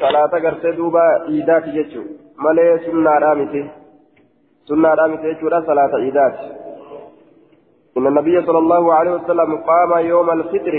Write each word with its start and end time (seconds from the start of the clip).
salaata 0.00 0.40
gartee 0.40 0.72
duuba 0.76 1.04
iidaati 1.34 1.76
jechuun 1.76 2.08
malee 2.46 2.72
sunnaadhaa 2.86 3.34
miti. 3.34 3.62
Sunnaadhaa 4.68 5.08
miti 5.08 5.30
jechuudha 5.32 5.62
salaata 5.66 6.02
iidaati. 6.06 6.60
إن 7.98 8.06
النبي 8.06 8.42
صلى 8.46 8.58
الله 8.58 8.94
عليه 8.94 9.10
وسلم 9.10 9.56
قام 9.56 10.06
يوم 10.06 10.30
الفطر 10.30 10.74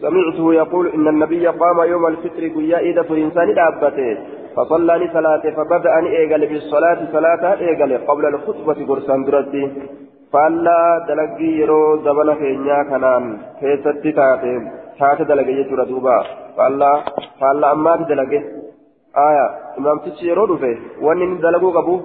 سمعته 0.00 0.54
يقول 0.54 0.86
إن 0.88 1.08
النبي 1.08 1.46
قام 1.46 1.78
يوم 1.88 2.06
الفطر 2.06 2.48
قيا 2.48 2.78
إذا 2.78 3.02
إنسان 3.10 3.54
دابته 3.54 4.18
فصلى 4.56 5.10
صلاة 5.12 5.44
فبدأ 5.56 5.98
أن 5.98 6.06
إيقل 6.06 6.46
بالصلاة 6.46 6.98
صلاة 7.12 7.60
إيقل 7.60 7.98
قبل 8.08 8.26
الخطبة 8.26 8.86
قرسان 8.88 9.24
درتي 9.24 9.72
فألا 10.32 11.06
دلقي 11.08 11.50
يرو 11.60 12.02
زمن 12.04 12.34
كينيا 12.34 12.82
كنان 12.90 13.24
كيست 13.60 14.06
تاتي 14.16 14.85
دلقي 15.00 15.52
يجور 15.52 15.84
دوبا 15.84 16.16
فألا 16.56 16.92
فألا 17.40 17.72
أما 17.72 17.96
دلقي 17.96 18.38
آية 19.28 19.46
إمام 19.78 19.98
تشي 19.98 20.26
يرو 20.28 20.46
دفه 20.46 20.76
وأن 21.02 21.40
دلقوا 21.40 21.72
قبو 21.76 22.00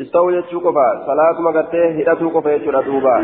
استوى 0.00 0.34
يجو 0.36 0.58
قبا 0.60 0.86
صلاة 1.06 1.40
مغتة 1.40 1.84
هدتو 1.98 2.28
قبا 2.34 2.50
يجور 2.54 2.80
دوبا 2.80 3.16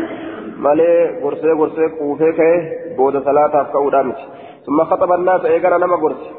malee 0.65 1.21
gorsee 1.21 1.53
gorsee 1.59 1.89
quufee 1.97 2.33
ka'e 2.39 2.57
booda 2.97 3.21
salaataaf 3.27 3.71
ka'uudhaa 3.73 4.03
miti 4.09 4.25
summa 4.65 4.83
khaxaba 4.89 5.15
annaasa 5.17 5.53
eegara 5.53 5.79
nama 5.83 5.97
gorsi 6.03 6.29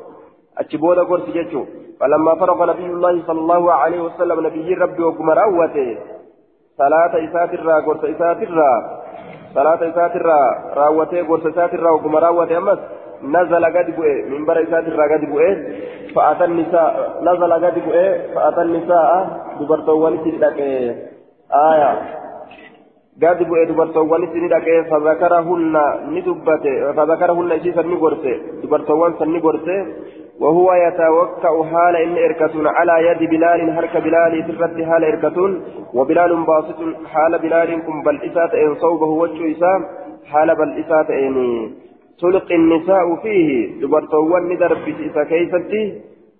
achi 0.62 0.78
booda 0.84 1.04
gorsi 1.10 1.34
jechuun 1.36 1.66
falammaa 2.00 2.36
faraqa 2.42 2.68
nabiyullaahi 2.70 3.24
sallallahu 3.28 3.72
alaihi 3.76 4.04
wasallam 4.08 4.42
nabiyyiin 4.46 4.82
rabbi 4.84 5.08
ogguma 5.10 5.34
raawwate 5.40 5.86
salaata 6.82 7.22
isaatirraa 7.26 7.80
gorsa 9.54 9.84
isaatirraa 9.84 9.84
salaata 9.84 9.86
isaatirraa 9.92 10.48
raawwatee 10.80 11.22
gorsa 11.30 11.48
isaatirraa 11.54 11.92
ogguma 11.98 12.20
raawwate 12.20 12.56
ammas 12.56 12.78
نزل 13.24 13.64
قد 13.64 13.88
بؤه 13.96 14.14
من 14.28 14.44
برا 14.46 14.62
إسات 14.62 14.84
قد 15.12 15.24
بؤه 15.30 15.56
فأتى 16.14 16.44
النساء 16.44 17.18
نزل 17.22 17.52
قد 17.52 17.74
بؤه 17.86 18.08
قد 23.20 23.38
بؤ 23.48 23.64
دبرتوان 23.68 24.22
سندك 24.32 24.66
فذكرهن 24.90 25.76
ندبت 26.14 26.64
فذكرهن 26.96 27.52
إجيسا 27.52 27.82
نقرت 27.82 28.24
دبرتوان 28.62 29.12
سنقرت 29.18 29.68
وهو 30.40 30.68
يتوكأ 30.72 31.54
حال 31.70 31.96
إن 31.96 32.14
إركتون 32.26 32.66
على 32.66 32.94
يد 33.06 33.30
بلال 33.30 33.60
هرك 33.76 33.94
بلال 33.96 34.32
سرت 34.46 34.76
حال 34.88 35.04
إركتون 35.04 35.52
وبلال 35.94 36.32
باسط 36.50 36.80
حال 37.12 37.32
بلال 37.38 37.70
كم 37.86 38.02
بل 38.02 38.16
إسات 38.28 38.54
إن 38.54 38.74
صوبه 38.74 39.06
وجه 39.22 39.52
إسام 39.52 39.80
حال 40.30 40.48
بل 40.60 40.70
إسات 40.80 41.10
إني 41.10 41.52
تلقي 42.20 42.54
النساء 42.54 43.06
فيه 43.22 43.48
دبرتوان 43.80 44.42
ندربت 44.48 44.98
إسا 45.08 45.22
كيفتي 45.30 45.82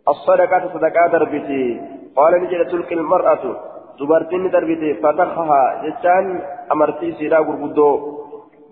الصدقة 0.08 0.62
صدقة 0.74 1.06
دربتي 1.12 1.80
قال 2.16 2.32
نجد 2.42 2.66
تلقي 2.72 2.94
المرأة 2.94 3.71
dubartiin 3.98 4.50
darbite 4.56 4.98
fatakaha 5.02 5.60
jechaan 5.84 6.26
amartii 6.74 7.12
isiidhaa 7.14 7.46
gurguddoo 7.48 7.94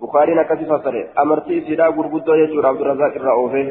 bukaariin 0.01 0.43
akkasi 0.43 0.69
fassare 0.73 1.09
amartii 1.25 1.63
isiidhaa 1.63 1.95
gurguddoo 1.99 2.41
jechuudha 2.43 2.73
abdurrazaaq 2.73 3.17
irraa 3.21 3.41
oofe 3.45 3.65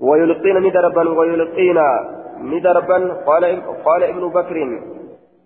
ويلقين 0.00 0.56
ندربا 0.66 1.10
ويلقين 1.18 1.78
ندربا 2.52 2.98
قال 3.26 3.44
قال 3.86 4.02
ابن 4.04 4.28
بكر 4.28 4.56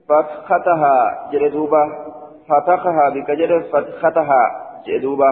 فتختها 0.09 0.95
جلدوبا 1.33 1.85
فتخها 2.49 3.09
بكجر 3.15 3.63
فتختها 3.73 4.43
جلدوبا 4.87 5.31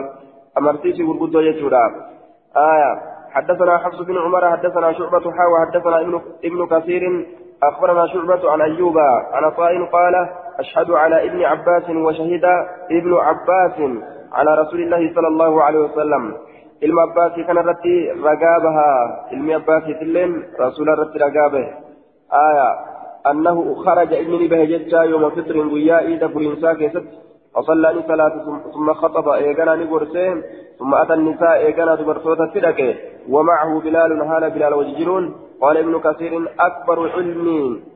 أمرتيس 0.58 1.00
ورقدو 1.00 1.40
يجورا 1.40 1.84
آية 2.56 2.92
حدثنا 3.30 3.78
حفص 3.78 4.00
بن 4.00 4.18
عمر 4.18 4.50
حدثنا 4.50 4.92
شعبة 4.92 5.32
حاوى 5.32 5.56
حدثنا 5.66 6.00
ابن 6.00 6.20
ابن 6.44 6.66
كثير 6.66 7.26
أخبرنا 7.62 8.06
شعبة 8.06 8.50
عن 8.50 8.60
أيوب 8.60 8.98
عن 9.32 9.50
طائن 9.50 9.86
قال 9.86 10.28
أشهد 10.58 10.90
على 10.90 11.26
ابن 11.26 11.42
عباس 11.42 11.90
وشهد 11.90 12.44
ابن 12.90 13.14
عباس 13.14 13.80
على 14.32 14.54
رسول 14.62 14.80
الله 14.80 15.14
صلى 15.14 15.28
الله 15.28 15.62
عليه 15.62 15.78
وسلم. 15.78 16.34
علم 16.82 17.00
عباس 17.00 17.32
كان 17.46 17.58
رتي 17.58 18.10
رقابها. 18.10 18.90
علم 19.32 19.50
عباس 19.52 19.82
تلين 20.00 20.42
رسول 20.60 20.88
رتي 20.98 21.18
رقابه. 21.18 21.66
آية. 22.32 22.70
أنه 23.30 23.74
خرج 23.74 24.12
ابن 24.12 24.48
بهجتا 24.48 25.02
يوم 25.02 25.30
فطر 25.30 25.56
ويا 25.56 25.98
إيدا 25.98 26.28
فرنسا 26.28 26.72
كيست. 26.72 27.04
وصلى 27.56 28.02
صلاة 28.08 28.34
ثم 28.74 28.92
خطب 28.92 29.28
إيقنا 29.28 29.74
نقرسين 29.74 30.42
ثم 30.78 30.94
أتى 30.94 31.14
النساء 31.14 31.56
إيقنا 31.56 31.94
دبرتوتا 31.94 32.46
تلك 32.54 32.80
ومعه 33.28 33.80
بلال 33.80 34.22
هال 34.22 34.50
بلال 34.50 34.74
وججرون. 34.74 35.24
قال 35.62 35.76
ابن 35.76 35.94
كثير 36.06 36.32
أكبر 36.60 36.98
علم 37.14 37.46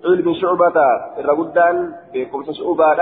علم 0.05 0.35
شعبة. 0.41 0.79
الرجلان 1.19 1.77
بكم 2.15 2.41
شعبة 2.59 3.01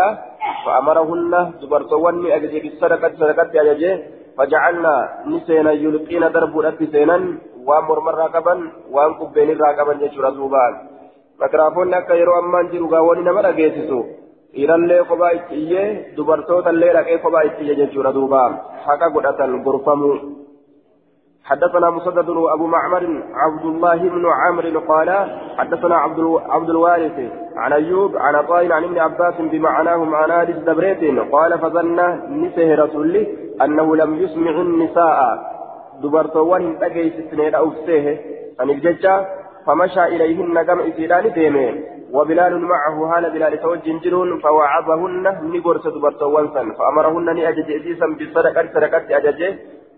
فأمرهن 0.64 1.32
دبرتوان 1.62 2.26
أجدي 2.36 2.58
بالصدقة 2.60 3.12
صدقة 3.20 3.52
أجدي 3.62 3.90
فجعلنا 4.38 4.94
نسينا 5.26 5.72
يلقين 5.72 6.24
درب 6.32 6.54
سينا 6.92 7.18
وأمر 7.66 8.00
مرة 8.00 8.22
قبا 8.34 8.54
وام 8.94 9.12
قبين 9.20 9.58
راقبا 9.60 9.92
جيشورا 10.00 10.30
زوبان 10.30 10.74
مكرافون 11.40 11.94
أكا 11.94 12.14
يرو 12.14 12.38
أمان 12.38 12.68
جيرو 12.68 12.86
غاوني 12.92 13.22
نمرا 13.28 13.50
جيسسو 13.50 14.00
dhiirallee 14.54 15.02
kophaa 15.10 15.34
itti 15.38 15.60
iyyee 15.64 16.14
dubartootallee 16.16 16.94
dhaqee 16.96 17.18
kophaa 17.26 17.44
itti 17.50 17.64
iyye 17.64 17.78
jechuudha 17.82 18.16
duuba. 18.16 18.46
Haqa 18.86 19.12
godhatan 19.14 19.60
gorfamuu 19.66 20.16
حدثنا 21.44 21.90
مسدد 21.90 22.28
أبو 22.54 22.66
معمر 22.66 23.22
عبد 23.34 23.64
الله 23.64 23.96
بن 23.96 24.24
عمرو 24.26 24.80
قال 24.80 25.10
حدثنا 25.58 25.96
عبد 25.96 26.20
عبد 26.48 26.70
الوارث 26.70 27.18
عن 27.56 27.72
أيوب 27.72 28.16
عن 28.16 28.46
طائل 28.46 28.72
عن 28.72 28.84
ابن 28.84 28.98
عباس 28.98 29.34
بمعناه 29.38 29.96
معنى 29.96 30.32
حديث 30.32 30.56
دبريت 30.56 31.18
قال 31.32 31.58
فظن 31.58 31.98
نسه 32.30 32.74
رسوله 32.74 33.26
أنه 33.64 33.96
لم 33.96 34.22
يسمع 34.22 34.50
النساء 34.50 35.18
دبرتوان 36.02 36.78
تجي 36.78 37.10
ستنين 37.10 37.54
أو 37.54 37.72
سيه 37.86 38.20
عن 38.60 38.70
الججة 38.70 39.26
فمشى 39.66 40.04
إليهن 40.04 40.62
كم 40.62 40.80
إسيران 40.80 41.32
ديمه 41.32 41.74
وبلال 42.16 42.54
معه 42.72 42.96
هال 43.10 43.24
بلال 43.34 43.54
توجه 43.62 43.98
جرون 44.04 44.30
فوعظهن 44.44 45.24
نقرس 45.54 45.84
دبرتوان 45.94 46.46
سن 46.54 46.68
فأمرهن 46.78 47.26
نأجج 47.36 47.68
إسيسا 47.78 48.06
بالصدقة 48.18 48.64
صدقة 48.74 49.06
أججه 49.18 49.50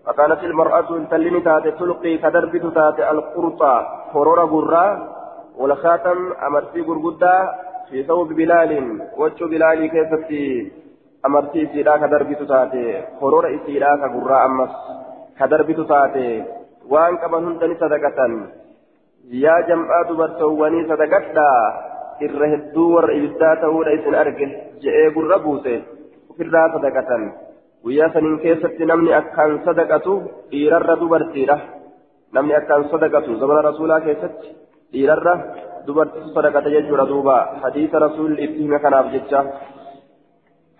فكانت 0.05 0.43
المرأة 0.43 0.89
تلني 1.11 1.39
تاتي 1.39 1.71
تلقي 1.71 2.17
كدربت 2.17 2.65
تاتي 2.75 3.11
القرطة. 3.11 3.73
فرور 4.13 4.39
قرى 4.53 4.85
والخاتم 5.57 6.19
أمرتي 6.47 6.81
قرقدة 6.81 7.33
في 7.89 8.03
ثوب 8.03 8.33
بلال. 8.33 8.71
وجه 9.17 9.45
بلال 9.45 9.79
كيفتي 9.93 10.71
أمرتي 11.25 11.61
سيدا 11.71 11.97
كدربت 11.97 12.41
تاتي 12.51 12.85
فرور 13.19 13.45
إسيدا 13.55 13.91
كقرى 14.01 14.37
أمس 14.45 14.73
كدربت 15.39 15.79
تاتي 15.91 16.29
وأن 16.89 17.17
كمن 17.17 17.45
هندني 17.47 17.75
صدقة. 17.75 18.19
يا 19.45 19.55
جماعة 19.67 20.03
دبرتواني 20.09 20.79
صدقة. 20.89 21.49
Irra 22.25 22.47
hedduu 22.53 22.87
warra 22.95 23.13
ibiddaa 23.19 23.55
ta'uudha 23.63 23.95
isin 23.97 24.15
arge 24.21 24.47
je'ee 24.83 25.09
gurra 25.15 25.37
buuse 25.45 25.73
ofirraa 26.31 26.67
sadaqatan 26.75 27.23
guyyaa 27.83 28.09
saniin 28.13 28.39
keessatti 28.45 28.89
namni 28.91 29.13
akkaan 29.21 29.53
sadaqatu 29.67 30.13
dhiirarra 30.51 30.99
dubartiidha 31.01 31.57
namni 32.33 32.55
akkaan 32.59 32.89
sadaqatu 32.93 33.39
zamana 33.41 33.61
rasuulaa 33.69 34.01
keessatti 34.07 34.53
dhiirarra 34.93 35.33
dubartiitu 35.87 36.35
sadaqata 36.37 36.75
jechuudha 36.75 37.09
duuba 37.13 37.37
hadiisa 37.63 38.03
rasuulli 38.05 38.43
itti 38.43 38.63
hime 38.67 38.79
kanaaf 38.85 39.11
jecha 39.15 39.41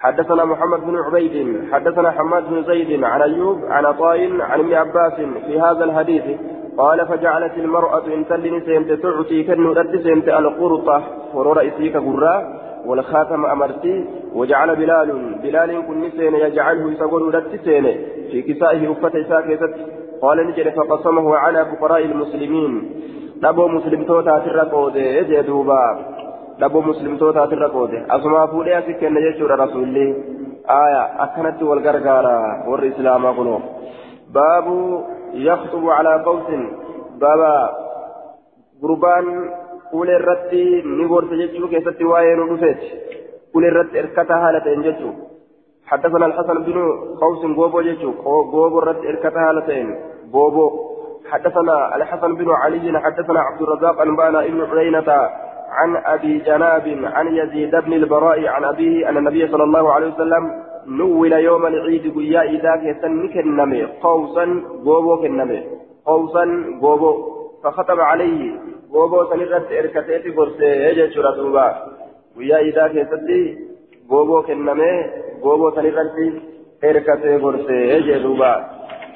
حدثنا 0.06 0.46
محمد 0.46 0.80
بن 0.80 0.96
عبيد 1.06 1.36
حدثنا 1.72 2.12
حماد 2.12 2.44
بن 2.50 2.64
زيد 2.64 3.04
عن 3.04 3.22
أيوب 3.22 3.66
عن 3.66 3.86
عطاء 3.86 4.20
عن 4.42 4.60
ابن 4.60 4.74
عباس 4.74 5.14
في 5.46 5.62
هذا 5.62 5.84
الحديث 5.84 6.26
قال 6.78 7.08
فجعلت 7.08 7.58
المرأة 7.58 8.06
إن 8.16 8.28
تلني 8.28 8.60
سيمت 8.62 8.92
تعطي 8.92 9.44
كنو 9.44 9.72
رد 9.74 9.94
سيمت 10.04 10.28
القرطة. 10.30 11.04
فرور 11.34 11.68
إسيك 11.68 11.98
قرا 11.98 12.36
والخاتم 12.86 13.46
أمرتي. 13.46 14.06
وجعل 14.36 14.76
بلال 14.76 15.10
بلال 15.44 15.72
كن 15.88 16.10
سين 16.18 16.36
يجعله 16.36 16.92
يسقل 16.92 17.34
رد 17.38 17.60
سين 17.66 17.86
في 18.32 18.42
كسائه 18.42 18.92
أفة 18.92 19.16
ساكتة 19.30 19.74
قال 20.22 20.38
نجد 20.48 20.68
فقسمه 20.70 21.36
على 21.36 21.66
فقراء 21.66 22.06
المسلمين. 22.06 22.72
نبو 23.44 23.68
مسلم 23.68 24.04
توتا 24.04 24.40
ترقود 24.40 24.96
يجدوبا 24.96 25.84
نبو 26.62 26.82
مسلم 26.82 27.18
توتا 27.18 27.46
ترقود 27.46 27.92
أسما 28.16 28.46
فولي 28.46 28.80
أسكن 28.80 29.18
يجور 29.18 29.60
رسولي. 29.60 30.08
آية. 30.70 31.04
أكنت 31.24 31.64
والغرغارة 31.64 32.70
والإسلام 32.70 33.26
قلوب 33.26 33.62
باب 34.34 34.68
يخطب 35.38 35.90
على 35.90 36.24
قوس. 36.24 36.50
بابا 37.22 37.56
قربان 38.82 39.50
قول 39.92 40.10
الرد 40.10 40.54
نقول 40.86 41.30
تججو 41.30 41.68
كيست 41.68 42.02
وين 42.02 42.40
ونفت 42.40 42.82
قول 43.54 43.66
الرد 43.66 43.96
إركتا 43.96 44.34
هالة 44.34 44.74
انججو 44.74 45.12
حدثنا 45.86 46.26
الحسن 46.26 46.64
بن 46.64 46.78
قوس 47.22 47.46
غوبو 47.58 47.82
ججو 47.82 48.12
غوبو 48.54 48.80
الرد 48.80 49.06
إركتا 49.06 49.40
هالتين 49.40 49.88
غوبو 50.34 50.68
حدثنا 51.32 51.96
الحسن 51.96 52.36
بن 52.36 52.52
علي 52.52 53.00
حدثنا 53.00 53.40
عبد 53.40 53.62
الرزاق 53.62 54.02
أنبانا 54.02 54.40
ابن 54.46 54.78
عيينة 54.78 55.10
عن 55.70 55.96
أبي 56.06 56.38
جناب 56.38 57.00
عن 57.04 57.28
يزيد 57.28 57.76
بن 57.76 57.94
البراء 57.94 58.48
عن 58.48 58.64
أبيه 58.64 59.10
أن 59.10 59.18
النبي 59.18 59.48
صلى 59.48 59.64
الله 59.64 59.94
عليه 59.94 60.14
وسلم 60.14 60.44
نول 60.88 61.34
يوم 61.34 61.66
العيد 61.66 62.16
قيا 62.16 62.42
إذا 62.42 62.76
كسن 62.76 63.28
كنمي 63.34 63.84
قوسا 63.84 64.46
غوبو 64.86 65.18
كنمي 65.22 65.64
قوسا 66.06 66.44
غوبو 66.82 67.14
فخطب 67.64 68.00
عليه 68.00 68.60
غوبو 68.94 69.26
سنرت 69.30 69.72
إركتيتي 69.72 70.30
قرسي 70.30 70.66
يجي 70.66 71.20
رسوبا 71.20 71.68
قيا 72.38 72.58
إذا 72.58 72.88
كسن 72.88 73.30
غوبو 74.12 74.42
كنمي 74.42 74.94
غوبو 75.44 75.72
سنرت 75.72 76.16
إركتي 76.84 77.38
قرسي 77.38 77.80
يجي 77.94 78.16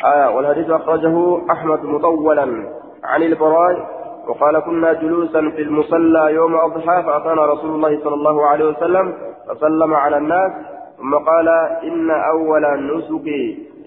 آية 0.06 0.36
والحديث 0.36 0.70
أخرجه 0.70 1.42
أحمد 1.52 1.84
مطولا 1.84 2.72
عن 3.04 3.24
البراء 3.24 4.02
وقال 4.28 4.60
كنا 4.60 4.94
جلوسا 4.94 5.50
في 5.50 5.62
المصلى 5.62 6.34
يوم 6.34 6.56
أضحى 6.56 7.04
فأتانا 7.04 7.46
رسول 7.46 7.76
الله 7.76 8.00
صلى 8.04 8.14
الله 8.14 8.46
عليه 8.46 8.66
وسلم 8.66 9.14
فسلم 9.48 9.94
على 9.94 10.18
الناس 10.18 10.52
ثم 11.02 11.16
قال 11.16 11.48
إن 11.84 12.12
أول 12.12 12.64
نسك 12.98 13.28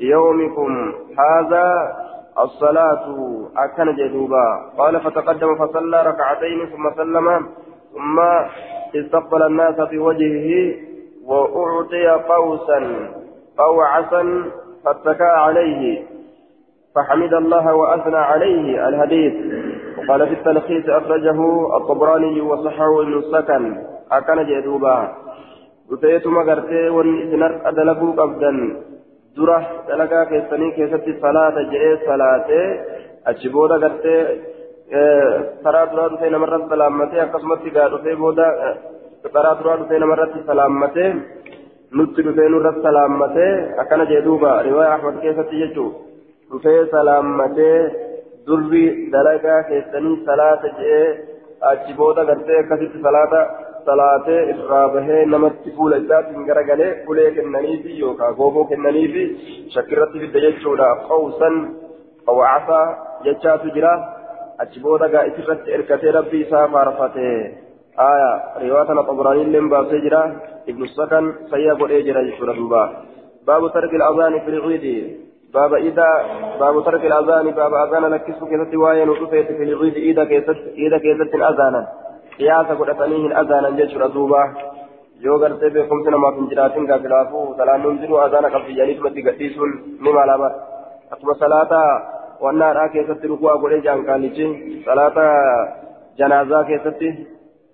يومكم 0.01 0.93
هذا 1.19 1.97
الصلاة 2.41 3.07
أكن 3.57 3.97
جدوبا. 3.97 4.71
قال 4.79 5.01
فتقدم 5.01 5.55
فصلى 5.55 6.03
ركعتين 6.03 6.67
ثم 6.67 6.91
سلم 6.97 7.47
ثم 7.93 8.21
استقبل 9.01 9.43
الناس 9.43 9.81
في 9.81 9.99
وجهه 9.99 10.75
وأعطي 11.27 12.09
قوسا 12.09 12.81
قوعسا 13.59 14.45
فاتكى 14.85 15.25
عليه 15.25 16.03
فحمد 16.95 17.35
الله 17.35 17.75
وأثنى 17.75 18.17
عليه 18.17 18.89
الحديث. 18.89 19.35
وقال 19.99 20.27
في 20.27 20.35
التلخيص 20.35 20.89
أخرجه 20.89 21.77
الطبراني 21.77 22.41
وصححه 22.41 23.03
ابن 23.03 23.19
السكن 23.19 23.77
أكن 24.13 24.47
جدوبا. 24.47 25.24
وتيتما 25.95 26.43
غرتي 26.49 26.89
ونسنر 26.97 27.53
أدلبو 27.69 28.09
قبدا 28.19 28.51
درة 29.37 29.59
دلقا 29.89 30.25
كيساني 30.31 30.69
كيستي 30.77 31.13
صلاة 31.23 31.57
جئي 31.73 31.91
صلاة 32.09 32.49
أجبودا 33.31 33.77
غرتي 33.83 34.17
karaa 35.65 35.87
duraa 35.91 36.09
dhufee 36.13 36.31
namarratti 36.31 36.69
salaammatee 36.73 37.21
akkasumatti 37.21 37.71
gaa 37.77 37.89
dhufee 37.93 38.17
booda 38.23 38.47
karaa 39.35 39.55
duraa 39.61 39.77
dhufee 39.81 39.99
namarratti 40.03 40.43
salaammatee 40.47 41.11
nutti 41.99 42.23
dhufee 42.27 42.49
nurratti 42.53 42.83
salaammatee 42.87 43.53
akkana 43.83 44.05
jee 44.11 44.21
duuba 44.27 44.51
riwaayaa 44.67 44.97
ahmad 44.99 45.17
keessatti 45.23 45.61
jechuu 45.63 45.89
dhufee 46.51 46.81
salaammatee 46.95 47.79
durri 48.47 48.85
dalagaa 49.15 49.61
keessanii 49.71 50.17
salaata 50.27 50.75
je'ee 50.79 51.09
achi 51.71 51.97
booda 52.01 52.25
gartee 52.31 52.59
akkasitti 52.63 53.05
salaata 53.07 53.41
salaatee 53.89 54.41
irraa 54.53 54.87
bahee 54.95 55.25
namatti 55.33 55.75
fuula 55.77 56.01
isaatiin 56.05 56.47
garagalee 56.51 56.93
ulee 57.15 57.31
kennaniifi 57.39 57.99
yookaan 58.05 58.39
gooboo 58.41 58.65
kennaniifi 58.73 59.25
shakkirratti 59.75 60.25
fidda 60.25 60.47
jechuudha 60.47 60.89
qawsan 61.11 61.61
qawwacasaa 62.31 62.87
jechaatu 63.27 63.77
jira 63.77 63.93
achi 64.65 64.87
booda 64.87 65.13
gaa 65.17 65.29
isirratti 65.33 65.77
ergatee 65.79 66.17
rabbii 66.19 66.47
isaa 66.47 66.67
faarfatee. 66.75 67.37
آية 67.99 68.31
رواية 68.63 69.03
طبراني 69.03 69.45
لم 69.45 69.69
باسجرا 69.69 70.41
ابن 70.69 70.83
السكن 70.83 71.35
سيا 71.51 71.75
بريجرا 71.75 72.21
يشور 72.21 72.55
دوبا 72.57 73.05
باب 73.47 73.73
ترك 73.75 73.95
الأذان 73.95 74.41
في 74.41 74.51
العيد 74.51 75.17
باب 75.55 75.75
إذا 75.75 76.09
باب 76.61 76.85
ترك 76.85 77.05
الأذان 77.05 77.51
باب 77.51 77.75
أذان 77.75 78.05
لكسو 78.13 78.47
كيست 78.47 78.75
واين 78.75 79.09
وطفيت 79.09 79.47
في 79.47 79.63
العيد 79.63 79.95
إذا 79.95 80.25
كيست 80.25 80.61
إذا 80.77 80.99
كيست 80.99 81.35
أذانا 81.35 81.89
قياسا 82.39 82.75
قد 82.75 82.89
أذانا 83.41 83.69
يشور 83.81 84.07
دوبا 84.07 84.43
yoo 85.25 85.39
gartee 85.39 85.71
beekumsi 85.75 86.11
namaaf 86.13 86.35
hin 86.39 86.49
jiraatin 86.51 86.87
gaa 86.89 86.99
filaafuu 87.03 87.45
salaannuun 87.59 87.99
jiru 88.01 88.17
azaana 88.23 88.49
qabsiyyaniif 88.55 88.99
matti 89.05 89.23
gadhiisuun 89.27 89.71
ni 90.05 90.13
mala 90.17 90.35
bar 90.43 90.53
akkuma 91.15 91.35
salaata 91.43 91.79
wannaadhaa 92.45 92.89
keessatti 92.95 93.31
ruku'aa 93.33 93.55
godhee 93.63 93.81
jaankaalichi 93.87 94.49
salaata 94.87 95.25
janaazaa 96.19 96.65
keessatti 96.71 97.11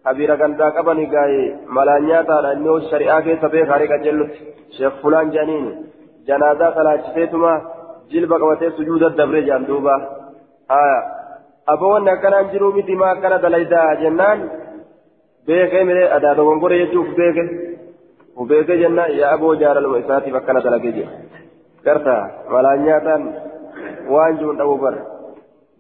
habiira 0.09 0.37
gandaa 0.43 0.71
qabani 0.77 1.07
gaa'e 1.15 1.41
malaan 1.79 2.07
nyaataadha 2.11 2.53
inni 2.57 2.73
hojii 2.73 2.91
shari'aa 2.93 3.21
keessa 3.29 3.53
beekaare 3.55 3.89
qajeellutti 3.93 4.41
sheek 4.77 5.01
fulaan 5.03 5.33
jedhaniin 5.37 5.67
janaazaa 6.29 6.75
salaachiseetuma 6.79 7.53
jilba 8.13 8.43
qabatee 8.43 8.71
sujuuda 8.77 9.11
dabree 9.23 9.43
jaan 9.49 9.67
duuba 9.73 9.95
haya 10.75 10.97
aboo 11.67 11.93
wanni 11.93 12.11
akkanaan 12.11 12.51
jiruu 12.53 12.73
miti 12.73 12.97
maa 12.97 13.11
akkana 13.17 13.39
dalaydaa 13.43 13.95
jennaan 14.03 14.51
beekee 15.47 15.85
miree 15.85 16.09
adaa 16.17 16.35
dogongore 16.37 16.79
jechuuf 16.83 17.15
beeke 17.21 17.45
beekee 18.49 18.79
jennaan 18.83 19.17
yaa 19.21 19.33
aboo 19.37 19.55
jaalaluma 19.63 20.03
isaatiif 20.03 20.35
akkana 20.41 20.65
dalagee 20.67 20.93
jira 20.93 21.11
garta 21.85 22.15
malaan 22.53 22.85
nyaataan 22.85 23.23
waan 24.15 24.39
jiruun 24.39 24.59
dhabuu 24.61 24.79
bar 24.85 24.95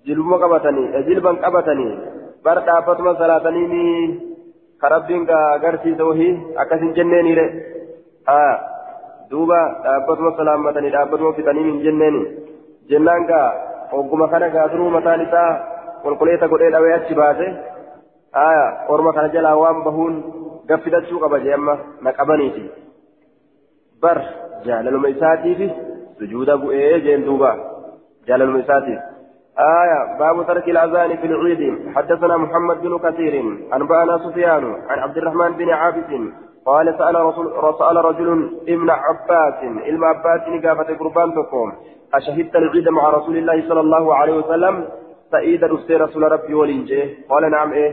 jilbuma 0.06 0.38
qabatanii 0.44 1.04
jilban 1.08 1.40
qabatanii 1.44 1.92
bar 2.44 2.58
dhaabbatuma 2.68 3.14
salaatanii 3.22 3.66
ni 3.72 3.84
karabbiin 4.84 5.26
agarsiisa 5.38 6.04
wahii 6.10 6.32
akkasin 6.62 6.94
jenneeniire 6.98 7.46
duuba 9.30 9.58
dhaabbatuma 9.84 10.36
salaammatanii 10.36 10.92
dhaabbatuma 10.96 11.32
fixanii 11.38 11.64
hin 11.68 11.82
jenneeni 11.86 12.22
jennaan 12.92 13.26
gaa 13.32 13.48
ogguma 13.98 14.28
kana 14.32 14.48
gaa 14.54 14.68
duruu 14.72 14.90
mataan 14.96 15.20
isaa 15.26 15.50
qulquleeta 16.02 16.48
godhee 16.52 16.70
dhawee 16.74 16.92
achi 16.98 17.14
baase 17.20 17.46
haa 18.38 18.64
orma 18.94 19.12
kana 19.16 19.28
jalaa 19.36 19.56
waan 19.62 19.82
bahuun 19.86 20.14
gaffidachuu 20.68 21.20
qaba 21.24 21.40
jee 21.44 21.54
amma 21.58 21.74
na 22.06 22.12
qabaniiti 22.18 22.64
bar 24.02 24.18
jaalaluma 24.66 25.08
isaatiifi 25.14 25.70
sujuuda 26.18 26.56
bu'ee 26.64 27.00
jeen 27.06 27.24
duuba 27.28 27.50
jaalaluma 28.28 28.62
isaatiif 28.64 29.09
آية 29.60 30.18
باب 30.18 30.46
ترك 30.46 30.68
الأذان 30.68 31.16
في 31.16 31.26
العيد. 31.26 31.62
حدثنا 31.96 32.36
محمد 32.36 32.82
بن 32.82 32.98
كثير 32.98 33.34
أنبأنا 33.74 34.18
سفيان 34.18 34.64
عن 34.88 34.98
عبد 34.98 35.16
الرحمن 35.16 35.52
بن 35.52 35.70
عابس 35.70 36.10
قال 36.66 36.94
سأل 36.98 37.14
رسول 37.14 37.46
سأل 37.78 37.96
رجل 38.04 38.28
ابن 38.68 38.90
عباس 38.90 39.54
علم 39.86 40.04
عباس 40.04 40.48
نقافة 40.48 40.94
قربان 40.94 41.34
تقوم. 41.34 41.72
أشهدت 42.14 42.56
العيد 42.56 42.88
مع 42.88 43.10
رسول 43.10 43.36
الله 43.36 43.68
صلى 43.68 43.80
الله 43.80 44.14
عليه 44.14 44.32
وسلم؟ 44.32 44.84
سعيد 45.30 45.64
رسول 45.64 46.00
رسول 46.00 46.32
ربي 46.32 46.54
ولنجه 46.54 47.08
قال 47.30 47.50
نعم 47.50 47.72
إيه. 47.72 47.92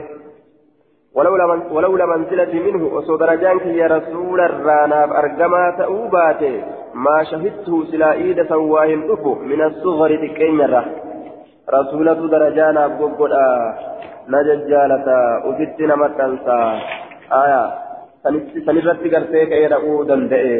ولولا 1.15 1.45
من 1.47 1.61
ولولا 1.71 2.05
منزلتي 2.05 2.59
منه 2.59 2.95
وصو 2.95 3.15
درجانك 3.15 3.65
يا 3.65 3.87
رسول 3.87 4.39
الرانا 4.41 5.19
أرجما 5.19 5.75
تأوباته 5.77 6.63
ما 6.93 7.23
شهدته 7.23 7.85
سلا 7.91 8.13
إيد 8.13 8.43
سواهم 8.43 8.99
من 9.41 9.61
الصغر 9.61 10.15
تكين 10.15 10.61
rasuulatu 10.61 11.06
na 14.27 14.43
jajjaalata 14.43 15.17
ufitti 15.49 15.87
nama 15.87 16.07
dhansa 16.07 16.55
aya 17.41 17.61
sanirratti 18.65 19.09
gartee 19.09 19.45
ka'ee 19.51 19.67
dhaquu 19.73 20.03
danda'e 20.11 20.53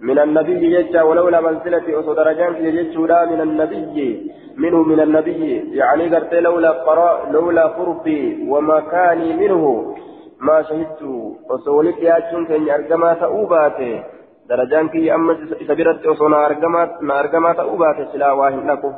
من 0.00 0.18
النبي 0.18 0.64
يجا 0.74 1.02
ولولا 1.02 1.40
منزلتي 1.40 1.92
أصو 2.00 2.12
درجان 2.14 2.54
في 2.54 2.68
يجودا 2.68 3.24
من 3.24 3.40
النبي. 3.40 4.32
منه 4.56 4.82
من 4.82 5.00
النبي. 5.00 5.76
يعني 5.76 6.04
قلت 6.14 6.32
لولا 6.34 6.70
قراء 6.70 7.30
لولا 7.30 7.66
قربي 7.66 8.48
ومكاني 8.48 9.28
منه. 9.36 9.94
ما 10.40 10.62
شهدت. 10.62 11.02
وسولك 11.50 11.98
يا 12.02 12.18
جن 12.32 12.46
كن 12.48 12.70
أرجما 12.70 13.14
تأوباته 13.14 14.02
درجان 14.48 14.88
كي 14.88 15.14
أما 15.14 15.36
سبرت 15.68 16.06
أصو 16.06 16.28
نارجما 17.02 17.52
تأوباته 17.52 18.04
سلا 18.12 18.32
واهن 18.32 18.70
لكم 18.70 18.92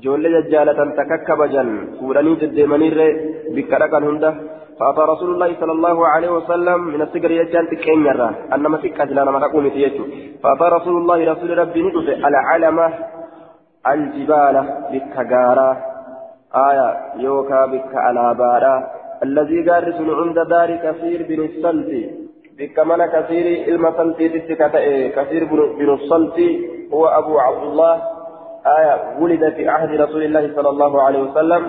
jajjaalatan 0.00 0.96
takka 0.96 1.18
kabajan 1.28 1.70
fuudhanii 2.00 2.40
deddeemanirre 2.40 3.08
bikka 3.54 3.78
dhaqan 3.78 4.04
hunda. 4.08 4.32
فأتى 4.80 5.00
رسول 5.00 5.30
الله 5.34 5.50
صلى 5.60 5.72
الله 5.72 6.06
عليه 6.08 6.30
وسلم 6.30 6.80
من 6.84 7.02
السجر 7.02 7.30
يجان 7.30 7.68
تكين 7.70 8.06
يرى 8.06 8.34
أنما 8.54 8.78
سكة 8.82 9.04
لا 9.04 9.24
نما 9.24 9.40
تقوم 9.40 9.68
تيجو 9.68 10.04
فأتى 10.42 10.66
رسول 10.76 10.96
الله 11.00 11.32
رسول 11.32 11.58
ربي 11.58 11.80
على 12.24 12.38
علمة 12.50 12.86
الجبال 13.92 14.56
بالكجارة 14.90 15.70
آية 16.68 16.88
يوكا 17.16 17.66
بك 17.66 17.92
على 17.94 18.34
بارا 18.34 18.74
الذي 19.22 19.62
جارس 19.62 19.98
عند 20.20 20.38
دار 20.52 20.70
كثير 20.84 21.18
بن 21.28 21.40
السلط 21.44 21.90
بك 22.58 22.76
من 22.90 23.00
كثير 23.06 23.46
المسلط 23.74 24.18
كثير 25.16 25.42
بن 25.78 25.88
السلط 25.98 26.38
هو 26.94 27.06
أبو 27.06 27.38
عبد 27.38 27.62
الله 27.68 27.94
آية 28.66 29.18
ولد 29.20 29.52
في 29.56 29.68
عهد 29.68 30.00
رسول 30.00 30.22
الله 30.22 30.54
صلى 30.56 30.68
الله 30.68 31.02
عليه 31.02 31.22
وسلم. 31.22 31.62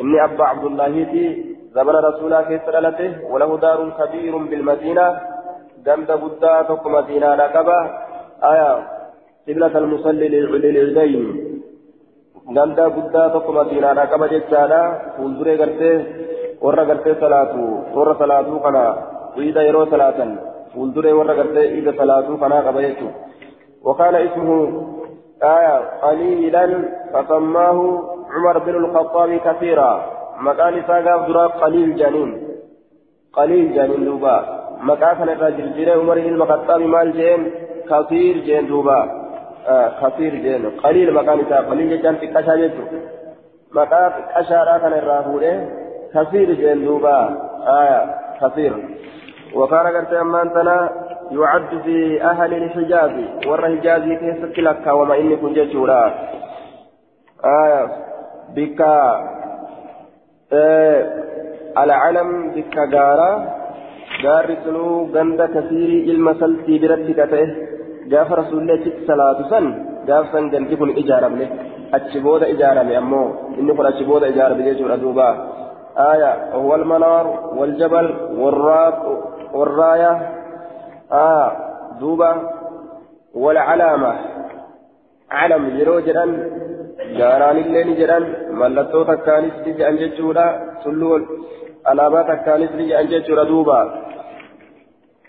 إني 0.00 0.24
أبا 0.24 0.44
عبد 0.44 0.64
الله 0.64 0.92
في 1.12 1.44
زمن 1.74 1.94
رسول 2.08 2.34
الله 2.34 2.60
صلى 2.66 3.10
وله 3.30 3.50
دار 3.58 3.90
كبير 3.98 4.36
بالمدينة. 4.36 5.06
دمد 5.86 6.10
بدا 6.22 6.62
فك 6.62 6.86
مدينة 6.86 7.34
لقبة 7.34 7.78
آية 8.52 8.70
قبلة 9.48 9.78
المصلي 9.78 10.28
للعيدين 10.28 11.24
دمد 12.56 12.80
بدا 12.96 13.28
فك 13.28 13.46
مدينة 13.50 13.92
لقبة 13.92 14.26
جتالا 14.26 14.82
فنزوري 15.16 15.54
قرتي 15.60 15.92
ورى 16.64 16.82
قرتي 16.88 17.12
صلاة 17.20 17.52
ورى 17.94 18.12
صلاة 18.22 18.48
قنا 18.64 18.84
ويدا 19.36 19.62
يرو 19.68 19.82
صلاة 19.92 20.18
فنزوري 20.74 21.12
ورى 21.12 21.32
قرتي 21.38 21.64
إذا 21.78 21.92
صلاة 22.00 22.28
قنا 22.42 22.58
قبة 22.66 22.96
وقال 23.86 24.14
اسمه 24.16 24.58
آية 25.42 25.76
قليلا 26.02 26.66
فسماه 27.12 28.02
عمر 28.34 28.58
بن 28.58 28.74
الخطاب 28.74 29.40
كثيرا. 29.44 30.02
مكان 30.40 30.82
ساقاف 30.86 31.28
دراب 31.28 31.50
قليل 31.50 31.96
جنين. 31.96 32.48
قليل 33.32 33.74
جنين 33.74 34.04
دوبا. 34.04 34.36
مكان 34.80 35.28
الرجل 35.28 35.90
عمر 35.90 36.14
بن 36.14 36.34
الخطاب 36.34 36.80
مال 36.80 37.12
جين 37.12 37.50
كثير 37.90 38.38
جين 38.38 38.66
دوبا. 38.66 39.00
كثير 40.02 40.34
جين 40.34 40.70
قليل 40.84 41.14
مكان 41.14 41.38
ساقاف 41.48 41.70
قليل 41.70 42.02
جان 42.02 42.14
في 42.16 42.26
كشاجته 42.26 42.84
مكان 43.72 44.12
كشارا 44.36 44.78
كان 44.78 44.92
الراهولة 44.92 45.68
كثير 46.14 46.52
جين 46.52 46.84
دوبا. 46.84 47.18
آية 47.66 48.00
كثير. 48.40 48.72
وكان 49.54 49.86
قرت 49.86 50.12
أمان 50.12 50.52
تنا 50.52 50.90
يعد 51.30 51.82
في 51.84 52.22
أهل 52.22 52.54
الحجاز 52.54 53.10
ور 53.46 53.60
حجازي 53.64 54.16
كيف 54.16 54.58
لك 54.58 54.86
وما 54.86 55.18
إني 55.18 55.36
كنت 55.36 55.58
جورا 55.58 56.14
آية 57.44 57.86
بك 58.56 58.80
آه 60.52 61.00
العلم 61.78 62.50
بك 62.54 62.78
غارة. 62.94 63.54
غار 64.24 64.56
سنو 64.64 65.04
غند 65.14 65.40
كثير 65.54 65.90
المسلتي 66.14 66.78
برتكته 66.78 67.48
غاف 68.12 68.32
رسول 68.32 68.58
الله 68.62 68.92
صلاة 69.06 69.38
سن. 69.50 69.64
غاف 70.08 70.26
سن 70.32 70.44
غندي 70.54 70.76
كن 70.76 70.90
إجارة 71.00 71.28
منه. 71.28 71.48
أتشبود 71.94 72.42
إجارة 72.42 72.82
من 72.82 72.92
أمو 72.92 73.22
إني 73.58 73.72
كن 73.76 73.86
أتشبود 73.86 74.22
إجارة 74.24 74.54
بجيجور 74.54 74.94
أدوبا 74.94 75.28
آية 76.12 76.32
وهو 76.54 76.74
المنار 76.74 77.26
والجبل 77.58 78.06
والراق 78.40 78.98
والراية. 79.52 80.37
آه 81.12 81.52
دوبا 82.00 82.32
والعلامة 83.34 84.14
علم 85.30 85.78
يرو 85.78 86.00
جران 86.00 86.30
جاران 87.18 87.56
اللين 87.56 87.94
جران 87.94 88.24
ملتو 88.60 89.02
تكانيس 89.02 89.52
لجي 89.66 89.88
أنججولا 89.88 90.46
سلول 90.84 91.22
biyya 92.76 92.98
an 93.00 93.06
jechuudha 93.08 93.44
duuba 93.48 93.78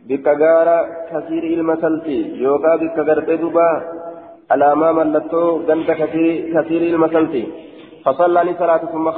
bikka 0.08 0.34
gaara 0.36 0.78
kasiiri 1.12 1.54
ilma 1.56 1.76
salti 1.82 2.18
yookaan 2.44 2.80
bikka 2.84 3.04
gartee 3.10 3.38
duuba 3.38 3.68
alaamaa 4.50 4.94
mallattoo 5.00 5.60
ganda 5.68 5.94
kasiiri 5.96 6.90
ilma 6.92 7.08
salti 7.16 7.44
fasallani 8.04 8.58
salaatu 8.60 8.92
summa 8.92 9.16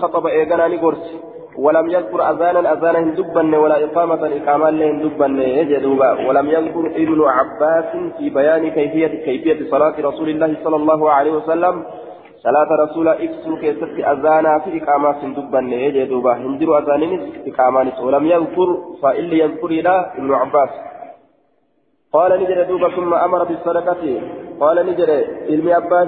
ولم 1.57 1.89
يذكر 1.89 2.31
أذانا 2.31 2.73
أذانا 2.73 2.99
هندبن 2.99 3.55
ولا 3.55 3.85
إقامة 3.85 4.31
إقامة 4.37 4.69
لهندبن 4.69 5.39
يجدوبا 5.39 6.27
ولم 6.27 6.47
يذكر 6.47 6.85
ابن 6.87 7.21
عباس 7.21 7.91
في 8.17 8.29
بيان 8.29 8.69
كيفية 8.69 9.07
كيفية 9.07 9.69
صلاة 9.71 9.95
رسول 9.99 10.29
الله 10.29 10.57
صلى 10.63 10.75
الله 10.75 11.11
عليه 11.11 11.31
وسلم. 11.31 11.83
صلاة 12.43 12.69
رسول 12.83 13.07
إكسو 13.07 13.55
كيست 13.55 13.83
أذانا 13.83 14.59
في 14.59 14.83
إقامة 14.83 15.11
هندبن 15.23 15.73
يجدوبا 15.73 16.33
هندر 16.33 16.77
أذانين 16.77 17.33
إقامة 17.47 17.91
ولم 18.05 18.25
يذكر 18.25 18.77
فإلا 19.01 19.35
يذكر 19.43 19.67
إلى 19.67 20.11
ابن 20.17 20.33
عباس. 20.33 20.69
قال 22.13 22.31
نجد 22.41 22.67
دوبا 22.67 22.89
ثم 22.95 23.13
أمر 23.13 23.43
بالصدقة. 23.43 24.21
قال 24.61 24.85
نجد 24.85 25.09
علم 25.49 25.69
عباس 25.69 26.07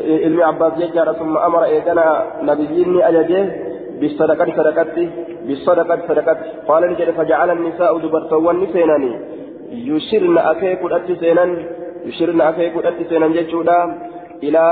علم 0.00 0.42
عباس 0.42 0.72
يجار 0.78 1.12
ثم 1.12 1.36
أمر 1.36 1.64
إيقنا 1.64 2.26
نبيين 2.42 3.02
أجده 3.02 3.73
بالصدقة 3.99 4.45
صدقة 4.57 4.97
بالصدقة 5.47 5.99
صدقة 6.07 6.37
قال 6.67 6.81
نجد 6.91 7.09
فجعل 7.11 7.49
النساء 7.51 7.97
دبرتوان 7.97 8.67
سيناني 8.73 9.11
يشرن 9.71 10.37
أكيك 10.37 10.81
الأتسينا 10.89 11.45
يشرن 12.05 12.41
أكيك 12.41 12.75
الأتسينا 12.77 13.27
جيشودا 13.27 13.79
إلى 14.43 14.63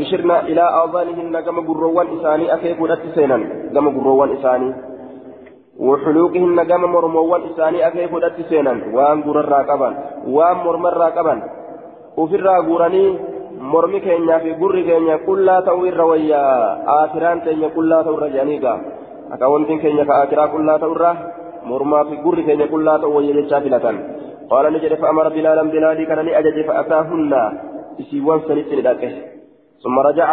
يشرن 0.00 0.30
إلى 0.30 0.64
آذانهن 0.84 1.40
كما 1.46 1.60
قروان 1.68 2.06
إساني 2.18 2.54
أكيك 2.54 2.80
الأتسينا 2.80 3.38
كما 3.74 3.90
قروان 3.96 4.30
إساني 4.36 4.70
وحلوقهن 5.78 6.62
كما 6.70 6.86
مرموان 6.86 7.40
إساني 7.50 7.86
أكيك 7.86 8.12
الأتسينا 8.12 8.72
وأن 8.94 9.22
قرر 9.22 9.48
راقبا 9.48 9.90
وأن 10.34 10.56
مرمر 10.56 10.94
راقبا 10.96 11.34
وفي 12.16 12.36
الراقوراني 12.36 13.06
mormi 13.57 13.99
keenyaa 14.01 14.39
fi 14.39 14.53
gurri 14.61 14.83
keenya 14.83 15.17
qullaa 15.27 15.61
ta'uu 15.67 15.85
irra 15.91 16.05
wayyaa 16.11 16.53
aakiraan 16.95 17.41
keenya 17.45 17.69
qullaa 17.77 18.03
ta'uu 18.03 18.17
irra 18.17 18.29
jedhaniiga 18.35 18.73
akka 19.33 19.51
wantiin 19.53 19.81
keenya 19.83 20.05
ka 20.05 20.13
aakiraa 20.21 20.47
qullaa 20.55 20.79
ta'uu 20.83 20.95
irra 20.97 21.11
mormaa 21.71 22.03
fi 22.09 22.21
gurri 22.25 22.43
keenya 22.49 22.67
qullaa 22.73 22.99
ta'uu 23.01 23.15
wayya 23.17 23.33
jechaa 23.39 23.61
filatan 23.65 23.97
qaala 24.51 24.69
ni 24.73 24.83
jedhe 24.85 25.01
fa'amara 25.03 25.35
bilaalan 25.37 25.73
bilaalii 25.73 26.07
kana 26.11 26.23
ni 26.27 26.37
ajaje 26.41 26.63
fa'ataahunna 26.69 27.41
isiiwwan 28.03 28.45
sanitti 28.47 28.75
ni 28.79 28.87
dhaqe 28.89 29.11
ثم 29.83 29.99
رجع 29.99 30.27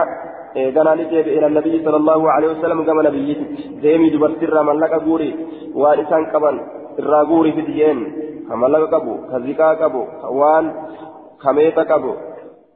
غنا 0.76 0.94
نجيب 0.94 1.26
إلى 1.36 1.46
النبي 1.46 1.74
صلى 1.84 1.96
الله 1.96 2.30
عليه 2.30 2.48
وسلم 2.48 2.82
كما 2.82 3.02
نبيت 3.06 3.40
ديمي 3.82 4.10
دبرتر 4.10 4.62
من 4.62 4.76
لك 4.82 4.92
غوري 5.06 5.30
وارسان 5.74 6.22
قبل 6.34 6.54
الراغوري 6.98 7.52
في 7.52 7.62
ديين 7.68 7.98
كما 8.48 8.66
لك 8.66 8.94
قبو 8.94 9.14
كزيكا 9.30 9.68
قبو 9.82 10.02
وان 10.38 10.64
كميتا 11.42 11.82
قبو 11.90 12.12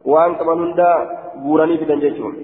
وان 0.04 0.34
كمان 0.34 0.58
هندا 0.62 0.90
بوراني 1.36 1.78
في 1.78 1.84
دنجتهم 1.84 2.34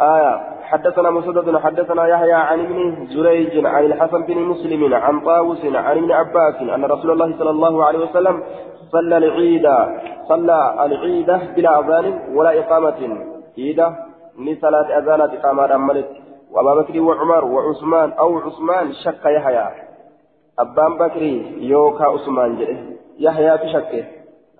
آية 0.00 0.54
حدثنا 0.62 1.10
مسدد 1.10 1.56
حدثنا 1.56 2.06
يحيى 2.06 2.32
عن 2.32 2.60
ابن 2.60 3.06
جريج 3.14 3.66
عن 3.66 3.84
الحسن 3.84 4.22
بن 4.22 4.38
مسلم 4.38 4.94
عن 4.94 5.20
طاووس 5.20 5.64
عن 5.64 5.98
ابن 5.98 6.12
عباس 6.12 6.54
أن 6.54 6.84
رسول 6.84 7.10
الله 7.10 7.38
صلى 7.38 7.50
الله 7.50 7.84
عليه 7.84 7.98
وسلم 7.98 8.42
صلى 8.92 9.16
العيد 9.16 9.66
صلى 10.28 10.84
العيد 10.86 11.26
بلا 11.56 11.80
أذان 11.80 12.36
ولا 12.36 12.58
إقامة 12.60 13.18
عيد 13.58 13.80
من 14.38 14.56
صلاة 14.60 14.98
أذانات 14.98 15.30
إقامة 15.34 15.74
أملت 15.74 16.08
وأبا 16.52 16.80
بكر 16.80 17.00
وعمر 17.00 17.44
وعثمان 17.44 18.12
أو 18.12 18.38
عثمان 18.38 18.92
شك 18.92 19.24
يحيى 19.26 19.66
أبان 20.58 20.98
بكري 20.98 21.56
يوكا 21.68 22.04
عثمان 22.04 22.58
يحيى 23.18 23.58
تشكه 23.58 24.04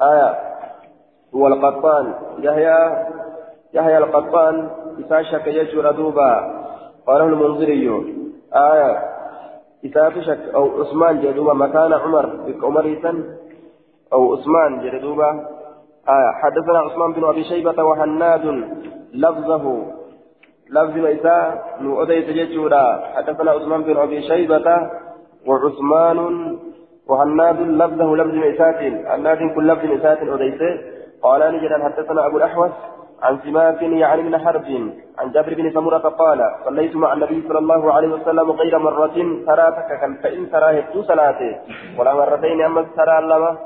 آية 0.02 0.53
والقطان 1.34 2.14
يحيى 2.38 3.06
يحيى 3.74 3.98
القطان. 3.98 4.70
إذا 4.98 5.22
شك 5.22 5.46
يجور 5.46 5.90
دوبا. 5.90 6.30
قاله 7.06 7.24
المنذري 7.24 7.88
آية. 8.54 8.98
إذا 9.84 10.10
شك 10.20 10.54
أو 10.54 10.80
عثمان 10.80 11.20
جدوبا 11.20 11.52
مكان 11.52 11.92
عمر. 11.92 12.26
بك 12.26 12.64
عمر 12.64 12.98
أو 14.12 14.34
عثمان 14.34 14.80
جدوبا 14.80 15.30
آية. 16.08 16.30
حدثنا 16.42 16.78
عثمان 16.78 17.12
بن 17.12 17.24
أبي 17.24 17.44
شيبة 17.44 17.84
وحناد. 17.84 18.44
لفظه. 19.14 19.82
لفظ 20.70 21.04
إذا 21.04 21.62
نؤديت 21.80 22.28
جدورا 22.30 23.02
حدثنا 23.14 23.50
عثمان 23.50 23.82
بن 23.82 23.96
أبي 23.96 24.22
شيبة 24.22 24.90
وعثمان 25.46 26.18
وحناد. 27.08 27.60
لفظه 27.60 28.16
لفظ 28.16 28.36
إسات 28.44 28.80
الناد 29.14 29.38
كل 29.54 29.66
لفظ 29.68 29.90
إسات 29.90 30.18
أديته. 30.22 30.94
قال 31.22 31.40
نجد 31.54 31.72
حدثنا 31.82 32.26
أبو 32.26 32.36
الأحوص 32.36 32.70
عن 33.22 33.38
سماك 33.44 33.82
يعني 33.82 34.22
من 34.22 34.38
حرب 34.38 34.66
عن 35.18 35.32
جابر 35.32 35.54
بن 35.54 35.70
سمرة 35.70 35.98
قال 35.98 36.40
صليت 36.64 36.96
مع 36.96 37.12
النبي 37.12 37.42
صلى 37.48 37.58
الله 37.58 37.92
عليه 37.92 38.08
وسلم 38.08 38.50
غير 38.50 38.78
مرة 38.78 39.16
ترى 39.46 39.66
كان 40.00 40.14
فإن 40.22 40.50
ترى 40.50 40.78
هدو 40.78 41.02
صلاته 41.02 41.52
ولا 41.98 42.14
مرتين 42.14 42.62
أما 42.62 42.86
ترى 42.96 43.20
لما 43.20 43.58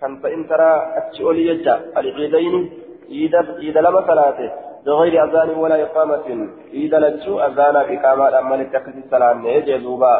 كان 0.00 0.16
فإن 0.22 0.48
ترى 0.48 0.70
أتشؤلي 0.96 1.46
يجا 1.46 1.80
العيدين 1.96 2.70
إيد 3.10 3.78
لما 3.78 4.00
صلاته 4.06 4.50
بغير 4.86 5.24
أذان 5.24 5.50
ولا 5.62 5.82
إقامة 5.82 6.26
إيد 6.72 6.94
لتشو 6.94 7.40
أذان 7.40 7.76
إقامة 7.76 8.38
أما 8.38 8.54
لتكفي 8.54 8.98
السلام 9.04 9.46
يجزوبا 9.46 10.14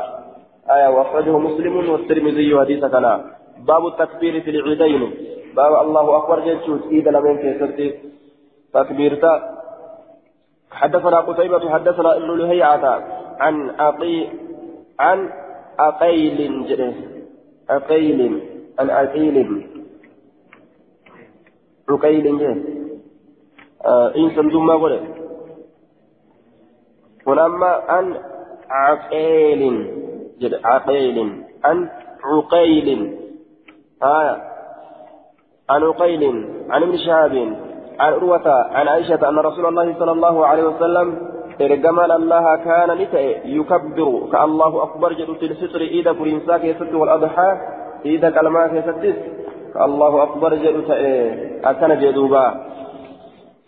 آية 0.70 0.88
وأخرجه 0.88 1.38
مسلم 1.38 1.75
والترمذي 1.92 2.58
حديث 2.60 2.84
كان 2.84 3.06
باب 3.68 3.87
التكبير 3.87 4.40
في 4.40 4.50
العيدين. 4.50 5.02
باب 5.57 5.87
الله 5.87 6.16
أكبر 6.16 6.40
جيتشوت 6.40 6.83
إيد 6.87 7.09
لمن 7.09 7.37
كيستي 7.38 7.95
تكبيرتا 8.75 9.61
حدثنا 10.71 11.21
قتيبة 11.21 11.71
حدثنا 11.71 12.16
ابن 12.16 12.38
لهيعة 12.38 12.85
عن 13.40 13.71
أقي 13.71 14.28
عن 15.00 15.30
أقيل 15.78 16.66
جده 16.66 16.95
أقيل 17.71 18.42
عن 18.78 18.90
أقيل 18.90 19.66
عقيل 21.90 22.38
جده 22.38 22.57
آه 23.85 24.14
إن 24.16 24.30
سندوم 24.37 24.66
ما 24.66 25.00
ولما 27.26 27.66
عن 27.66 28.16
عقيل 28.71 29.90
جد 30.40 30.61
عقيل 30.64 31.45
عن 31.64 31.88
عقيل 32.25 33.16
آية 34.02 34.50
عن 35.70 35.82
عقيل 35.82 36.22
عن 36.70 36.82
ابن 36.82 36.96
شهاب 36.96 37.34
عن 38.00 38.12
عروة 38.12 38.46
عن 38.76 38.88
عائشة 38.88 39.28
أن 39.28 39.38
رسول 39.38 39.66
الله 39.66 39.94
صلى 39.98 40.12
الله 40.12 40.46
عليه 40.46 40.64
وسلم 40.64 41.06
إرجمال 41.60 42.12
الله 42.12 42.56
كان 42.56 42.88
نتأ 42.98 43.20
يكبر 43.58 44.08
كالله 44.32 44.82
أكبر 44.82 45.12
جد 45.12 45.32
في 45.40 45.46
الفطر 45.46 45.80
إذا 45.80 46.12
فرنسا 46.12 46.58
كيست 46.58 46.94
والأضحى 46.94 47.50
إذا 48.04 48.30
كلمات 48.30 48.70
كيست 48.70 49.16
كالله 49.74 50.22
أكبر 50.22 50.54
جد 50.54 50.90
أكن 51.64 52.00
جدوبا. 52.00 52.46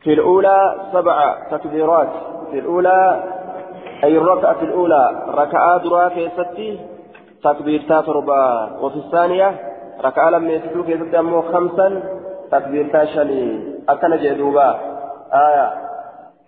في 0.02 0.12
الأولى 0.12 0.58
سبع 0.92 1.16
تكبيرات. 1.50 2.08
في 2.50 2.58
الأولى 2.58 3.22
أي 4.04 4.18
الركعة 4.18 4.62
الأولى 4.62 5.24
ركعة 5.34 5.78
درا 5.84 6.08
كيست 6.08 6.56
تكبيرتا 7.44 8.00
تربا 8.00 8.44
وفي 8.80 8.96
الثانية 8.96 9.71
ركعة 10.04 10.30
لم 10.30 10.50
يسلو 10.50 10.84
كيست 10.84 11.14
أمو 11.14 11.42
خمسا 11.42 12.02
تكبيرتا 12.50 13.04
شني 13.04 13.74
أكن 13.88 14.16
جدوبا 14.16 14.80
آية 15.32 15.72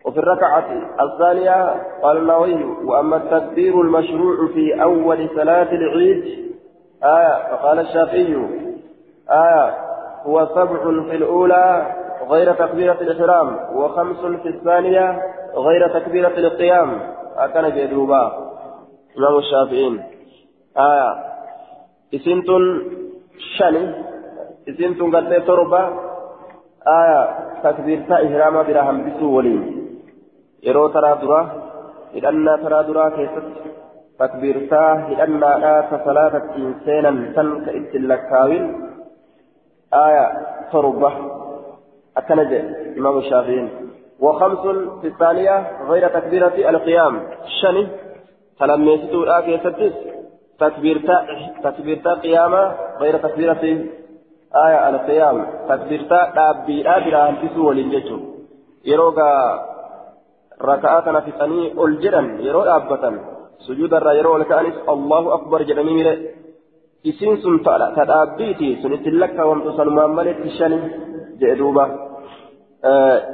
وفي 0.05 0.19
الركعة 0.19 0.65
الثانية 1.01 1.75
قال 2.03 2.17
النووي 2.17 2.65
وأما 2.65 3.17
التكبير 3.17 3.81
المشروع 3.81 4.49
في 4.55 4.83
أول 4.83 5.29
صلاة 5.37 5.73
العيد 5.73 6.25
آية 7.05 7.57
فقال 7.57 7.79
الشافعي 7.79 8.37
آية 9.31 9.75
هو 10.27 10.47
سبع 10.47 10.83
في 11.11 11.17
الأولى 11.17 11.93
غير 12.31 12.53
تكبيرة 12.53 12.99
الإحرام 13.01 13.77
وخمس 13.77 14.17
في 14.43 14.49
الثانية 14.49 15.23
غير 15.55 16.01
تكبيرة 16.01 16.39
القيام 16.39 17.01
أكن 17.37 17.77
جدوبا 17.77 18.33
إمام 19.19 19.39
الشافعين 19.39 20.03
آية 20.79 21.25
إسنتن 22.15 22.83
شني 23.39 23.83
إسنتن 24.69 25.17
قد 25.17 25.45
تربة 25.47 25.83
آية 27.01 27.21
تكبيرة 27.65 28.11
إحرام 28.27 28.63
بلا 28.63 28.91
همبسو 28.91 29.27
ولين 29.37 29.63
yeroo 30.65 30.89
taraa 30.89 31.17
duraa 31.21 31.47
hidhannaa 32.15 32.59
taraa 32.59 32.87
duraa 32.89 33.11
keessatti 33.17 33.73
takbiirtaa 34.21 34.91
hidhannaadhaa 35.09 35.83
ta 35.91 35.99
salaatattiin 36.05 36.71
seenan 36.85 37.19
san 37.35 37.51
ka 37.65 37.75
ittiin 37.79 38.09
lakkaawin 38.13 38.65
aaya 40.03 40.25
torba 40.73 41.11
akkana 42.21 42.45
jedhe 42.53 42.95
imaamu 43.01 43.23
shaafiin 43.31 43.69
وخمس 44.25 44.65
في 45.01 45.07
الثانية 45.07 45.57
غير 45.89 46.09
تكبيرة 46.09 46.71
القيام 46.71 47.15
شني 47.61 47.89
تلميستو 48.61 49.25
لا 49.25 49.41
كيستس 49.41 49.95
تكبيرتا 50.65 51.17
تكبيرتا 51.65 52.13
قيامة 52.25 52.63
غير 53.01 53.15
تكبيرة 53.27 53.65
آية 54.67 54.81
القيام 54.89 55.37
تكبيرتا 55.69 56.21
دابي 56.37 56.77
آبرا 56.97 57.21
هنتسو 57.29 57.69
ولنجتو 57.69 58.19
يروغا 58.91 59.31
jedhan 62.03 62.27
yeroo 62.47 62.65
dhaabbatan 62.69 63.15
sujuudarraa 63.67 64.15
yeroo 64.19 64.35
ol 64.39 64.45
ka'anis 64.51 64.77
allahu 64.95 65.29
akbar 65.37 65.61
jedhanii 65.69 65.97
mire 65.99 66.15
isiin 67.11 67.41
sun 67.43 67.57
ta 67.65 68.05
dhaabbiiti 68.11 68.69
sun 68.83 68.95
ittiin 68.97 69.21
lakkaawamtu 69.23 69.77
sanumaan 69.77 70.15
maletti 70.19 70.55
shani 70.59 70.79
jedhe 71.41 71.59
duuba 71.59 71.85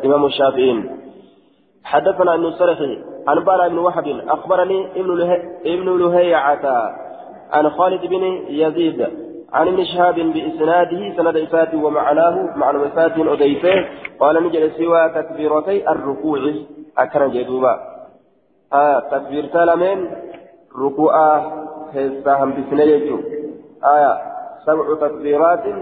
imaamu 0.06 0.30
shaafi'iin 0.38 0.80
حدثنا 1.90 2.34
ابن 2.34 2.46
السرح 2.46 2.78
عن 3.28 3.38
بالا 3.44 3.68
بن 3.68 3.78
وهب 3.78 4.06
اخبرني 4.28 4.78
ابن 5.00 5.10
ابن 5.72 5.88
لهيعة 6.00 6.64
عن 7.52 7.71
خالد 7.71 8.07
بن 8.07 8.23
يزيد 8.49 9.00
عن 9.52 9.69
ابن 9.69 9.85
شهاب 9.85 10.14
بإسناده 10.14 11.16
سند 11.16 11.37
إسات 11.37 11.75
ومعناه 11.75 12.57
معنى 12.57 12.87
إسات 12.87 13.19
أديفه 13.19 13.75
قال 14.21 14.45
نجد 14.45 14.73
سوى 14.78 15.09
تكبيرتي 15.09 15.90
الركوع. 15.90 16.40
jee 17.33 17.45
duuba 17.45 17.73
takbiirtaa 19.11 19.66
lameen 19.66 20.00
ruku'aa 20.75 21.37
keessaa 21.92 22.38
hambisne 22.38 22.87
jechuun 22.87 23.22
aya 23.83 24.12
sabcu 24.66 24.96
takbiiraatin 24.96 25.79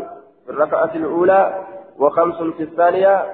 في 0.48 0.54
الركعة 0.54 0.90
الأولى 0.94 1.64
وخمس 1.98 2.36
في 2.56 2.62
الثانية. 2.62 3.26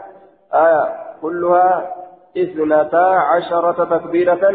آية 0.55 0.85
كلها 1.23 1.95
اثنتا 2.39 3.07
عشرة 3.33 3.85
تكبيرة 3.85 4.55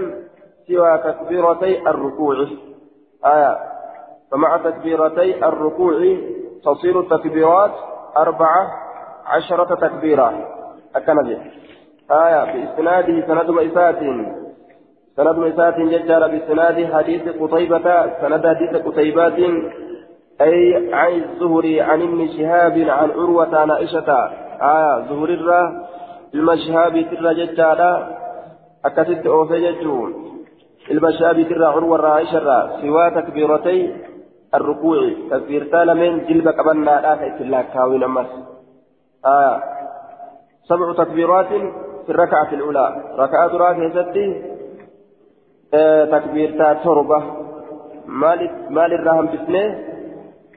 سوى 0.67 0.97
تكبيرتي 0.97 1.89
الركوع. 1.89 2.47
آية 3.25 3.59
فمع 4.31 4.57
تكبيرتي 4.57 5.45
الركوع 5.45 5.93
تصير 6.63 6.99
التكبيرات 6.99 7.71
أربعة 8.17 8.67
عشرة 9.25 9.75
تكبيرة. 9.75 10.33
أكمل 10.95 11.37
آية 12.11 12.43
بإسناده 12.53 13.27
سند 13.27 13.49
مئسات. 13.49 13.99
سند 15.15 15.37
مئسات 15.37 15.75
ججار 15.79 16.27
بإسناد 16.27 16.93
حديث 16.93 17.21
قتيبة 17.41 18.05
سند 18.21 18.47
حديث 18.47 18.75
قتيبات 18.85 19.39
أي 20.41 20.93
عن 20.93 21.11
الزهري 21.13 21.81
عن 21.81 22.01
ابن 22.01 22.27
شهاب 22.27 22.77
عن 22.77 23.11
عروة 23.11 23.57
عن 23.57 23.71
عائشة. 23.71 24.09
آية 24.61 25.05
زهر 25.09 25.29
الرا 25.29 25.87
المشهاب 26.33 27.05
ترى 27.11 27.45
ججارا 27.45 28.17
أكتت 28.85 29.25
أوفي 29.25 29.71
ججون. 29.71 30.13
المشهاب 30.91 31.41
ترى 31.49 31.65
عروة 31.65 32.07
عائشة 32.07 32.81
سوى 32.81 33.11
تكبيرتي 33.11 34.08
الركوع 34.55 34.97
تكبيرتا 35.31 35.77
لمن 35.77 36.25
جلبك 36.25 36.59
أبنا 36.59 37.01
لا 37.01 37.15
تأتي 37.15 37.63
كاوين 37.73 38.03
أمس. 38.03 38.27
آية 39.25 39.63
سبع 40.69 40.93
تكبيرات 41.03 41.47
في 42.05 42.09
الركعة 42.09 42.53
الأولى. 42.53 43.03
ركعة 43.17 43.47
راكعة 43.47 43.89
ستي. 43.89 44.41
تكبيرتا 46.11 46.73
تربة. 46.73 47.23
مال 48.05 48.49
مال 48.69 48.93
الرحم 48.93 49.25
بسنه 49.25 49.79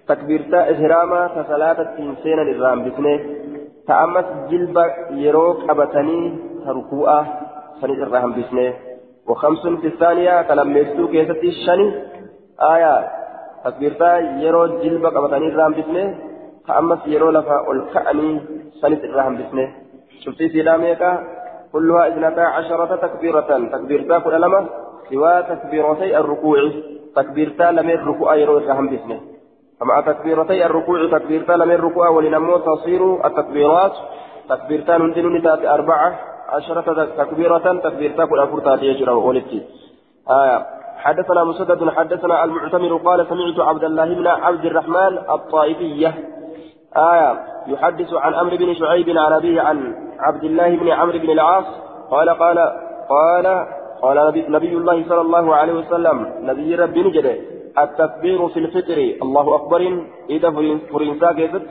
تكبيرتا 0.08 0.70
إهراما 0.70 1.28
كصلاة 1.28 1.82
تنسين 1.96 2.38
الرحم 2.38 2.84
بسنه 2.84 3.20
تأمس 3.88 4.24
جلب 4.50 4.76
يروك 5.10 5.70
أبتني 5.70 6.38
تركوءة 6.64 7.26
سنة 7.80 7.92
الرحم 7.92 8.32
بسنه 8.32 8.74
وخمس 9.28 9.66
في 9.66 9.86
الثانية 9.86 10.42
كلام 10.42 10.76
يستو 10.76 11.08
كيستي 11.08 11.48
الشني 11.48 11.88
آية 13.66 13.70
تكبيرتا 13.70 14.18
يرو 14.18 14.66
جلب 14.66 15.04
أبتني 15.06 15.48
الرحم 15.48 15.72
بسنه 15.72 16.18
تأمس 16.68 16.98
يرو 17.06 17.30
لفا 17.30 17.72
الكأني 17.72 18.40
سنة 18.80 19.02
الرحم 19.04 19.34
بسنه 19.36 19.68
شفتي 20.24 20.48
سلاميكا 20.48 21.10
كلها 21.72 22.08
اثنتا 22.08 22.40
عشرة 22.40 22.96
تكبيرة 22.96 23.68
تكبيرتا 23.72 24.18
كل 24.18 24.40
لما 24.40 24.68
سوى 25.10 25.42
تكبيرتي 25.42 26.18
الركوع 26.18 26.58
تكبيرتا 27.16 27.62
لم 27.62 27.90
الركوع 27.90 28.34
يروي 28.34 28.58
الرحم 28.64 28.86
باسمه 28.88 29.20
فمع 29.80 30.00
تكبيرتي 30.00 30.66
الركوع 30.66 31.18
تكبيرتا 31.18 31.52
لم 31.52 31.70
الركوع 31.70 32.08
ولنمو 32.08 32.56
تصير 32.58 33.26
التكبيرات 33.26 33.92
تكبيرتا 34.48 34.98
نندن 34.98 35.26
نتات 35.36 35.64
أربعة 35.64 36.18
عشرة 36.48 37.04
تكبيرة 37.04 37.80
تكبيرتا 37.84 38.24
كل 38.24 38.38
أفرتا 38.38 38.84
يجرى 38.84 39.12
ولدتي 39.12 39.62
آية 40.30 40.81
حدثنا 40.96 41.44
مسدد 41.44 41.88
حدثنا 41.88 42.44
المعتمر 42.44 42.96
قال 42.96 43.26
سمعت 43.26 43.68
عبد 43.68 43.84
الله 43.84 44.14
بن 44.14 44.26
عبد 44.26 44.64
الرحمن 44.64 45.18
الطائفية 45.30 46.14
آية 46.96 47.40
يحدث 47.66 48.14
عن 48.14 48.34
أمر 48.34 48.56
بن 48.56 48.74
شعيب 48.74 49.08
عن 49.08 49.32
أبيه 49.32 49.60
عن 49.60 49.94
عبد 50.18 50.44
الله 50.44 50.76
بن 50.76 50.88
عمرو 50.88 51.18
بن 51.18 51.30
العاص 51.30 51.64
قال 52.10 52.30
قال 52.30 52.58
قال 53.08 53.66
قال 54.02 54.44
نبي, 54.48 54.76
الله 54.76 55.04
صلى 55.08 55.20
الله 55.20 55.54
عليه 55.54 55.72
وسلم 55.72 56.32
نبي 56.40 56.74
ربي 56.74 57.02
نجد 57.02 57.40
التكبير 57.78 58.48
في 58.48 58.58
الفطر 58.58 58.98
الله 59.22 59.56
أكبر 59.56 60.06
إذا 60.30 60.50
فرنسا 60.92 61.32
كيست 61.32 61.62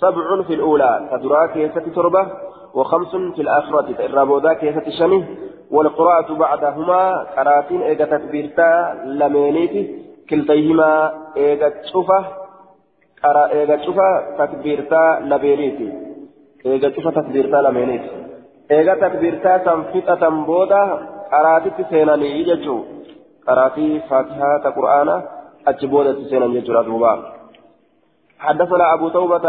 سبع 0.00 0.42
في 0.42 0.54
الأولى 0.54 1.08
تدرا 1.12 1.46
كيست 1.46 1.88
تربة 1.94 2.26
وخمس 2.74 3.16
في 3.34 3.42
الآخرة 3.42 4.04
الرابودا 4.06 4.52
كيست 4.52 4.88
شمه 4.98 5.24
والقراءة 5.72 6.34
بعدهما 6.34 7.02
قراتين 7.36 7.82
إيجا 7.82 8.04
تكبيرتا 8.04 8.70
لمينيتي 9.04 9.82
كلتيهما 10.30 11.12
إيجا 11.36 11.68
تشوفة 11.68 12.24
قرا 13.24 13.44
إيجا 13.52 13.76
تشوفة 13.76 14.08
تكبيرتا 14.38 15.02
takbiirtaa 17.12 17.62
lameeniiti 17.62 18.10
eega 18.70 18.94
takbiirtaa 18.96 19.58
san 19.64 19.80
fixatan 19.92 20.44
booda 20.46 20.80
qaraatitti 21.30 21.86
seenanii 21.90 22.44
jechuu 22.48 22.80
qaraatii 23.46 24.02
faatihaata 24.08 24.74
qur'aana 24.76 25.16
achi 25.72 25.90
boodatti 25.94 26.28
seenan 26.30 26.54
jechuudha 26.56 26.86
duuba 26.90 27.12
حدثنا 28.42 28.94
أبو 28.94 29.08
توبة 29.08 29.46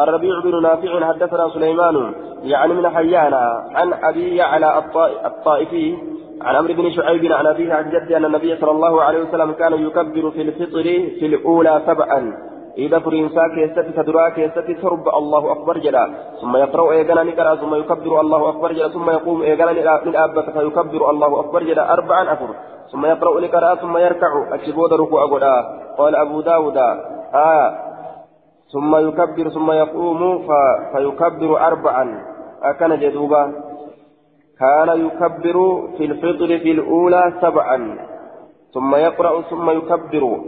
الربيع 0.00 0.40
بن 0.40 0.62
نافع 0.62 1.06
حدثنا 1.08 1.48
سليمان 1.54 2.14
يعني 2.42 2.74
من 2.74 2.88
حيان 2.88 3.34
عن 3.74 3.92
أبي 3.92 4.36
يعلى 4.36 4.82
الطائفي 5.24 5.96
عن 6.42 6.56
عمرو 6.56 6.74
بن 6.74 6.90
شعيب 6.90 7.32
عن 7.32 7.46
أبيه 7.46 7.74
عن 7.74 7.90
جده 7.90 8.16
أن 8.16 8.24
النبي 8.24 8.56
صلى 8.56 8.70
الله 8.70 9.02
عليه 9.02 9.22
وسلم 9.22 9.52
كان 9.52 9.72
يكبر 9.72 10.30
في 10.30 10.42
الفطر 10.42 10.82
في 11.18 11.26
الأولى 11.26 11.82
سبعا. 11.86 12.32
إذا 12.78 12.98
فرنسا 12.98 13.42
كيستي 13.54 13.92
تدرا 14.02 14.28
كيستي 14.28 14.74
ترب 14.74 15.08
الله 15.08 15.52
أكبر 15.52 15.78
جدا 15.78 16.14
ثم 16.40 16.56
يقرأ 16.56 16.92
إيقنا 16.92 17.22
نكرا 17.22 17.54
ثم 17.54 17.74
يكبر 17.74 18.20
الله 18.20 18.48
أكبر 18.48 18.72
جدا 18.72 18.88
ثم 18.88 19.10
يقوم 19.10 19.42
إيقنا 19.42 19.72
من 20.06 20.16
أبك 20.16 20.50
فيكبر 20.50 21.10
الله 21.10 21.40
أكبر 21.40 21.62
جدا 21.62 21.92
أربعا 21.92 22.32
أفر. 22.32 22.48
ثم 22.92 23.06
يقرأ 23.06 23.40
نكرا 23.40 23.74
ثم 23.74 23.96
يركع 23.96 24.54
أكبود 24.54 24.92
ركوع 24.92 25.26
قدا 25.26 25.54
قال 25.98 26.16
أبو 26.16 26.40
داود 26.40 26.76
آه 27.34 27.91
ثم 28.72 28.96
يكبر 28.96 29.48
ثم 29.48 29.72
يقوم 29.72 30.46
فيكبر 30.92 31.66
أربعا. 31.66 32.24
أكن 32.62 32.98
جدوبا. 32.98 33.52
كان 34.60 34.88
يكبر 35.06 35.56
في 35.96 36.04
الفطر 36.04 36.58
في 36.58 36.70
الأولى 36.72 37.32
سبعا. 37.40 37.98
ثم 38.74 38.94
يقرأ 38.94 39.42
ثم 39.42 39.70
يكبر. 39.70 40.40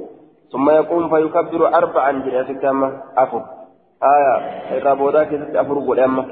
ثم 0.53 0.71
يقوم 0.71 1.09
فيكبر 1.09 1.75
أربعا. 1.75 2.13
جلسة 2.13 2.61
كما 2.63 3.03
أفر. 3.19 3.43
آية. 4.03 4.35
الرابودا 4.79 5.25
كيست 5.25 5.57
أفر 5.57 5.79
قدامة 5.89 6.25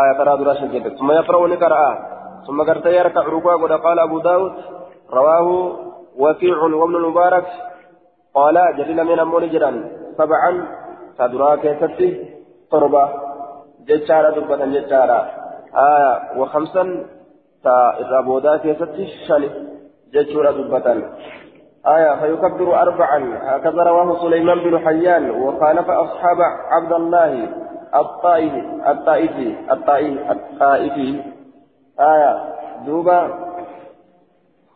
آية 0.00 0.12
ترى 0.18 0.38
دراشا 0.38 0.66
جدا 0.66 0.88
ثم 0.96 1.10
يقرأ 1.12 1.48
نقرأ 1.48 2.12
ثم 2.46 2.62
قرت 2.62 2.86
يركع 2.86 3.20
ركوع 3.20 3.76
قال 3.76 3.98
أبو 3.98 4.18
داود. 4.18 4.52
رواه 5.12 5.76
وكيع 6.18 6.56
وابن 6.56 6.96
المبارك. 6.96 7.46
قال 8.34 8.54
جلل 8.76 9.04
من 9.04 9.18
أمون 9.18 9.48
جرا 9.48 9.72
سبعا. 10.18 10.81
تدرا 11.18 11.56
كيست 11.56 12.02
تربة 12.70 13.08
جتشارة 13.88 14.30
دبة 14.40 14.66
جتشارة 14.66 15.30
آية 15.76 16.40
وخمسا 16.40 17.06
تا 17.64 17.98
الرابودا 18.00 18.56
كيست 18.56 18.96
شني 19.28 19.48
جتشورة 20.14 20.50
دبة 20.50 21.02
آية 21.86 22.20
فيكبر 22.20 22.82
أربعا 22.82 23.38
هكذا 23.42 23.82
رواه 23.82 24.22
سليمان 24.22 24.58
بن 24.58 24.78
حيان 24.78 25.30
وخالف 25.30 25.90
أصحاب 25.90 26.36
عبد 26.70 26.92
الله 26.92 27.48
الطائفي 27.94 28.62
الطائفي 28.90 29.54
الطائفي 29.72 31.20
آية 32.00 32.44
دوبا 32.86 33.28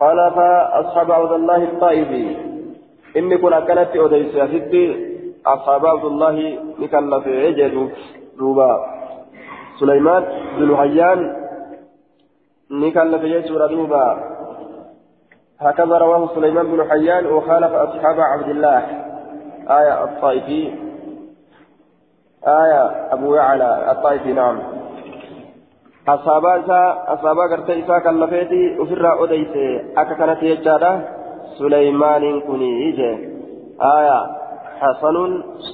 خالف 0.00 0.38
أصحاب 0.72 1.12
عبد 1.12 1.32
الله 1.32 1.64
الطائفي 1.64 2.36
إني 3.16 3.38
كنا 3.38 3.60
كانت 3.60 3.96
أوديس 3.96 4.32
ستي 4.36 5.15
أصحاب 5.46 5.86
عبد 5.86 6.04
الله 6.04 6.58
نكلف 6.78 7.26
يجد 7.26 7.90
دوبا. 8.38 8.86
سليمان 9.80 10.24
بن 10.58 10.76
حيان 10.76 11.36
نكلف 12.70 13.22
يجد 13.22 13.68
دوبا. 13.70 14.36
هكذا 15.60 15.98
رواه 15.98 16.34
سليمان 16.34 16.66
بن 16.66 16.90
حيان 16.90 17.26
وخالف 17.26 17.72
أصحاب 17.72 18.20
عبد 18.20 18.48
الله. 18.48 18.82
آية 19.70 20.04
الطائفي. 20.04 20.72
آية 22.46 23.12
أبو 23.12 23.34
يعلى 23.34 23.90
الطائفي 23.90 24.32
نعم. 24.32 24.58
أصحابا 26.08 26.60
إسا 26.60 27.04
أصحابا 27.08 27.42
قرتي 27.50 27.84
إسا 27.84 27.98
كاللفيتي 27.98 28.82
أفر 28.82 29.24
أديس 29.24 29.82
أكا 29.96 30.14
كانت 30.14 30.42
يجادة 30.42 31.00
سليمان 31.58 32.40
كني 32.40 32.94
آية 33.80 34.45
حسن 34.80 35.16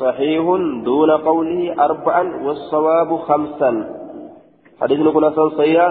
صحيح 0.00 0.44
دون 0.88 1.10
قوله 1.10 1.84
أربعا 1.86 2.24
والصواب 2.44 3.10
خمسا 3.16 3.70
حديث 4.80 4.98
نقول 5.00 5.24
صحيح 5.58 5.82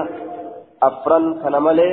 أفرا 0.84 1.20
كنملي 1.44 1.92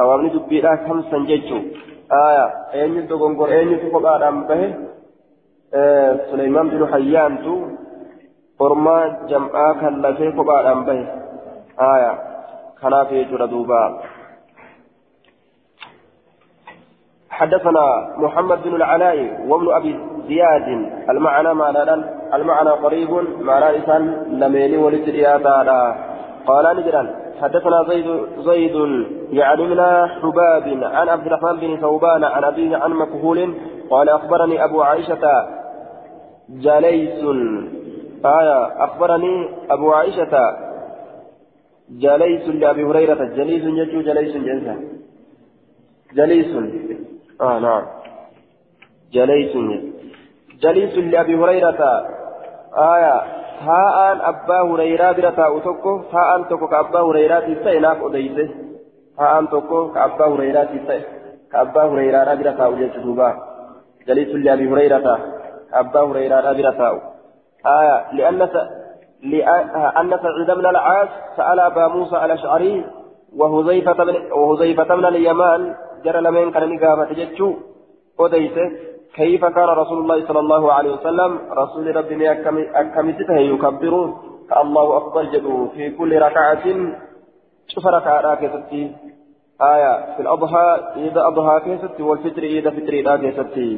sawaabni 0.00 0.32
dubbiidhaa 0.32 0.86
kamsan 0.88 1.26
jechuun 1.28 1.64
aya 2.08 2.44
eenyutu 2.80 3.18
gongor 3.20 3.50
eenyutu 3.52 3.90
kophaadhaan 3.94 4.38
bahe 4.48 4.68
suleymaan 6.30 6.70
binu 6.72 6.86
hayyaantu 6.92 7.54
ormaa 8.66 9.02
jam'aa 9.32 9.72
kan 9.80 10.00
lafee 10.04 10.30
kophaadhaan 10.38 10.86
bahe 10.88 11.04
aya 11.90 12.12
kanaaf 12.80 13.12
jechuudha 13.18 13.50
duuba 13.52 13.80
حدثنا 17.40 17.86
محمد 18.16 18.62
بن 18.62 18.74
العلاء 18.74 19.16
وابن 19.48 19.74
أبي 19.74 20.00
زياد. 20.28 20.68
المعنى 21.10 21.54
معنى 21.54 21.82
المعنى 22.34 22.70
قريب 22.70 23.10
معنى 23.40 23.78
لسان 23.78 24.02
لميني 24.40 24.76
ولد 24.76 25.08
قال 26.46 26.76
نجرا 26.76 27.02
حدثنا 27.40 27.84
زيد 27.88 28.06
زيد 28.38 28.76
يعني 29.30 29.64
حباب 30.22 30.66
عن 30.82 31.08
عبد 31.08 31.26
الرحمن 31.26 31.56
بن 31.60 31.76
ثوبان 31.80 32.24
عن 32.24 32.44
أبيه 32.44 32.76
عن 32.76 32.90
مكهول. 32.90 33.54
قال 33.90 34.08
أخبرني 34.08 34.64
أبو 34.64 34.82
عائشة 34.82 35.24
جليس. 36.48 37.24
آية 38.24 38.84
أخبرني 38.84 39.48
أبو 39.70 39.92
عائشة 39.92 40.56
جليس 41.90 42.48
لأبي 42.48 42.84
هريرة. 42.84 43.24
جليس 43.24 43.64
يجو 43.64 44.00
جليس. 44.00 44.36
جنسا 44.36 44.76
جليس. 46.14 46.79
آه 47.40 47.58
نعم 47.58 47.86
جليس 49.12 49.56
جليس 50.62 50.94
لأبي 50.98 51.34
هريرة 51.36 52.06
آية 52.94 53.40
taa'aan 56.12 56.44
tokko 56.48 56.68
ka 56.68 56.78
abbaa 56.78 57.02
hureyraatiif 57.04 57.58
ta'e 57.64 57.80
naaf 57.80 58.02
odeyse 58.02 58.44
taa'aan 59.16 59.48
tokko 59.48 59.88
ka 59.94 60.04
abbaa 60.04 60.28
hureyraatiif 60.32 60.86
ta'e 60.86 61.00
ka 61.52 61.60
abbaa 61.60 61.86
hureyraadhaa 61.90 62.36
bira 62.40 62.52
taa'u 62.60 62.78
jechu 62.80 63.02
duuba 63.04 63.28
jaliisun 64.06 64.44
liabii 64.44 64.68
hureyrata 64.72 65.14
ka 65.70 65.78
abbaa 65.84 66.06
hureyraadhaa 66.08 66.54
bira 66.54 66.72
taa'u 66.82 67.00
آية 67.66 68.12
لأن 68.12 68.48
لأن 69.22 70.10
سعيد 70.22 70.50
بن 70.58 70.66
العاص 70.66 71.08
سأل 71.36 71.60
أبا 71.60 71.88
موسى 71.88 72.16
الأشعري 72.24 72.84
وهزيفة 73.36 74.94
بن 74.94 75.06
اليمان 75.06 75.74
جرى 76.04 76.20
لمن 76.20 76.50
كان 76.50 76.74
نقابة 76.74 77.12
جتشو. 77.12 77.52
وديته 78.18 78.70
كيف 79.14 79.44
كان 79.44 79.68
رسول 79.68 79.98
الله 79.98 80.26
صلى 80.28 80.40
الله 80.40 80.72
عليه 80.72 80.92
وسلم؟ 80.92 81.38
رسول 81.52 81.96
ربي 81.96 82.30
أكملته 82.80 83.38
يكبر 83.38 83.94
الله 84.62 84.96
أكبر 84.96 85.22
جدو. 85.22 85.68
في 85.74 85.90
كل 85.90 86.10
ركعة 86.22 86.64
شوف 87.68 87.86
ركعة 87.86 88.34
كيستي. 88.34 88.92
آية 89.62 89.92
في 90.16 90.20
الأضحى 90.22 90.66
إذا 90.96 91.26
أضحى 91.26 91.60
كيستي. 91.64 92.02
والفطر 92.02 92.42
إذا 92.42 92.70
فطر 92.70 92.92
إذا 92.92 93.16
كيستي. 93.16 93.70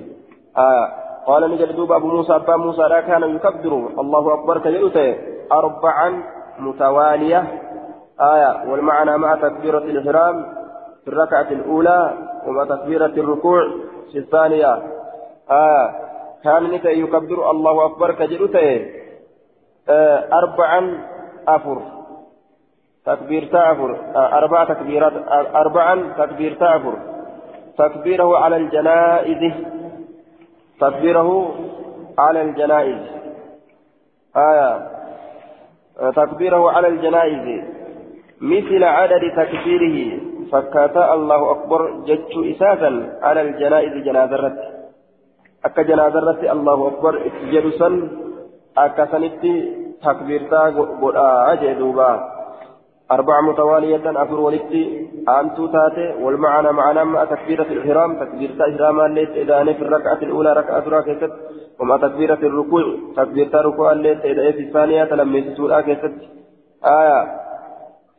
آية 0.58 0.84
قال 1.26 1.50
نجد 1.50 1.76
دوب 1.76 1.92
أبو 1.92 2.06
موسى 2.06 2.36
أبا 2.36 2.56
موسى 2.56 2.82
لا 2.82 3.00
كان 3.00 3.22
يكبر 3.36 3.72
الله 4.02 4.34
أكبر 4.34 4.58
كجدوته 4.58 5.16
أربعا 5.52 6.22
متوالية. 6.58 7.40
آية 8.20 8.70
والمعنى 8.70 9.18
مع 9.18 9.34
تكبيرة 9.34 9.78
الإحرام 9.78 10.54
في 11.04 11.08
الركعة 11.08 11.50
الأولى 11.50 12.12
ومع 12.46 12.64
تكبيرة 12.64 13.06
الركوع 13.06 13.60
في 14.12 14.18
الثانية. 14.18 14.82
آه 15.50 15.94
كان 16.44 16.62
نتا 16.64 16.90
يكبر 16.90 17.50
الله 17.50 17.86
أكبر 17.86 18.12
كجلوته. 18.12 18.86
آه 19.88 20.28
أربعا 20.32 20.98
أفر. 21.48 21.82
تكبير 23.06 23.44
تأفر 23.44 23.96
آه 24.16 24.38
أربع 24.38 24.64
تكبيرات 24.64 25.12
أربعا 25.54 26.12
تكبير 26.18 26.54
تأفر 26.54 26.94
تكبيره 27.78 28.38
على 28.38 28.56
الجنائز. 28.56 29.52
تكبيره 30.80 31.54
على 32.18 32.42
الجنائز. 32.42 32.98
آية 34.36 34.88
تكبيره 36.16 36.70
على 36.70 36.88
الجنائز. 36.88 37.64
مثل 38.42 38.84
عدد 38.84 39.22
تكبيره 39.36 40.20
فكاتا 40.52 41.14
الله 41.14 41.50
أكبر 41.50 41.80
جج 42.06 42.32
إساسا 42.52 42.90
على 43.22 43.40
الجنائز 43.40 43.94
جنازة 44.04 44.36
akbar 45.62 47.14
itti 47.22 47.54
jedhu 47.54 47.70
san 47.78 47.94
akka 48.74 49.06
sanitti 49.12 49.52
takbiirtaa 50.02 50.70
godhaa 50.74 51.56
jee 51.62 51.78
duuba 51.78 52.08
أربع 53.12 53.40
متوالية 53.40 54.22
أفر 54.22 54.40
ولدت 54.40 54.72
أنتو 55.28 55.66
تاتي 55.66 56.06
والمعنى 56.22 56.72
معنى 56.72 57.04
مع 57.04 57.24
تكبيرة 57.24 57.62
الإحرام 57.62 58.10
تكبيرة 58.24 58.56
إحرام 58.70 59.00
الليت 59.00 59.30
إذا 59.30 59.64
في 59.64 59.82
الركعة 59.82 60.20
الأولى 60.22 60.52
ركعة 60.52 60.84
راكست 60.88 61.32
ومع 61.80 61.96
تكبيرة 61.96 62.40
الركوع 62.48 62.84
تكبيرة 63.16 63.54
ركوع 63.68 63.92
الليت 63.92 64.20
إذا 64.24 64.50
في 64.52 64.62
الثانية 64.66 65.04
لم 65.04 65.36
يسسوا 65.36 65.78
آكست 65.78 66.14
آية 66.84 67.18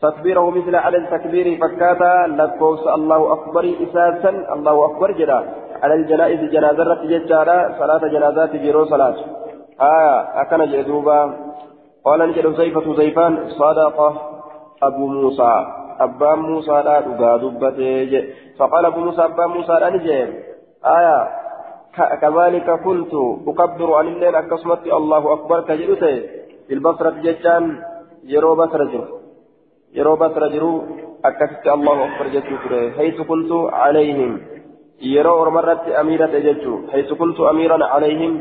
تكبيره 0.02 0.50
مثل 0.50 0.76
على 0.76 0.98
التكبير 0.98 1.58
فكاتا 1.62 2.28
لكوس 2.28 2.88
الله 2.88 3.34
أكبر 3.34 3.74
إساسا 3.84 4.54
الله 4.54 4.86
أكبر 4.86 5.12
جدا. 5.12 5.40
على 5.84 5.94
الجنائز 5.94 6.40
جنازة 6.40 7.04
ججارة 7.04 7.76
صلاة 7.80 8.08
جنازات 8.08 8.56
جيرو 8.56 8.86
صلاة. 8.86 9.16
آية 9.82 10.42
أكن 10.42 10.66
جدوبا. 10.72 11.20
قال 12.06 12.20
نجد 12.30 12.56
زيفة 12.56 12.96
زيفان 12.96 13.50
صدقة 13.50 14.10
أبو 14.84 15.08
موسى. 15.08 15.66
أبا 16.00 16.36
موسى 16.36 16.72
لا 16.72 17.02
تقى 17.02 17.40
دبته 17.40 18.34
فقال 18.58 18.86
أبو 18.86 19.00
موسى 19.00 19.26
أبا 19.26 19.46
موسى 19.48 19.74
لا 19.74 19.90
نجد 19.90 20.34
آية 20.86 21.44
كذلك 22.22 22.68
كنت 22.86 23.14
أكبر 23.48 23.94
عن 23.94 24.08
الليل 24.08 24.36
أكسمت 24.36 24.88
الله 24.88 25.34
أكبر 25.34 25.62
كجلته 25.62 26.16
في 26.68 26.74
البصرة 26.74 27.10
جتان 27.10 27.64
يرو 28.24 28.56
بصرة 28.56 28.84
جرو 28.84 29.23
يرو 29.96 30.16
بصرة 30.16 30.48
جرو 30.48 30.72
أكست 31.26 31.66
الله 31.68 31.98
أكبر 32.06 32.28
جتو 32.34 32.56
حيث 32.98 33.18
كنت 33.30 33.52
عليهم 33.82 34.32
يرو 35.02 35.50
مرت 35.58 35.88
أميرة 36.02 36.34
جتو 36.48 36.74
حيث 36.92 37.14
كنت 37.14 37.40
أميرا 37.52 37.86
عليهم 37.94 38.34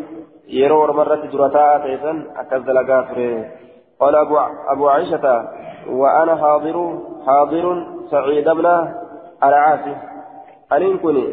يرو 0.49 0.93
مرت 0.99 1.23
درتاء 1.33 1.79
تيسن 1.85 2.17
أكز 2.41 2.67
لقات 2.77 3.09
قال 4.01 4.15
أبو, 4.17 4.37
أبو 4.73 4.89
عائشة 4.89 5.25
وأنا 6.01 6.37
حاضر 6.37 6.77
حاضر 7.27 7.65
سعيد 8.11 8.49
بن 8.49 8.67
العاصي 9.45 9.95
ألين 10.73 10.99
كني 10.99 11.27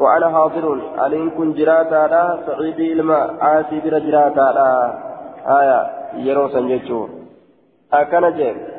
وأنا 0.00 0.28
حاضر 0.34 0.64
ألين 1.06 1.30
كن 1.30 1.52
جراتا 1.52 2.02
لا 2.12 2.38
سعيد 2.46 2.80
الماء 2.80 3.36
عاصي 3.40 3.80
بر 3.84 3.98
جراتا 3.98 4.46
لا 4.56 4.68
آية 5.58 5.80
يرو 6.26 6.48
سنجتشو 6.48 7.00
أكن 7.92 8.24
جيم 8.36 8.75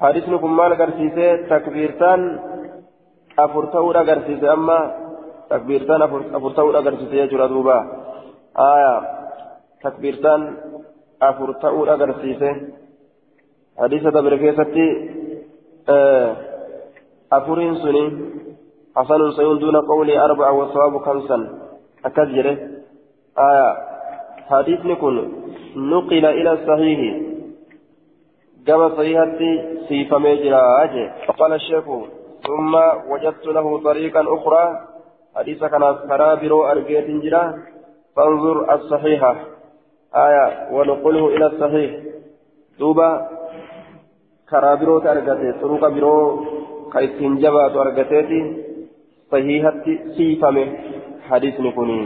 حديثنا 0.00 0.36
كم 0.36 0.56
مال 0.56 0.72
قرسيسي 0.80 1.36
تكبيرتان 1.50 2.20
أفرتورا 3.38 4.00
قرسيسي 4.08 4.52
أما 4.52 4.78
تكبيرتان 5.50 6.02
أفرتورا 6.36 6.80
قرسيسي 6.80 7.16
يجرى 7.18 7.48
دوبا 7.48 7.78
آية 8.58 8.94
تكبيرتان 9.84 10.40
أفرتورا 11.22 11.94
قرسيسي 11.96 12.50
حديث 13.78 14.02
دبر 14.02 14.36
كيستي 14.36 14.86
آه 15.88 16.36
أفرين 17.32 17.74
سني 17.74 18.04
حسن 18.96 19.30
سيون 19.36 19.58
دون 19.58 19.76
قولي 19.76 20.18
أربعة 20.24 20.52
والصواب 20.52 20.98
خمسا 20.98 21.38
أكجره 22.04 22.56
آية 23.38 23.68
حديث 24.50 24.80
نكون 24.86 25.16
نقل 25.76 26.24
إلى 26.26 26.52
الصحيح 26.52 27.00
كما 28.66 28.88
صحيحتي 28.88 29.78
سيف 29.88 30.14
ميجرا 30.14 30.84
أجي 30.84 31.10
فقال 31.26 31.52
الشيخ 31.52 31.84
ثم 32.46 32.74
وجدت 33.10 33.46
له 33.46 33.80
طريقا 33.82 34.22
أخرى 34.36 34.80
حديث 35.36 35.64
كان 35.64 35.96
كرابر 36.08 36.70
أرجيت 36.70 37.08
جرا 37.24 37.42
فانظر 38.16 38.74
الصحيحة 38.74 39.36
آية 40.14 40.46
ونقله 40.72 41.28
إلى 41.28 41.46
الصحيح 41.46 41.90
دوبا 42.78 43.28
كرابر 44.50 44.88
أرجتي 45.10 45.52
طرق 45.60 45.88
برو 45.88 46.16
كيتين 46.92 47.36
جبات 47.42 47.74
أرجتي 47.76 48.40
صحيحتي 49.32 49.92
سيفمه 50.16 50.66
حديث 51.28 51.60
نكوني 51.60 52.00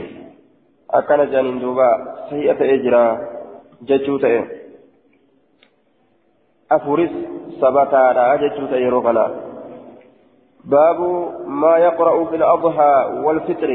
أكان 0.91 1.31
جانين 1.31 1.59
دوبا 1.61 1.89
صحيحة 2.31 2.61
إجرا 2.75 3.05
جتشو 3.89 4.17
تأه 4.19 4.60
أفرس 6.73 7.11
سبتارا 7.61 8.37
جتشوت 8.37 8.73
يروكنا 8.73 9.27
باب 10.65 11.01
ما 11.47 11.77
يقرأ 11.77 12.25
في 12.25 12.37
الأضحى 12.37 12.95
والفطر 13.25 13.71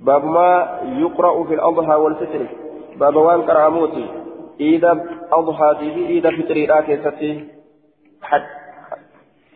باب 0.00 0.24
ما 0.24 0.80
يقرأ 0.84 1.44
في 1.44 1.54
الأضحى 1.54 1.94
والفطر 1.94 2.46
باب 2.96 3.16
وان 3.16 3.42
كراموتي 3.42 4.06
إذا 4.60 4.92
أضحى 5.32 5.74
في 5.78 6.06
إذا 6.18 6.30
فطري 6.30 6.64
راكي 6.64 6.96
ستي 6.96 7.48
حد 8.22 8.42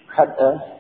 حد 0.09 0.29
أه 0.41 0.73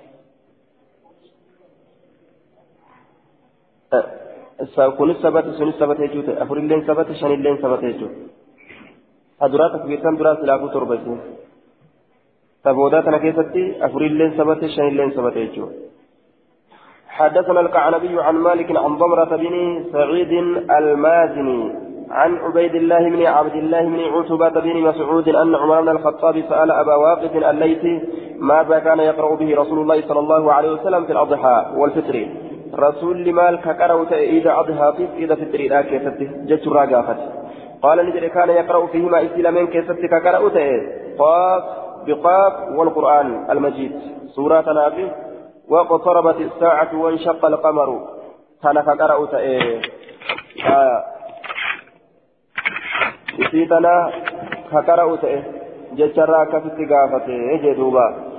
kun 4.97 5.11
sabata 5.23 5.53
sun 5.59 5.75
sabata 5.79 6.07
jechuudha 6.07 6.39
afurilleen 6.43 6.87
sabata 6.87 7.15
shanilleen 7.21 7.59
sabata 7.63 7.87
jechuudha 7.91 8.17
haduraa 9.43 9.71
takbiirtan 9.75 10.19
duraa 10.19 10.37
silaafuu 10.41 10.71
torba 10.75 10.97
jechuudha 10.97 11.25
كيستي 13.18 13.85
أفريل 13.87 14.12
لين 14.12 14.31
سبت 14.38 14.66
شين 14.66 14.88
لين 14.96 15.11
سبت 15.11 15.37
يجو 15.37 15.68
حدثنا 17.09 17.61
القعنبي 17.61 18.22
عن 18.22 18.35
مالك 18.35 18.77
عن 18.77 18.96
ضمرة 18.96 19.37
بن 19.37 19.85
سعيد 19.92 20.33
المازني 20.79 21.75
عن 22.11 22.37
عبيد 22.37 22.75
الله 22.75 23.11
بن 23.11 23.27
عبد 23.27 23.55
الله 23.55 23.83
بن 23.83 24.01
عتبة 24.01 24.61
بن 24.61 24.77
مسعود 24.83 25.29
أن 25.29 25.55
عمر 25.55 25.81
بن 25.81 25.88
الخطاب 25.88 26.44
سأل 26.48 26.70
أبا 26.70 26.94
واقف 26.94 27.37
الليثي 27.37 28.01
ماذا 28.38 28.79
كان 28.79 28.98
يقرأ 28.98 29.35
به 29.37 29.57
رسول 29.57 29.79
الله 29.79 30.01
صلى 30.09 30.20
الله 30.20 30.53
عليه 30.53 30.70
وسلم 30.72 31.05
في 31.05 31.12
الأضحى 31.12 31.66
والفطر 31.77 32.27
رسولli 32.75 33.25
maal 33.25 33.61
qara'a 33.61 34.03
iida 34.12 34.61
أضحى 34.61 35.07
iida 35.19 35.35
فطر 35.35 35.61
لا 35.72 35.83
keessatti 35.83 36.27
jechuudhaan 36.49 36.69
gaafate 36.69 37.21
قال 37.83 38.07
ni 38.07 38.13
jedhe 38.13 38.29
كان 38.29 38.51
يقرأ 38.51 38.87
فيهما 38.87 39.25
isaan 39.27 39.45
lameen 39.45 39.67
keessatti 39.67 40.09
qara'a 40.09 40.38
قاف 41.18 41.82
بقاف 42.07 42.53
والقرآن 42.79 43.51
المجيد. 43.51 44.01
سورة 44.35 44.73
sanaafi 44.73 45.11
واقتربت 45.69 46.37
الساعة 46.41 46.97
وانشق 46.97 47.45
القمر. 47.45 48.09
كان 48.62 48.83
فقرأت 48.83 49.35
إيه 49.35 49.81
آه. 50.67 51.05
سيدنا 53.51 54.11
فقرأت 54.73 55.25
إيه 55.25 55.43
جشرا 55.93 56.45
كفت 56.45 56.79
قافت 56.93 57.29
إيه 57.29 57.73
دوبا. 57.77 58.33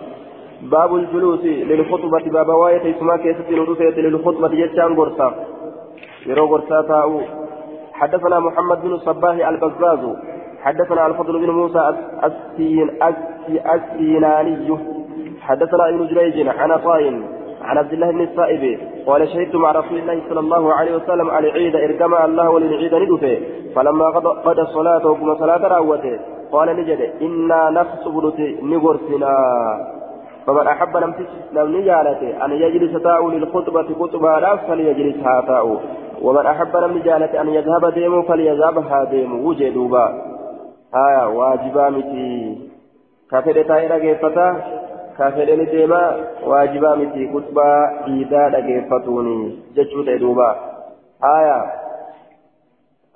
باب 0.62 0.96
الجلوس 0.96 1.44
للخطبة. 1.44 2.32
باب 2.32 2.50
واية 2.50 2.98
اسمها 2.98 3.18
كيسة 3.18 3.50
نرسية 3.50 4.02
للخطبة. 4.02 4.48
جشان 4.48 4.96
قرصا 4.96 5.34
يرو 6.26 6.48
قرصا 6.48 6.82
تاو. 6.82 7.22
حدثنا 7.94 8.40
محمد 8.40 8.82
بن 8.82 8.92
الصباح 8.94 9.48
البزاز. 9.48 10.04
حدثنا 10.64 11.08
الفضل 11.08 11.40
بن 11.40 11.50
موسى 11.50 11.94
السين 12.24 12.90
السيناني. 13.76 14.78
حدثنا 15.42 15.90
ابن 15.90 16.08
جريج 16.08 16.48
عن 16.48 16.72
عطاء 16.72 17.04
عن 17.62 17.78
عبد 17.78 17.94
الله 17.94 18.12
بن 18.12 18.22
السائب 18.22 18.80
قال 19.08 19.30
شهدت 19.30 19.56
مع 19.56 19.72
رسول 19.72 19.98
الله 19.98 20.22
صلى 20.30 20.40
الله 20.40 20.74
عليه 20.74 20.96
وسلم 20.96 21.30
على 21.30 21.52
عيد 21.52 21.76
اركما 21.76 22.26
الله 22.26 22.50
وللعيد 22.50 22.94
ندفه. 22.94 23.38
فلما 23.76 24.10
قضى 24.46 24.62
الصلاة 24.62 25.08
وكما 25.08 25.36
صلاة 25.36 25.68
راوته. 25.68 26.20
قال 26.52 26.70
نجد 26.78 27.12
إنا 27.22 27.70
نخصب 27.70 28.34
نغرسنا. 28.64 29.36
فمن 30.48 30.68
أحب 30.68 30.98
لم 31.54 31.78
نجالته 31.78 32.46
أن 32.46 32.52
يجلس 32.52 33.04
تاء 33.04 33.30
للخطبة 33.30 33.88
خطبة 34.00 34.40
لا 34.40 34.56
فليجلسها 34.56 35.42
تاء. 35.42 35.82
ومن 36.22 36.46
أحب 36.46 36.78
لم 36.78 36.98
نجالته 36.98 37.42
أن 37.42 37.50
يذهب 37.50 37.94
ديمه 37.94 38.22
فليذهبها 38.22 39.06
ديمه 40.94 41.28
وجدوبا 41.28 41.28
آية 41.28 41.28
واجبا 41.28 41.90
متي 41.90 42.58
كافر 43.32 43.62
تايرا 43.62 43.98
جيفتا 43.98 44.62
كافر 45.18 45.64
ديما 45.64 46.16
واجبا 46.46 46.96
متي 46.96 47.28
كتبا 47.28 48.06
إيدا 48.08 48.60
جيفتوني 48.60 49.60
جتشو 49.76 50.02
دوبا 50.02 50.56
آية 51.24 51.66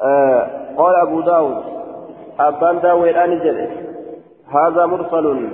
آه 0.01 0.49
قال 0.77 0.95
أبو 0.95 1.21
داود 1.21 1.63
أبان 2.39 2.79
داود 2.79 3.07
أنجل 3.07 3.69
هذا 4.47 4.85
مرسل 4.85 5.49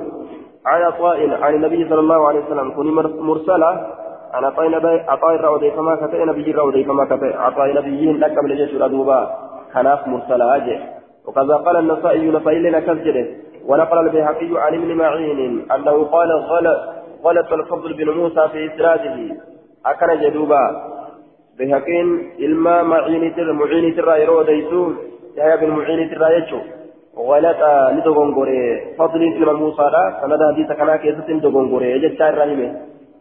عن 0.65 0.81
عطاء 0.81 1.43
عن 1.43 1.55
النبي 1.55 1.89
صلى 1.89 1.99
الله 1.99 2.27
عليه 2.27 2.45
وسلم 2.45 2.71
كوني 2.71 2.91
مرسلة 3.21 3.87
عن 4.33 4.43
عطاء 4.43 4.75
عطاء 5.07 5.35
الرأودي 5.35 5.71
فما 5.71 5.95
كتئ 5.95 6.25
نبي 6.25 6.51
الرأودي 6.51 6.83
فما 6.83 7.05
كتئ 7.05 7.37
عطاء 7.37 7.73
نبيين 7.73 8.17
لك 8.19 8.43
من 8.43 8.55
جيش 8.55 8.75
دوبا 8.75 9.35
كناف 9.73 10.07
مرسلة 10.07 10.55
أجل 10.55 10.92
وكذا 11.27 11.55
قال 11.55 11.75
النسائي 11.77 12.31
نسائي 12.31 12.59
لنا 12.59 12.79
كسجده 12.79 13.25
ونقل 13.67 13.97
البيهقي 13.97 14.51
عن 14.63 14.73
ابن 14.73 14.95
معين 14.95 15.71
أنه 15.71 16.03
قال 16.03 16.29
غلط 17.23 17.53
الفضل 17.53 17.93
بن 17.93 18.09
موسى 18.09 18.47
في 18.51 18.75
إسراده 18.75 19.17
أكن 19.85 20.21
جدوبا. 20.21 20.63
بيهقين 21.57 22.31
إلما 22.39 22.83
معين 22.83 23.35
تر 23.35 23.53
معين 23.53 23.95
تر 23.95 24.17
يرو 24.17 24.41
ديسو 24.41 24.91
يا 25.37 25.53
ابن 25.53 25.69
معين 25.69 26.09
تر 26.11 26.23
يجو. 26.37 26.59
غلط 27.17 27.61
لدغنغوري 27.95 28.61
فضل 28.97 29.21
بن 29.39 29.53
موسى 29.53 29.85
لا 29.93 30.03
سند 30.21 30.41
حديث 30.53 30.69
كان 30.71 30.95
كيسة 30.95 31.29
دغنغوري 31.43 31.91
يجد 31.91 32.21
رحمه. 32.21 32.71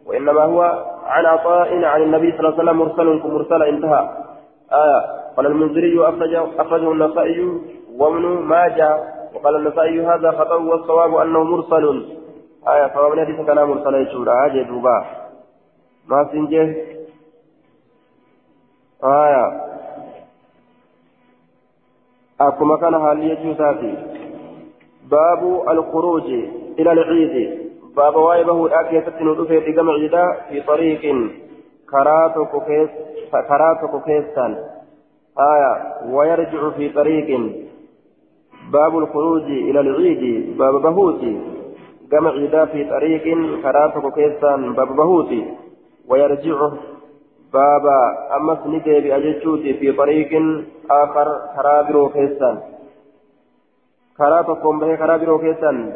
وإنما 0.07 0.43
هو 0.51 0.61
عن 1.05 1.25
عطاء 1.25 1.83
عن 1.83 2.01
النبي 2.01 2.31
صلى 2.31 2.39
الله 2.39 2.53
عليه 2.53 2.63
وسلم 2.63 2.77
مرسل 2.79 3.07
كمرسل 3.23 3.63
انتهى. 3.63 4.09
آه 4.71 5.01
قال 5.37 5.45
المنذري 5.45 5.99
أخرجه 6.59 6.91
النسائي 6.91 7.39
وابن 7.97 8.25
ماجه 8.25 9.13
وقال 9.33 9.55
النسائي 9.55 10.05
هذا 10.05 10.31
خطأ 10.31 10.55
والصواب 10.55 11.15
أنه 11.15 11.43
مرسل. 11.43 12.17
آية 12.67 12.87
فمن 12.87 13.25
حديث 13.25 13.47
كان 13.47 13.63
مرسل 13.63 13.95
يشورا 13.95 14.45
آجي 14.45 14.63
دوبا. 14.63 15.05
ما 16.07 16.29
سنجه؟ 16.31 16.75
آية. 19.03 19.45
أكما 22.41 22.77
كان 22.77 23.01
حالي 23.01 23.29
يجوزاتي 23.29 23.93
باب 25.11 25.69
الخروج 25.69 26.23
إلى 26.79 26.91
العيد. 26.91 27.63
باب 27.95 28.15
وايبه 28.15 28.65
الآكية 28.65 29.01
ستنودفه 29.01 29.59
في 29.59 29.71
جمع 29.71 29.93
في 30.49 30.61
طريق. 30.61 31.01
كراتك 31.91 32.51
كيس 32.65 32.89
كراتك 33.31 34.03
كيسان 34.05 34.57
آية 35.39 35.73
ويرجع 36.13 36.69
في 36.69 36.89
طريق. 36.89 37.29
باب 38.71 38.97
الخروج 38.97 39.43
إلى 39.43 39.79
العيد 39.79 40.57
باب 40.57 40.81
بهوتي 40.81 41.41
كما 42.11 42.29
عيدا 42.29 42.65
في 42.65 42.89
طريق 42.89 43.23
كراتك 43.63 44.13
كيسان 44.13 44.73
باب 44.73 44.95
بهوتي 44.95 45.45
ويرجع 46.09 46.69
باب 47.53 47.85
أمس 48.37 48.59
ندي 48.67 48.99
بأجتشوتي 48.99 49.73
في 49.73 49.91
طريق 49.91 50.31
آخر 50.91 51.27
كرابرو 51.55 52.09
كيسان 52.09 52.57
كراتكم 54.17 54.79
به 54.79 54.95
كرابرو 54.95 55.37
كيسان 55.39 55.93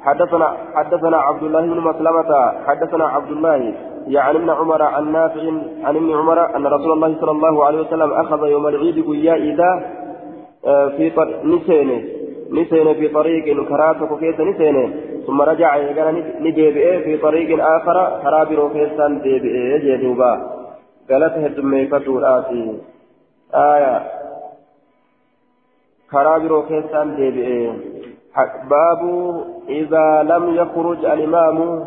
حدثنا 0.00 0.56
حدثنا 0.74 1.16
عبد 1.16 1.42
الله 1.42 1.60
بن 1.60 1.80
مسلمة. 1.80 2.52
حدثنا 2.66 3.04
عبد 3.04 3.30
الله 3.30 3.74
يعني 4.06 4.38
ابن 4.38 4.50
عمر 4.50 4.82
عن 4.82 5.12
نافع 5.12 5.42
عن 5.84 5.96
ابن 5.96 6.10
عمر 6.18 6.56
أن 6.56 6.66
رسول 6.66 6.92
الله 6.92 7.20
صلى 7.20 7.30
الله 7.30 7.64
عليه 7.64 7.80
وسلم 7.80 8.12
أخذ 8.12 8.46
يوم 8.46 8.66
العيد 8.66 9.06
قيا 9.06 9.34
إذا 9.34 9.99
آه، 10.65 10.87
في 10.87 11.11
نسينه 11.43 12.03
نسينه 12.51 12.93
في 12.93 13.07
طريق 13.07 13.67
كراتك 13.69 14.19
كيس 14.19 14.39
نسينه 14.39 14.93
ثم 15.27 15.41
رجع 15.41 15.75
يقال 15.75 16.23
نديبئه 16.39 16.99
في 17.03 17.17
طريق 17.17 17.65
آخر 17.65 18.21
كرابر 18.23 18.69
كيسان 18.73 19.21
ديبئه 19.21 19.77
جدوبا 19.77 20.33
قالته 21.09 21.45
الدميكة 21.45 21.97
الآتي 22.17 22.79
آية 23.53 24.11
كرابر 26.11 26.61
كيسان 26.61 27.15
ديبئه 27.15 27.75
باب 28.69 29.01
إذا 29.69 30.23
لم 30.23 30.55
يخرج 30.55 31.05
الإمام 31.05 31.85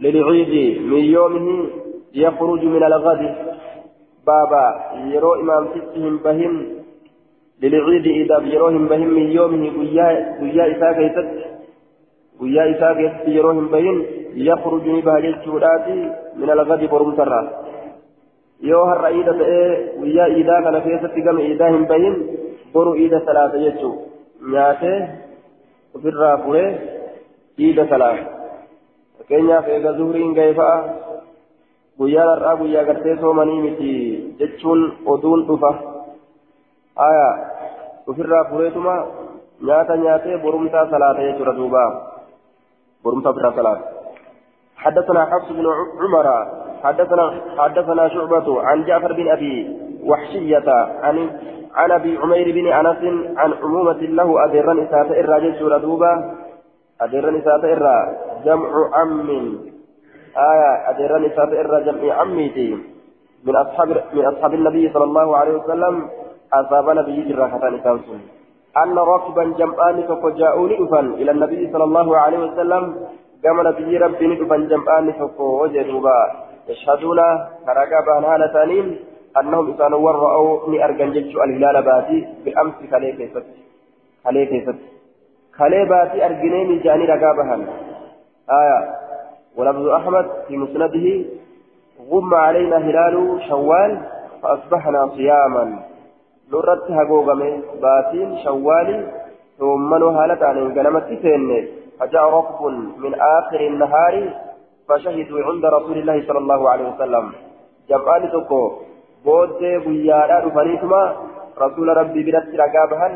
للعيد 0.00 0.82
من 0.82 1.04
يومه 1.04 1.68
يخرج 2.14 2.64
من 2.64 2.82
الغد 2.84 3.34
بابا 4.26 4.66
يرو 5.14 5.34
إمام 5.34 5.68
ستهم 5.74 6.18
بهم 6.18 6.66
للعيد 7.63 8.05
إذا 8.21 8.37
يروهم 8.53 8.85
بهم 8.91 9.09
من 9.17 9.25
يومه 9.37 9.63
قيا 10.39 10.65
إساء 10.73 10.93
كيست 10.99 11.29
قيا 12.39 12.63
إساء 12.71 12.93
كيست 12.99 13.25
يروهم 13.27 13.67
بهم 13.73 13.97
يخرج 14.49 14.85
نبه 14.97 15.19
جلتورات 15.25 15.87
من 16.39 16.49
الغد 16.55 16.81
برم 16.91 17.11
سرا 17.17 17.41
yoo 18.69 18.85
har'a 18.89 19.09
iida 19.11 19.33
ta'ee 19.39 19.71
guyyaa 19.99 20.27
iidaa 20.37 20.61
kana 20.65 20.79
keessatti 20.85 21.23
gama 21.25 21.41
iidaa 21.43 21.71
hin 21.73 21.81
bahin 21.87 22.13
boru 22.73 22.93
iida 23.03 23.19
salaata 23.25 23.59
jechuu 23.63 23.95
nyaatee 24.53 24.99
ofirraa 25.95 26.37
furee 26.43 26.69
iida 27.65 27.87
salaata 27.91 28.25
fakkeenyaaf 29.17 29.67
eega 29.75 29.91
zuhriin 29.97 30.31
ga'e 30.37 30.53
fa'a 30.59 30.77
guyyaan 31.99 32.31
har'aa 32.33 32.55
guyyaa 32.61 32.85
gartee 32.91 33.17
soomanii 33.23 33.59
miti 33.65 33.91
jechuun 34.39 34.85
oduun 35.15 35.43
dhufa 35.49 35.71
aya 37.07 37.27
ofirraa 38.07 38.43
fureetuma 38.51 38.95
nyaata 39.67 39.97
nyaatee 39.97 40.37
borumtaa 40.37 40.87
salaata 40.93 41.27
jechuudha 41.27 41.57
duuba. 41.59 41.83
Borumtaa 43.03 43.35
ofirraa 43.35 43.57
salaata. 43.59 43.93
حدثنا 44.83 45.25
حفص 45.25 45.51
بن 45.51 45.65
عمر 46.01 46.27
حدثنا 46.83 47.41
حدثنا 47.57 48.07
شعبة 48.07 48.61
عن 48.61 48.83
جعفر 48.83 49.13
بن 49.13 49.27
أبي 49.31 49.77
وحشية 50.03 50.69
عن 51.03 51.29
عن 51.75 51.91
أبي 51.91 52.17
عمير 52.17 52.51
بن 52.51 52.67
أنس 52.67 53.01
عن 53.37 53.53
عمومة 53.53 54.01
له 54.01 54.45
أدرا 54.45 54.83
إساءة 54.83 55.19
الراجل 55.19 55.55
سورة 55.59 55.77
دوبة 55.77 56.33
أدرا 57.01 57.39
إساءة 57.39 57.65
الرا 57.73 58.17
جمع 58.45 58.89
عم 58.93 59.29
آية 60.37 60.89
أدرا 60.89 61.27
إساءة 61.27 61.61
الرا 61.61 61.79
جمع 61.79 62.13
عميتي 62.13 62.77
من 63.43 63.55
أصحاب 63.55 64.03
من 64.13 64.25
أصحاب 64.25 64.53
النبي 64.53 64.91
صلى 64.93 65.03
الله 65.03 65.37
عليه 65.37 65.53
وسلم 65.57 66.09
أصاب 66.53 66.89
نبي 66.99 67.17
جراحة 67.29 67.69
نسانسون 67.69 68.21
أن 68.83 68.97
ركبا 68.97 69.43
جمعان 69.59 69.97
فجاءوا 70.21 70.67
لأفن 70.69 71.07
إلى 71.13 71.31
النبي 71.31 71.61
صلى 71.73 71.83
الله 71.83 72.17
عليه 72.17 72.39
وسلم. 72.45 72.83
كما 73.43 73.63
نبي 73.63 73.97
ربي 73.97 74.27
ندفن 74.27 74.67
جمعان 74.67 75.11
فوجدوا 75.37 76.09
يشهدون 76.69 77.19
كرقابا 77.65 78.15
هالة 78.27 78.47
ثانين 78.47 78.99
أنهم 79.39 79.73
إسان 79.73 79.93
ورأوا 79.93 80.85
أرجن 80.85 81.11
جتشو 81.11 81.43
الهلال 81.43 81.77
باتي 81.83 82.27
بالأمس 82.45 82.73
كالي 82.91 83.11
كيست 83.11 83.45
كالي 84.23 84.45
كيست 84.45 84.79
كالي 85.57 85.85
باتي 85.85 86.25
أرجنين 86.25 86.69
جاني 86.83 87.05
رقابها 87.05 87.55
آية. 88.59 88.79
ولفظ 89.57 89.87
أحمد 89.87 90.25
في 90.47 90.57
مسنده 90.57 91.25
غم 92.09 92.33
علينا 92.33 92.77
هلال 92.77 93.15
شوال 93.49 93.91
فأصبحنا 94.41 95.09
صياما. 95.15 95.65
نرت 96.52 96.90
هقوقمي 96.90 97.50
باتين 97.82 98.38
شوال 98.44 98.88
ثم 99.58 99.90
نهالة 99.94 100.40
عن 100.46 100.56
انقلمت 100.58 101.08
سين 101.22 101.68
فجاء 101.98 102.24
ركب 102.38 102.62
من 103.04 103.12
آخر 103.38 103.60
النهار 103.60 104.14
فشهدوا 104.88 105.44
عند 105.46 105.64
رسول 105.76 105.96
الله 105.98 106.26
صلى 106.28 106.38
الله 106.38 106.70
عليه 106.70 106.86
وسلم 106.92 107.24
جمعان 107.88 108.30
تكو 108.32 108.62
booddee 109.24 109.78
guyyaadhaa 109.84 110.42
dhufaniituma 110.44 111.00
rasuula 111.62 111.94
rabbii 112.00 112.22
biratti 112.28 112.60
ragaa 112.60 112.86
bahan 112.92 113.14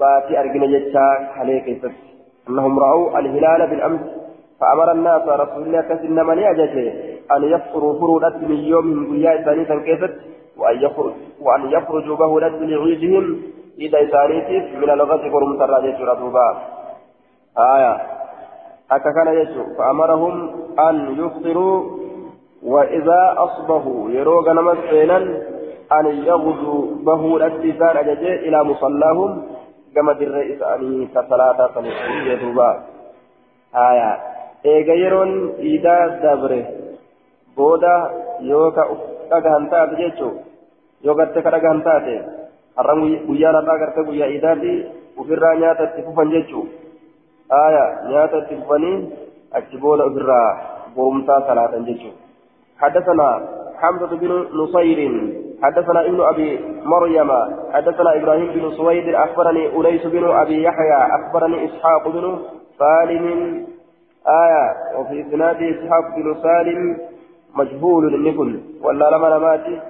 baatii 0.00 0.38
argina 0.40 0.70
jechaa 0.72 1.10
kalee 1.36 1.60
keessatti 1.66 2.10
annahum 2.48 2.82
ra'uu 2.86 3.06
alhilaala 3.20 3.70
bil'ams 3.74 4.04
فأمر 4.62 4.88
الناس 4.92 5.24
رسول 5.42 5.62
الله 5.66 5.80
كسر 5.90 6.08
من 6.30 6.38
يجد 6.38 6.76
أن 7.34 7.42
يفطروا 7.54 7.98
فرودة 8.00 8.36
من 8.50 8.58
يومهم 8.72 9.02
قيا 9.12 9.30
إسانيسا 9.40 9.76
كيست 9.86 10.14
وأن 10.59 10.81
يخرج 10.81 11.13
وأن 11.41 11.71
يخرجوا 11.71 12.15
بهودة 12.15 12.47
لعيدهم 12.47 13.41
إذا 13.79 14.03
إسانيتف 14.03 14.75
من 14.75 14.89
الغد 14.89 15.19
قرم 15.19 15.57
تراجع 15.57 16.13
رسوبا 16.13 16.57
آية. 17.57 18.01
أكا 18.91 19.11
كان 19.11 19.27
يجو 19.27 19.63
فأمرهم 19.77 20.49
أن 20.79 21.15
يفطروا 21.19 21.97
وإذا 22.63 23.35
أصبحوا 23.37 24.09
يروق 24.09 24.49
نمس 24.49 24.77
سينا 24.89 25.17
أن 25.91 26.05
يغدوا 26.05 26.95
به 26.95 27.37
الاتسان 27.37 27.97
أججي 27.97 28.35
إلى 28.35 28.63
مصلاهم 28.63 29.47
كما 29.95 30.11
الرئيس 30.11 30.61
أني 30.61 31.07
كصلاة 31.07 31.69
صليحية 31.75 32.35
دوبا 32.35 32.83
آية. 33.75 34.17
إيغا 34.65 34.93
يرون 34.93 35.49
إيدا 35.59 36.07
دبره. 36.07 36.65
بودا 37.57 38.11
يوكا 38.41 38.83
أغهن 39.33 39.69
تات 39.69 39.89
جيشو 41.01 41.07
يوكا 41.07 41.25
تكا 41.25 41.49
أغهن 41.55 41.83
تات 41.83 42.07
har'an 42.77 42.99
guyyaa 43.27 43.53
har'aa 43.57 43.77
gartee 43.81 44.03
guyyaa 44.09 44.29
iidaati 44.33 44.71
ofirraa 45.17 45.55
nyaata 45.61 45.83
itti 45.89 46.05
fufan 46.07 46.31
jechuu. 46.31 46.65
Aya 47.49 47.85
nyaata 48.09 48.37
itti 48.37 48.55
fufanii 48.61 48.97
achi 49.59 49.77
booda 49.77 50.05
ofirraa 50.09 50.47
borumtaa 50.95 51.41
salaatan 51.49 51.85
jechuu. 51.89 52.15
حدثنا 52.77 53.27
حمزة 53.81 54.11
بن 54.21 54.31
نصير 54.53 54.99
حدثنا 55.63 56.01
ابن 56.05 56.21
أبي 56.21 56.49
مريم 56.85 57.31
حدثنا 57.73 58.15
إبراهيم 58.15 58.47
بن 58.53 58.71
سويد 58.77 59.15
أخبرني 59.15 59.63
أليس 59.77 60.05
بن 60.05 60.23
أبي 60.29 60.63
يحيى 60.63 60.99
أخبرني 61.17 61.65
إسحاق 61.65 62.07
بن 62.07 62.39
سالم 62.79 63.25
آية 64.27 64.65
وفي 64.97 65.21
إسناد 65.21 65.61
إسحاق 65.61 66.05
بن 66.15 66.35
سالم 66.43 66.97
مجهول 67.55 68.15
النقل 68.15 68.61
ولا 68.81 69.09
لما 69.09 69.37
نماتي 69.37 69.81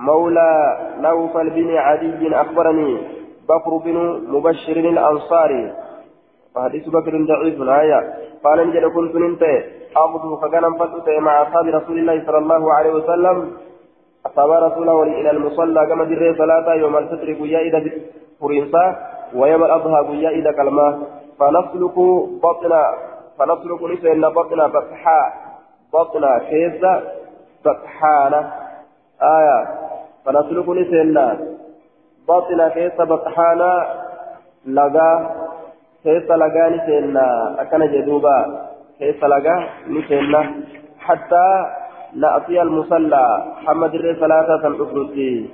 مولى 0.00 0.52
نوفل 1.00 1.50
بن 1.50 1.76
عدي 1.76 2.36
أخبرني 2.36 2.90
بكر 3.48 3.76
بن 3.84 3.96
مبشر 4.28 4.76
الأنصاري. 4.76 5.72
فحديث 6.54 6.88
بكر 6.88 7.12
ضعيف 7.30 7.62
آية 7.62 8.00
قال 8.44 8.68
نجد 8.68 8.84
كنت 8.84 9.14
ننتهي 9.14 9.64
أغدو 9.96 10.36
فكان 10.36 10.64
فتت 10.78 11.08
مع 11.08 11.42
أصحاب 11.42 11.66
رسول 11.66 11.98
الله 11.98 12.26
صلى 12.26 12.38
الله 12.38 12.74
عليه 12.74 12.92
وسلم. 12.92 13.36
أصحاب 14.26 14.50
رسوله 14.50 15.02
إلى 15.02 15.30
المصلى 15.30 15.86
كما 15.86 16.04
در 16.04 16.34
صلاة 16.38 16.74
يوم 16.74 16.96
الفطر 16.96 17.32
قيا 17.32 17.60
إذا 17.60 17.80
فرنسا 18.40 18.84
ويوم 19.34 19.64
الأضحى 19.64 20.00
قيا 20.08 20.30
إذا 20.30 20.52
كلمة. 20.52 20.98
فنسلك 21.38 21.96
بطنا 22.42 22.82
فنسلك 23.38 23.82
نسينا 23.82 24.28
بطنا 24.28 24.68
فتحا 24.68 25.32
بطنا 25.92 26.38
كيزة 26.38 27.02
فتحانة 27.64 28.52
آية. 29.22 29.89
فنسلك 30.24 30.68
نسينا 30.68 31.26
بطنا 32.28 32.68
كيزة 32.68 33.04
فتحانة 33.10 33.72
لغا 34.66 35.10
كيزة 36.04 36.36
لغا 36.36 36.68
نسينا 36.68 37.26
أكن 37.62 37.82
جدوبا 37.92 38.36
كيف 38.98 39.24
لقى 39.24 39.56
نسينا 39.88 40.40
حتى 40.98 41.46
نأتي 42.14 42.62
المصلى. 42.62 43.24
حمد 43.66 43.94
الري 43.94 44.14
ثلاثة 44.14 44.66
الأفنتي 44.66 45.50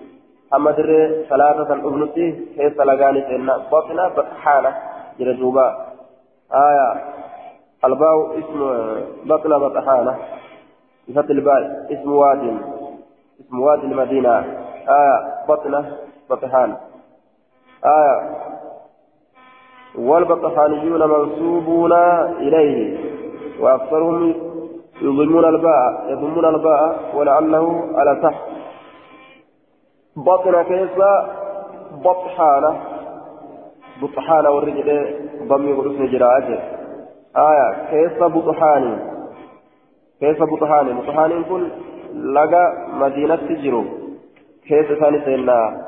حمد 0.53 0.79
الري 0.79 1.25
ثلاثة 1.31 1.75
الأفنتي 1.75 2.27
كيف 2.57 2.81
لقى 2.81 3.13
نسينا 3.13 3.57
بطنا 3.73 4.09
بطحانة 4.09 4.73
جرجوبا 5.19 5.67
آية 6.55 6.89
الباء 7.85 8.39
اسم 8.39 8.61
بطنا 9.25 9.59
بطحانة 9.59 10.15
بفتح 11.09 11.31
الباء 11.31 11.61
اسم 11.93 12.13
واد. 12.13 12.43
اسم 13.41 13.61
وادي 13.61 13.87
المدينة. 13.87 14.39
آية 14.89 15.47
بطنة 15.49 15.97
بطحان. 16.31 16.77
آية. 17.85 18.37
والبطحانيون 19.99 21.11
منسوبون 21.11 21.93
إليه 22.39 22.99
وأكثرهم 23.61 24.35
يضمون 25.03 25.45
الباء 25.45 26.05
يضمون 26.09 26.45
الباء 26.45 27.17
ولعله 27.17 27.89
على 27.95 28.21
تحت. 28.23 28.43
بطن 30.17 30.63
كيف؟ 30.63 30.99
بطحانة. 32.05 32.81
بطحانة 34.03 34.51
والرجل 34.51 35.19
ضمي 35.49 35.73
ورسم 35.73 36.07
جراءته 36.07 36.59
آية. 37.37 37.87
كيف 37.91 38.23
بطحاني؟ 38.23 38.97
كيف 40.21 40.43
بطحاني؟ 40.43 40.93
بطحاني 40.93 41.45
كن 41.45 41.71
لقى 42.25 42.77
مدينة 42.93 43.37
تجرو 43.37 43.85
كيف 44.69 44.93
ثاني 45.01 45.25
سينا 45.25 45.87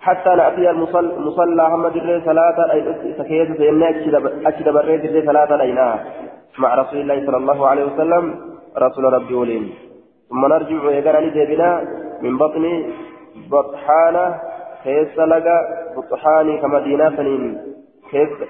حتى 0.00 0.30
نأتي 0.30 0.70
المصلى 0.70 1.62
محمد 1.68 1.92
ثلاثة 2.24 2.72
أي 2.72 2.80
كيف 3.28 3.56
سينا 3.56 3.88
أكد 4.48 4.68
بريد 4.68 5.04
الرئيس 5.04 5.24
ثلاثة 5.24 5.60
أينها 5.60 6.04
مع 6.58 6.74
رسول 6.74 7.00
الله 7.00 7.26
صلى 7.26 7.36
الله 7.36 7.68
عليه 7.68 7.84
وسلم 7.84 8.24
رسول 8.78 9.04
ربي 9.04 9.34
ولين 9.34 9.64
ثم 10.30 10.46
نرجع 10.46 10.90
يقرأ 10.90 11.20
ديبنا 11.20 11.70
من 12.22 12.38
بطن 12.38 12.64
بطحانة 13.50 14.34
كيف 14.84 15.20
لقى 15.20 15.58
بطحاني 15.96 16.58
كمدينة 16.58 17.16
سنين 17.16 17.58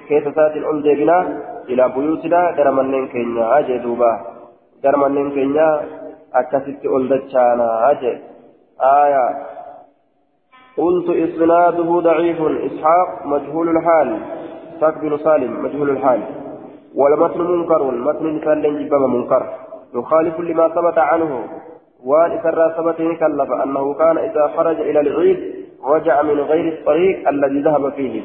كيف 0.08 0.24
سات 0.34 0.56
الأم 0.56 0.82
ديبنا 0.82 1.18
إلى 1.68 1.88
بيوتنا 1.94 2.40
درمنين 2.56 3.08
كينيا 3.08 3.58
أجي 3.58 3.78
دوبا 3.78 4.12
درمنين 4.82 5.28
كينيا 6.34 6.58
أكست 6.58 6.86
أولدتشانا 6.86 7.90
أجي 7.90 8.18
آية 8.80 9.46
قلت 10.78 11.10
إسناده 11.10 12.00
ضعيف 12.00 12.36
إسحاق 12.42 13.26
مجهول 13.26 13.68
الحال 13.76 14.20
إسحاق 14.76 14.98
بن 14.98 15.18
سالم 15.18 15.64
مجهول 15.64 15.90
الحال 15.90 16.20
والمتن 16.94 17.40
منكر 17.40 17.90
متن 17.90 18.36
مثال 18.36 18.88
جبما 18.88 19.06
منكر 19.06 19.54
يخالف 19.94 20.40
لما 20.40 20.68
ثبت 20.68 20.98
عنه 20.98 21.44
وان 22.04 22.30
إسر 22.30 22.72
ثبته 22.76 23.14
كلف 23.14 23.52
أنه 23.64 23.94
كان 23.94 24.18
إذا 24.18 24.50
خرج 24.56 24.80
إلى 24.80 25.00
العيد 25.00 25.54
رجع 25.84 26.22
من 26.22 26.40
غير 26.40 26.72
الطريق 26.78 27.28
الذي 27.28 27.62
ذهب 27.62 27.92
فيه 27.92 28.22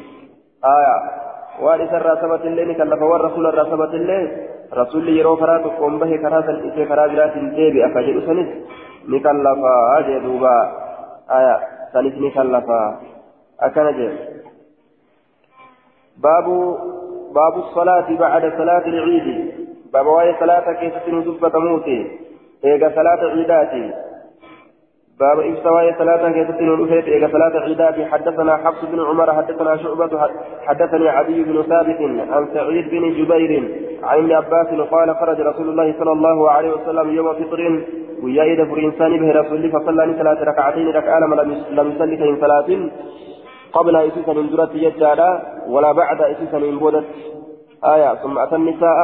آية 0.64 1.23
وان 1.60 1.80
إسر 1.80 2.14
ثبت 2.22 2.44
الليل 2.44 2.74
كلف 2.76 3.02
والرسول 3.02 3.46
الرا 3.46 3.64
ثبت 3.64 3.94
الليل 3.94 4.24
رسول 4.72 5.08
يرو 5.08 5.36
كرات 5.36 5.64
قم 5.80 5.98
به 5.98 6.16
كرات 6.16 6.48
الإسر 6.48 6.84
كرات 6.84 7.10
جرات 7.10 7.36
الديبي 7.36 7.86
أفجر 7.86 8.20
سنس 8.26 8.48
نكلف 9.08 9.60
أجي 9.98 10.18
duuba 10.18 10.56
آية 11.30 11.56
sanis 11.92 12.14
نكلف 12.24 12.66
أكنجي 13.60 14.08
باب 16.24 16.46
باب 17.34 17.54
الصلاة 17.64 18.08
بعد 18.18 18.42
صلاة 18.58 18.86
العيد 18.86 19.28
باب 19.92 20.06
waa'ee 20.06 20.34
صلاة 20.40 20.72
كيف 20.72 20.94
تنزف 21.06 21.56
موتي 21.56 21.98
eega 22.64 22.88
صلاة 22.98 23.22
iidaatii 23.34 24.03
باب 25.20 25.38
ibsuu 25.40 25.64
waa'ee 25.64 25.94
صلاة 25.98 26.32
كيف 26.32 26.50
تنزف 26.50 27.06
eega 27.08 27.28
صلاة 27.32 27.60
iidaatii 27.60 28.04
حدثنا 28.06 28.56
حفص 28.56 28.84
بن 28.84 29.00
عمر 29.00 29.32
حدثنا 29.32 29.76
شعبة 29.76 30.28
حدثني 30.66 31.08
عدي 31.08 31.42
بن 31.42 31.62
ثابت 31.62 32.00
عن 32.32 32.48
سعيد 32.54 32.90
بن 32.90 33.10
جبير 33.18 33.52
عن 34.02 34.18
ابن 34.18 34.32
عباس 34.32 34.68
قال 34.90 35.16
خرج 35.16 35.40
رسول 35.40 35.68
الله 35.68 35.94
صلى 35.98 36.12
الله 36.12 36.50
عليه 36.50 36.70
وسلم 36.72 37.14
يوم 37.14 37.34
فطر 37.34 37.60
ويا 38.22 38.42
إذا 38.42 38.64
فر 38.64 38.78
إنسان 38.78 39.12
به 39.20 39.40
رسول 39.40 39.70
فصلى 39.72 40.14
ثلاث 40.18 40.38
ركعتين 40.42 40.88
ركعة 40.88 41.18
لم 41.70 41.92
يصلي 41.92 42.16
كين 42.16 42.36
صلاة. 42.40 42.90
قبل 43.72 43.96
إسيسا 43.96 44.32
من 44.32 44.50
درة 44.50 44.70
يجارا 44.74 45.42
ولا 45.68 45.92
بعد 45.92 46.20
إسيسا 46.22 46.58
من 46.58 46.78
بودت 46.78 47.04
آية 47.84 48.14
ثم 48.14 48.38
أتى 48.38 48.56
النساء 48.56 48.96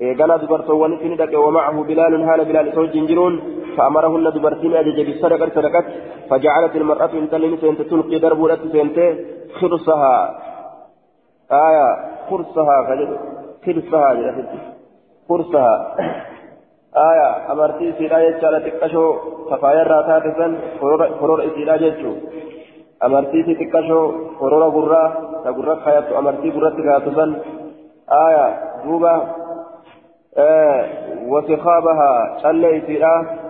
إيقنا 0.00 0.36
دبرتوان 0.36 0.98
سندك 1.02 1.32
ومعه 1.34 1.82
بلال 1.84 2.22
هال 2.22 2.44
بلال 2.44 2.74
سوج 2.74 2.90
جنجرون. 2.90 3.34
فأمرهن 3.78 4.26
دبرتين 4.34 4.74
أجج 4.80 4.98
بالصدقة 5.06 5.48
صدقت 5.56 5.86
فجعلت 6.30 6.74
المرأة 6.76 7.12
إن 7.20 7.26
تلين 7.30 7.54
سنت 7.62 7.80
تلقي 7.90 8.18
درب 8.24 8.40
سنت 8.74 8.98
خرصها. 9.58 10.16
آية 11.66 11.88
خرصها 12.30 12.76
خرصها 13.64 14.10
خرصها. 15.28 15.74
آية 17.10 17.28
أمرتي 17.52 17.86
سيدا 17.98 18.18
يجعل 18.26 18.54
تكشو 18.64 19.04
سفايا 19.50 19.82
راتات 19.92 20.24
سن 20.38 20.52
فرور 21.20 21.38
إسيدا 21.48 21.76
جيتشو. 21.82 22.12
amartiiti 23.00 23.54
xiqqashoo 23.58 24.34
korora 24.38 24.68
gurraa 24.74 25.08
ta 25.42 25.50
gurra 25.56 25.74
kayattu 25.84 26.16
amartii 26.18 26.50
gurratti 26.50 26.82
kayattu 26.82 27.10
san 27.14 27.30
aya 28.26 28.46
duuba 28.84 29.12
wasikaabaha 31.32 32.10
calle 32.42 32.70
isiidha 32.78 33.12
calle 33.22 33.47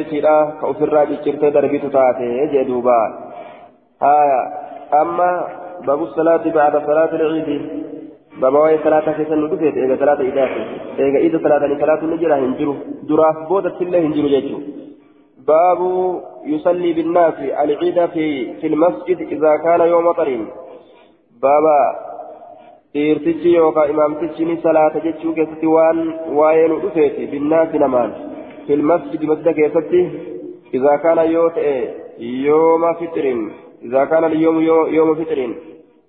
isiidha 0.00 0.34
ka 0.60 0.66
ofirraa 0.72 1.06
ciccirtee 1.10 1.50
darbitu 1.50 1.90
taate 1.90 2.26
jee 2.52 2.64
duuba 2.64 2.96
aya 4.00 4.40
amma 5.02 5.28
babu 5.86 6.08
salaati 6.16 6.50
bacda 6.50 6.86
salaati 6.86 7.16
lciidi 7.22 7.56
baba 8.40 8.58
waa'ee 8.64 8.82
salaata 8.82 9.16
keessa 9.18 9.36
nu 9.36 9.48
dhufeet 9.52 9.76
eega 9.76 9.96
salaata 10.02 10.28
idaati 10.32 10.60
eega 11.04 11.24
ida 11.28 11.42
salaatanii 11.46 11.80
salaatu 11.80 12.12
ni 12.12 12.20
jira 12.22 12.42
hin 12.44 12.54
jiru 12.60 12.76
duraaf 13.08 13.48
boodattillee 13.48 14.04
hin 14.06 14.14
jiru 14.18 14.36
jechuudha 14.36 14.78
باب 15.50 15.80
يصلي 16.44 16.92
بالناس 16.92 17.34
العيد 17.62 18.06
في 18.06 18.24
في 18.60 18.66
المسجد 18.66 19.18
إذا 19.34 19.56
كان 19.56 19.80
يوم 19.80 20.06
مطر 20.06 20.28
بابا 21.42 21.80
dhiirtichi 22.94 23.54
yookaan 23.54 23.90
imaamtichi 23.90 24.44
ni 24.44 24.54
salaata 24.62 25.00
jechuu 25.00 25.32
keessatti 25.34 25.66
waan 25.74 25.98
waa'ee 26.38 26.68
nu 26.70 26.78
dhufeeti 26.84 27.26
binnaasi 27.32 27.78
namaan 27.82 28.14
filmasjidi 28.66 29.26
masjida 29.26 29.52
keessatti 29.54 30.02
إذا 30.74 30.96
كان 30.96 31.18
يوت 31.18 31.56
يوم 32.18 32.92
فطر. 32.94 33.26
إذا 33.82 34.04
كان 34.04 34.24
اليوم 34.24 34.60
يوم 34.94 35.14
فطر. 35.14 35.38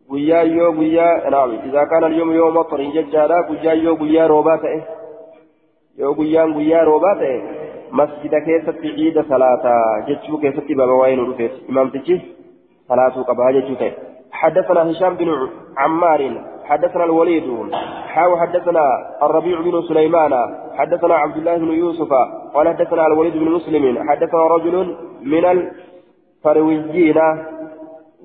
guyyaa 0.09 0.43
yoo 0.43 0.71
guyyaa 0.71 1.29
naam 1.29 1.51
إذا 1.65 1.83
كان 1.83 2.03
اليوم 2.03 2.31
يوم 2.31 2.63
guyyaa 2.63 3.73
yoo 3.73 3.95
guyyaa 3.95 4.27
roobaa 4.27 4.57
ta'e 4.57 4.83
yoo 5.97 6.13
guyyaan 6.13 6.53
guyyaa 6.53 6.85
roobaa 6.85 7.15
ta'e 7.15 7.41
مسجد 7.91 8.35
كيست 8.35 8.79
عيد 8.85 9.21
صلاة. 9.21 9.65
جتشو 10.07 10.37
كيست 10.37 10.71
بابا 10.71 10.93
وين 10.93 11.19
رفيت 11.19 11.51
إمام 11.69 11.89
تجي؟ 11.89 12.21
صلاة 12.87 13.21
قبها 13.27 13.51
جتشو 13.51 13.75
حدثنا 14.31 14.91
هشام 14.91 15.13
بن 15.15 15.49
عمار 15.77 16.50
حدثنا 16.65 17.03
الوليد 17.03 17.71
حاو 18.07 18.37
حدثنا 18.37 18.83
الربيع 19.23 19.61
بن 19.61 19.81
سليمان 19.81 20.33
حدثنا 20.75 21.15
عبد 21.15 21.37
الله 21.37 21.57
بن 21.57 21.71
يوسف 21.71 22.13
قال 22.53 22.67
حدثنا 22.67 23.07
الوليد 23.07 23.33
بن 23.33 23.51
مسلم 23.51 24.09
حدثنا 24.09 24.41
رجل 24.47 24.95
من 25.23 25.45
الفرويين 25.45 27.19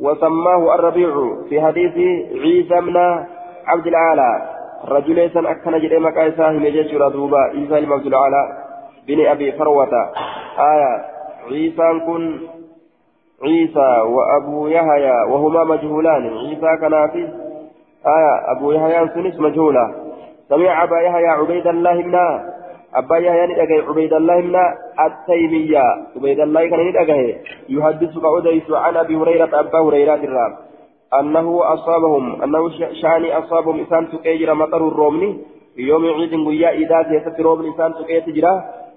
وسماه 0.01 0.75
الربيع 0.75 1.11
في 1.49 1.61
حديث 1.61 1.95
عيسى 2.43 2.81
بن 2.81 2.97
عبد 3.67 3.87
العالى 3.87 4.31
رجل 4.89 5.31
سن 5.31 5.47
أكن 5.47 5.79
جري 5.79 5.99
مكايساه 5.99 6.51
مجيش 6.51 6.95
ردوبا 6.95 7.39
عيسى 7.39 7.81
بن 7.87 7.93
عبد 7.93 8.07
العالى 8.07 8.43
بن 9.09 9.27
أبي 9.27 9.53
فروة. 9.53 9.93
آية 10.59 10.93
عيسى 11.51 12.01
كن 12.07 12.41
عيسى 13.43 14.01
وأبو 14.01 14.67
يحيى 14.67 15.17
وهما 15.31 15.65
مجهولان 15.65 16.23
عيسى 16.39 16.71
كان 16.81 16.95
آية 18.07 18.57
أبو 18.57 18.73
يحيى 18.73 19.09
سنس 19.15 19.41
مجهولة. 19.41 19.95
سمع 20.49 20.83
أبا 20.83 21.01
يحيى 21.01 21.27
عبيد 21.27 21.67
الله 21.67 22.03
بن 22.03 22.15
أبا 22.95 23.17
يحيى 23.17 23.47
ندقى 23.47 23.89
عبيد 23.89 24.13
الله 24.13 24.41
بن 24.41 24.57
التيمية. 25.07 25.83
عبيد 26.17 26.41
الله 26.41 26.69
كان 26.71 26.81
ندقى 26.89 27.35
يحدثك 27.69 28.25
أديس 28.25 28.71
عن 28.71 28.97
أبي 28.97 29.17
هريرة 29.17 29.61
أبا 29.61 29.79
هريرة 29.79 30.15
الرام 30.15 30.53
أنه 31.21 31.61
أصابهم 31.75 32.43
أنه 32.43 32.71
شاني 33.03 33.39
أصابهم 33.39 33.79
إنسان 33.79 34.09
تكيجر 34.13 34.55
مطر 34.55 34.89
الرومني 34.89 35.39
في 35.77 35.83
يوم 35.83 36.05
عيد 36.05 36.35
قيا 36.47 36.71
إذا 36.71 37.03
تيست 37.03 37.41
رومني 37.41 37.69
إنسان 37.69 37.95
تكيجر 37.95 38.47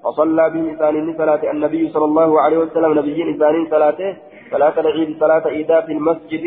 فصلى 0.03 0.49
به 0.49 0.59
إنسان 0.59 1.15
صلاة 1.17 1.51
النبي 1.51 1.89
صلى 1.89 2.05
الله 2.05 2.41
عليه 2.41 2.57
وسلم 2.57 2.99
نبي 2.99 3.23
إنسان 3.23 3.67
صلاته 3.71 4.17
صلاة 4.51 4.79
العيد 4.79 5.19
صلاة 5.19 5.47
إيداء 5.47 5.85
في 5.85 5.91
المسجد. 5.91 6.45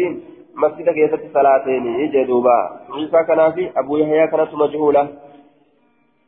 مسجد 0.57 0.90
كيسة 0.90 1.20
صلاتين 1.34 1.86
يجدوبا 1.86 2.70
عيسى 2.94 3.24
كان 3.28 3.53
في 3.53 3.70
أبو 3.76 3.96
يحيى 3.96 4.26
كانت 4.26 4.55
مجهولة 4.55 5.09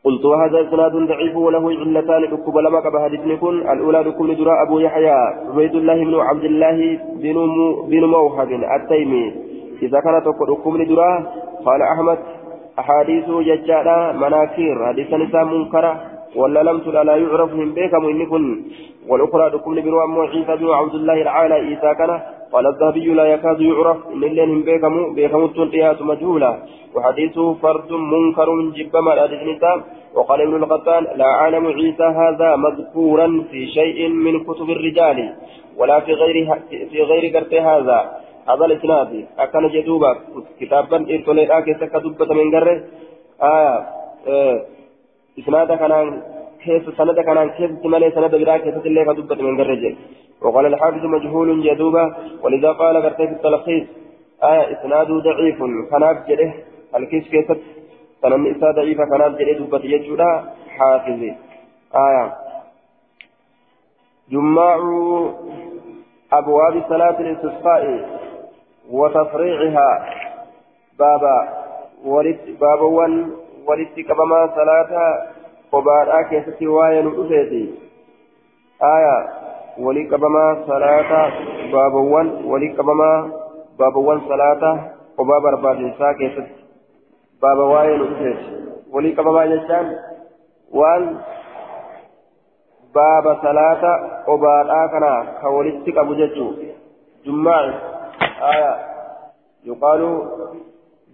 قلت 0.05 0.25
وهذا 0.25 0.69
إسناد 0.69 0.93
ضعيف 0.93 1.37
وله 1.37 1.71
علتان 1.71 2.23
ركب 2.25 2.57
لما 2.59 2.81
كبه 2.81 3.37
كن 3.37 3.71
الأولى 3.73 4.01
ركب 4.03 4.31
دراء 4.31 4.63
أبو 4.67 4.79
يحيى 4.79 5.11
عبيد 5.49 5.75
الله 5.75 6.05
بن 6.05 6.15
عبد 6.21 6.45
الله 6.45 6.99
بن 7.15 7.37
بن 7.89 8.05
موهب 8.05 8.51
التيمي 8.53 9.35
إذا 9.83 10.01
كانت 10.01 10.27
ركب 10.27 10.89
دراء 10.89 11.45
قال 11.67 11.83
أحمد 11.83 12.19
أحاديث 12.79 13.25
ججالة 13.31 14.13
مناكير 14.13 14.87
حديث 14.87 15.15
نساء 15.15 15.45
منكرة 15.45 16.14
ولا 16.35 16.63
لم 16.63 16.79
تلا 16.79 17.05
لا 17.05 17.17
يعرف 17.17 17.53
من 17.53 17.75
بيكم 17.75 18.05
إن 18.07 18.27
كن 18.27 18.63
والأخرى 19.09 19.51
دكم 19.51 19.75
بن 19.75 19.95
أمو 20.03 20.27
بن 20.61 20.69
عبد 20.71 20.95
الله 20.95 21.23
العالى 21.23 21.55
عيسى 21.55 21.95
كان 21.99 22.21
قال 22.53 22.67
الذهبي 22.67 23.07
لا 23.15 23.25
يكاد 23.25 23.61
يعرف 23.61 23.97
إن 24.13 24.25
اللين 24.25 24.63
بيكم 24.63 25.15
بيكم 25.15 25.45
التنقيات 25.45 26.03
مجهولة. 26.03 26.59
وحديثه 26.95 27.55
فرد 27.55 27.93
منكر 27.93 28.49
جبما 28.77 29.13
الأدنسة 29.15 29.83
وقال 30.15 30.41
ابن 30.41 30.55
القطان 30.63 31.07
لا 31.17 31.25
أعلم 31.25 31.67
عيسى 31.67 32.05
هذا 32.05 32.57
مذكورا 32.57 33.45
في 33.51 33.67
شيء 33.67 34.09
من 34.09 34.45
كتب 34.45 34.71
الرجال 34.71 35.19
ولا 35.79 36.01
في 36.01 36.13
غير 36.13 36.37
في 36.91 37.03
غير 37.03 37.37
قرط 37.37 37.53
هذا. 37.53 37.99
هذا 38.49 38.65
الإسناد. 38.65 39.27
أكن 39.39 39.69
جدوبا. 39.69 40.17
كتابا 40.61 40.97
إرتولي 41.15 41.59
آكي 41.59 41.75
سكدوبة 41.75 42.35
من 42.35 42.55
قره 42.55 42.77
آية 43.43 43.77
آه 44.29 44.74
إسناد 45.39 45.73
كان 45.73 46.23
كيف 46.65 46.85
سند 46.99 47.21
كان 47.21 47.51
كيف 47.51 47.71
تملي 47.83 48.11
سند 48.11 48.35
بلا 48.35 48.57
كيف 48.57 48.79
تلي 48.79 49.05
كدوبة 49.05 49.43
من 49.43 49.57
قره 49.61 49.97
وقال 50.43 50.67
الحافظ 50.67 51.05
مجهول 51.05 51.63
جدوبا 51.63 52.05
ولذا 52.43 52.73
قال 52.73 53.03
في 53.03 53.23
التلخيص 53.23 53.87
آية 54.43 54.65
إسناد 54.73 55.07
ضعيف 55.07 55.59
كان 55.91 56.05
جده 56.29 56.53
الكيس 56.97 57.29
كيف 57.29 57.49
سنن 58.23 58.47
إسا 58.57 58.71
ضعيفة 58.71 59.05
كانت 59.11 59.39
جري 59.39 59.55
دبت 59.55 59.85
يجودا 59.85 60.45
حافظي 60.79 61.33
آية 61.95 62.33
جماع 64.31 64.77
أبواب 66.33 66.83
صلاة 66.89 67.21
الاستسقاء 67.21 67.85
وتفريعها 68.91 69.89
بابا 70.99 71.65
ولد 72.05 72.39
بابا 72.61 72.85
كبما 74.03 74.41
صلاة 74.57 74.93
وبارا 75.73 76.23
كيست 76.23 76.63
واين 76.63 77.07
أفيتي 77.21 77.75
آية 78.83 79.17
ولي 79.79 80.05
كبما 80.05 80.65
صلاة 80.67 81.33
بابا 81.73 82.01
ون 82.01 82.45
ولي 82.45 82.69
كبما 82.69 83.31
بابا 83.79 83.99
ون 83.99 84.21
صلاة 84.29 84.91
وبابا 85.19 85.51
رباد 85.51 85.79
كيست 86.19 86.65
baaba 87.45 87.65
waa'ee 87.65 87.97
nu 87.99 88.05
dhufeeti 88.11 88.45
walii 88.93 89.13
qabamaa 89.17 89.47
jechaan 89.53 89.89
waan 90.81 91.03
baaba 92.95 93.35
salaata 93.43 93.91
obaadhaa 94.35 94.89
kana 94.95 95.11
ka 95.41 95.51
walitti 95.57 95.93
qabu 95.99 96.15
jechuu 96.21 96.49
jummaa'i 97.25 97.73
aya 98.51 98.71
yuqaalu 99.71 100.11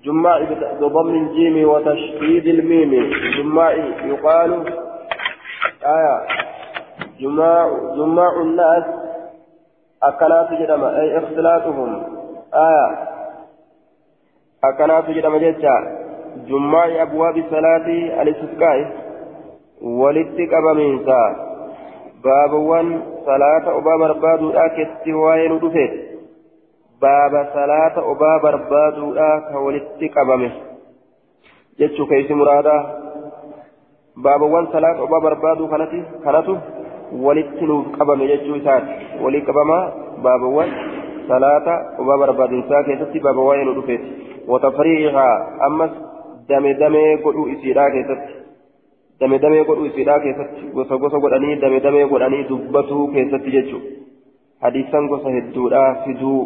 جماع 0.05 0.39
بضم 0.81 1.15
الجيم 1.15 1.69
وتشديد 1.69 2.47
الميم. 2.47 3.11
جماع 3.39 3.73
يقال 4.05 4.75
آية. 5.85 6.27
جماع 7.21 7.69
جماع 7.97 8.41
الناس 8.43 8.85
أكلات 10.03 10.53
جدما. 10.53 11.01
أي 11.01 11.19
إختلاطهم. 11.19 12.03
آية. 12.55 13.11
أكلات 14.65 15.11
جدما 15.11 15.39
جدا 15.39 16.01
جماع 16.49 17.03
أبواب 17.03 17.45
صلاة 17.51 17.87
الاستسقاء 18.23 18.93
ولدت 19.83 20.39
قبمينسا 20.53 21.51
بابوان 22.25 23.03
صلاة 23.27 23.79
أبا 23.79 23.97
بربادو 23.97 24.51
آكت 24.51 25.09
وين 25.09 25.59
دفت 25.59 26.10
باب 27.03 27.35
صلاة 27.55 27.95
أبا 28.13 28.33
بربادو 28.43 29.15
آك 29.15 29.49
ولدت 29.65 30.01
قبمه 30.17 30.53
جتشو 31.79 32.07
كيس 32.07 32.31
مرادا 32.31 32.77
بابوان 34.17 34.67
صلاة 34.67 34.97
أبا 35.05 35.19
بربادو 35.19 35.69
كانت 35.69 35.93
كانت 36.25 36.49
ولدت 37.13 37.63
نوف 37.63 37.87
قبمه 37.99 38.25
جتشو 38.31 38.59
سات 38.65 38.85
ولي 39.23 39.41
قبما 39.49 39.79
بابوان 40.25 40.69
صلاة 41.29 41.67
أبا 42.01 42.15
بربادو 42.21 42.63
ساكت 42.69 43.13
بابوان 43.25 43.75
دفت 43.77 44.03
وتفريغها 44.51 45.31
أمس 45.67 45.93
dame 46.51 46.75
damee 46.75 47.17
godhuu 47.25 47.47
isiidhaa 47.55 47.91
keessatti 47.95 48.33
dame 49.21 49.39
damee 49.43 49.65
godhuu 49.65 49.85
isiidhaa 49.91 50.19
keessatti 50.25 50.71
gosa 50.77 50.97
gosa 51.03 51.21
godhanii 51.25 51.59
dame 51.65 51.81
damee 51.85 52.07
godhanii 52.13 52.49
dubbatuu 52.49 53.05
keessatti 53.17 53.53
jechuudha 53.57 53.91
hadiisan 54.65 55.07
gosa 55.13 55.35
hedduudhaa 55.37 55.91
fiduu 56.07 56.41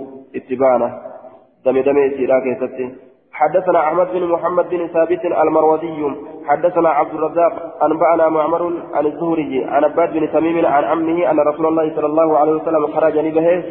dame 1.65 1.83
damee 1.83 2.07
isiidhaa 2.07 2.41
keessatti. 2.41 2.87
حدثنا 3.35 3.79
أحمد 3.89 4.07
بن 4.13 4.29
محمد 4.29 4.69
بن 4.71 4.87
ثابت 4.89 5.25
المروزي 5.25 6.11
حدثنا 6.47 6.89
عبد 6.89 7.15
الرزاق. 7.15 7.83
أنبأنا 7.83 8.29
معمر 8.29 8.73
عن 8.95 9.07
الزهري 9.07 9.65
عن 9.65 9.85
عباد 9.85 10.13
بن 10.13 10.33
تميم 10.33 10.67
عن 10.67 10.85
عمه 10.85 11.31
أن 11.31 11.41
رسول 11.41 11.67
الله 11.67 11.97
صلى 11.97 12.07
الله 12.07 12.39
عليه 12.39 12.53
وسلم 12.53 12.87
خرج 12.87 13.19
لبه 13.19 13.65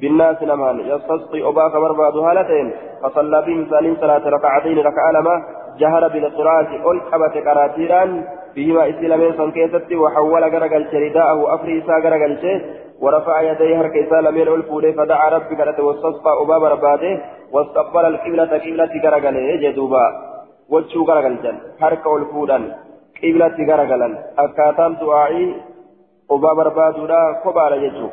بالناس 0.00 0.42
نمان 0.42 0.80
يستسقي 0.80 1.48
اباك 1.48 1.72
برباد 1.72 2.16
هالتين. 2.16 2.72
فصلى 3.02 3.42
بهم 3.46 3.66
ثاني 3.70 3.96
ثلاث 3.96 4.26
ركعتين 4.26 4.78
ركعة 4.78 5.12
لما 5.12 5.42
جهر 5.78 6.08
بالقراءة 6.08 6.82
قل 6.84 7.00
قبت 7.00 7.36
بهما 8.56 8.90
إسلامين 8.90 9.32
سنكيستي 9.36 9.96
وحول 9.96 10.44
غرقل 10.54 10.86
شرداءه 10.92 11.54
أفريسا 11.54 11.92
غرقل 12.04 12.60
ورفع 13.00 13.40
يديه 13.40 13.80
هرك 13.80 13.96
إسلامين 13.96 14.48
الفولي 14.48 14.92
فدعا 14.92 15.28
ربي 15.28 15.54
قرأت 15.56 15.80
واستسقى 15.80 16.32
أباب 16.42 16.64
رباته 16.64 17.20
واستقبل 17.52 18.04
القبلة 18.06 18.44
قبلة 18.44 18.92
غرقل 19.04 19.60
جدوبا 19.62 20.06
وجهو 20.72 21.04
غرقل 21.04 21.36
جن 21.42 21.56
هرك 21.80 22.06
الفولا 22.06 22.58
قبلة 23.22 23.56
غرقل 23.68 24.02
أكاتام 24.38 24.92
دعائي 24.94 25.54
أباب 26.30 26.58
رباته 26.68 27.02
قبال 27.44 27.72
جدو 27.82 28.08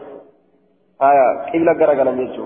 آية 1.10 1.28
قبلة 1.54 1.74
غرقل 1.82 2.10
جدو 2.20 2.46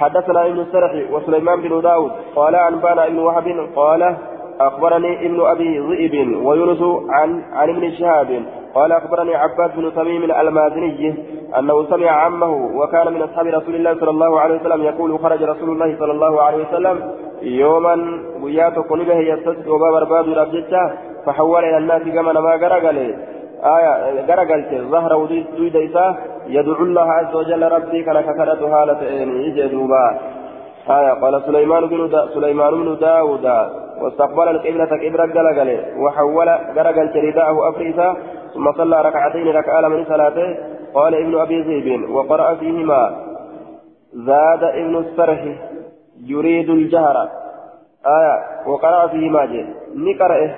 حدثنا 0.00 0.46
ابن 0.46 0.60
السرح 0.60 0.92
وسليمان 1.12 1.60
بن 1.60 1.80
داود 1.80 2.12
قال 2.36 2.54
أنبانا 2.54 3.06
ابن 3.06 3.18
وهب 3.18 3.46
قال 3.76 4.16
أخبرني 4.60 5.26
ابن 5.26 5.40
أبي 5.40 5.78
ذئب 5.78 6.44
ويونس 6.44 6.82
عن 7.10 7.42
عن 7.52 7.68
ابن 7.68 7.90
شهاب 7.90 8.42
قال 8.74 8.92
أخبرني 8.92 9.34
عباس 9.34 9.70
بن 9.76 9.94
تميم 9.94 10.22
المازني 10.24 11.14
أنه 11.58 11.86
سمع 11.86 12.10
عمه 12.10 12.70
وكان 12.76 13.12
من 13.12 13.22
أصحاب 13.22 13.46
رسول 13.46 13.74
الله 13.74 13.94
صلى 14.00 14.10
الله 14.10 14.40
عليه 14.40 14.60
وسلم 14.60 14.82
يقول 14.82 15.18
خرج 15.18 15.42
رسول 15.42 15.70
الله 15.70 15.96
صلى 15.98 16.12
الله 16.12 16.42
عليه 16.42 16.68
وسلم 16.68 17.12
يوما 17.42 17.96
وياته 18.42 18.82
قلبه 18.82 19.14
يستسقي 19.14 19.70
وباب 19.70 19.94
رباب 19.94 20.28
ربجته 20.28 20.90
فحول 21.26 21.64
إلى 21.64 21.78
الناس 21.78 22.02
كما 22.02 22.32
ما 22.32 22.50
قرقل 22.50 23.14
آية 23.64 24.26
غرقلت 24.28 24.74
ظهر 24.90 25.16
ودود 25.16 25.76
إساه 25.76 26.16
يدعو 26.46 26.82
الله 26.84 27.12
عز 27.12 27.34
وجل 27.34 27.62
ربي 27.72 28.02
كان 28.02 28.20
كثرة 28.20 28.62
هالة 28.74 29.02
يجدوبا 29.46 30.18
آية. 30.90 31.12
قال 31.12 31.42
سليمان 31.46 31.86
بن 31.86 32.08
دا 32.08 32.28
سليمان 32.34 32.72
بن 32.74 32.96
داود. 33.00 33.46
واستقبل 34.02 34.48
القبلة 34.48 34.84
كبرى 34.84 35.32
قلقل 35.32 35.70
وحول 35.98 36.48
غرقلت 36.48 37.16
رداءه 37.16 37.68
أفريسا 37.68 38.16
ثم 38.54 38.72
صلى 38.72 39.02
ركعتين 39.02 39.48
ركعة 39.48 39.88
من 39.88 40.04
صلاته. 40.04 40.56
قال 40.94 41.14
ابن 41.14 41.40
أبي 41.40 41.62
ذئب 41.62 42.10
وقرأ 42.10 42.54
فيهما 42.54 43.24
زاد 44.12 44.62
ابن 44.64 44.96
السرح 44.96 45.40
يريد 46.26 46.70
الجهر. 46.70 47.28
آية 48.06 48.36
وقرأ 48.66 49.06
فيهما 49.06 49.44
جي 49.44 49.66
نقرأه 49.94 50.56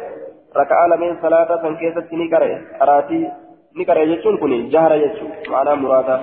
ركعة 0.57 0.87
لمن 0.87 1.17
صلاة 1.23 1.63
سنكيسة 1.63 2.09
نقرأ 2.13 2.61
قراتي 2.81 3.29
نقرأ 3.77 3.99
يجون 3.99 4.37
كني 4.37 4.69
جهر 4.69 4.93
يجو 4.95 5.27
معنى 5.51 5.75
مرادا 5.75 6.21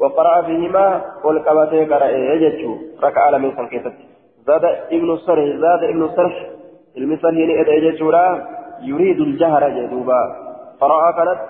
وقرأ 0.00 0.42
فيهما 0.42 1.02
والقبتي 1.24 1.84
قرأ 1.84 2.08
يجو 2.42 2.76
ركعة 3.02 3.30
لمن 3.30 3.56
سنكيسة 3.56 3.92
زاد 4.46 4.64
ابن 4.96 5.10
السرح 5.14 5.44
زاد 5.64 5.82
ابن 5.92 6.02
المثل 6.96 7.34
هنا 7.42 7.54
إذا 7.62 7.72
يجورا 7.72 8.26
يريد 8.82 9.20
الجهر 9.20 9.68
جدوبا 9.68 10.22
قرأ 10.80 11.10
كانت 11.10 11.40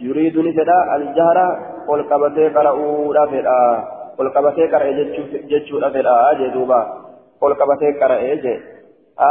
يريد 0.00 0.38
نفدا 0.38 0.96
الجهر 0.96 1.38
والقبتي 1.88 2.48
قرأوا 2.48 3.14
رافدا 3.14 3.84
والقبتي 4.18 4.66
قرأ 4.72 4.84
يجو 5.52 5.78
رافدا 5.78 6.32
جدوبا 6.40 6.80
والقبتي 7.42 7.88
قرأ 8.00 8.18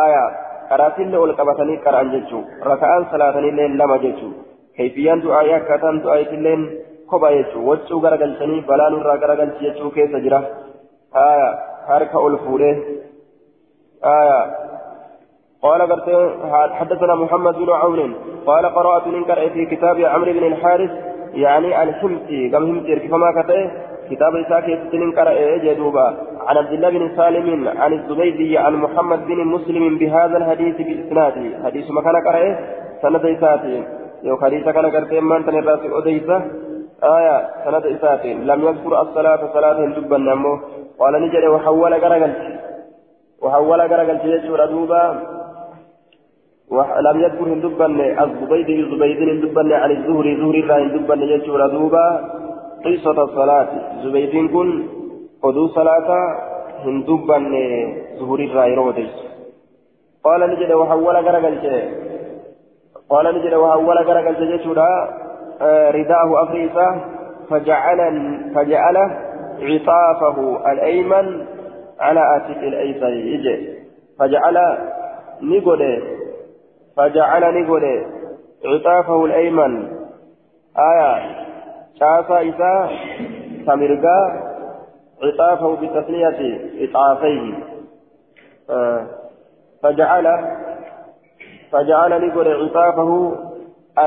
آية 0.06 0.46
qaraatillee 0.70 1.22
ol 1.24 1.34
qabatanii 1.40 1.82
qara'an 1.86 2.12
jechuun 2.14 2.46
raka'aan 2.70 3.04
salaatanillee 3.12 3.68
lama 3.82 3.98
jechuun 4.06 4.34
kayfiyyaan 4.78 5.22
du'aa'ii 5.26 5.54
akkaataan 5.60 6.02
du'aa'iitillee 6.06 6.58
kophaa 7.12 7.34
jechuun 7.38 7.68
waccuu 7.70 8.00
garagalchanii 8.06 8.66
balaa 8.70 8.90
nurraa 8.94 9.18
garagalchi 9.24 9.66
jechuu 9.68 9.92
keessa 9.98 10.24
jira 10.26 10.40
harka 11.90 12.18
ol 12.26 12.36
fuudhee 12.46 12.76
قال 15.66 15.82
حدثنا 16.74 17.16
محمد 17.16 17.56
بن 17.56 17.70
عون 17.70 18.16
قال 18.46 18.66
قرأت 18.66 19.08
من 19.08 19.24
في 19.54 19.66
كتاب 19.66 19.98
عمرو 20.00 20.32
بن 20.34 20.44
الحارث 20.52 20.92
يعني 21.34 21.84
الحمصي 21.84 22.50
كم 22.50 22.64
همتي 22.64 23.08
كما 23.08 23.30
كتئ. 23.38 23.68
كتاب 24.10 24.36
إساك 24.36 24.66
سنين 24.92 25.12
قرأ 25.18 25.58
جدوبا. 25.58 26.08
عن 26.48 26.58
عبد 26.58 26.74
الله 26.74 26.90
بن 26.90 27.04
سالم 27.18 27.68
عن 27.82 27.94
الزبيدي 27.94 28.58
عن 28.58 28.74
محمد 28.76 29.26
بن 29.26 29.40
مسلم 29.48 29.98
بهذا 29.98 30.38
الحديث 30.38 30.76
بإسناده 30.88 31.46
حديث 31.66 31.86
مكان 31.92 32.16
قرأ 32.28 32.44
سند 33.02 33.26
إساته 33.26 33.84
يو 34.24 34.38
حديث 34.38 34.64
كان 34.76 34.86
قرتين 34.96 35.24
من 35.24 35.46
تنراس 35.46 35.84
أديسة. 36.00 36.38
آية 37.04 37.38
سند 37.66 37.86
إساتين 37.86 38.38
لم 38.50 38.60
يذكر 38.68 39.02
الصلاة 39.02 39.42
صلاة 39.54 39.80
دبا 39.96 40.18
نمو 40.18 40.54
قال 41.00 41.14
نجري 41.24 41.48
وحول 41.48 41.94
قرقلت. 42.04 42.40
وحول 43.42 43.82
قرقلت 43.82 44.24
يجور 44.26 44.66
دوبا 44.66 45.04
ولم 46.72 47.18
يذكر 47.24 47.48
هندبا 47.54 47.88
الزبيد 48.24 48.70
الزبيد 48.70 49.20
هندبا 49.30 49.64
عن 49.82 49.92
الزهري 49.92 50.32
زهري 50.42 50.62
لا 50.62 50.76
هندبا 50.84 51.16
يجور 51.16 51.68
دوبا 51.68 52.06
قصة 52.86 53.18
الصلاة. 53.24 53.70
زبيد 54.04 54.34
كن 54.54 54.70
قدو 55.44 55.68
صلاة 55.68 56.10
هندبا 56.86 57.38
زهري 58.20 58.46
لا 58.56 58.66
يروديس 58.66 59.16
قال 60.24 60.42
نجد 60.52 60.72
وحول 60.72 61.16
قرقلت. 61.28 61.66
قال 63.10 63.26
نجد 63.36 63.54
وحول 63.54 63.98
قرقلت 63.98 64.40
يجور 64.40 64.80
رداه 65.96 66.30
أفريسا. 66.44 66.88
فجعل 67.50 68.00
فجعل 68.56 68.98
عطافه 69.62 70.72
الأيمن 70.72 71.46
على 72.00 72.38
آتك 72.38 72.58
الأيسر. 72.58 73.10
يجي 73.10 73.80
فجعل 74.20 74.78
نقول 75.42 76.04
فجعل 76.98 77.64
نقول 77.64 78.06
عطافه 78.66 79.26
الأيمن. 79.26 79.88
آية. 80.78 81.46
شاسا 82.00 82.50
إسا 82.50 82.90
سمرقا 83.66 84.46
عطافه 85.24 85.76
بتثنية 85.76 86.60
إطعافيه 86.90 87.54
آه. 88.70 89.08
فجعل 89.84 90.56
فجعل 91.72 92.28
نقول 92.28 92.48
عطافه 92.48 93.36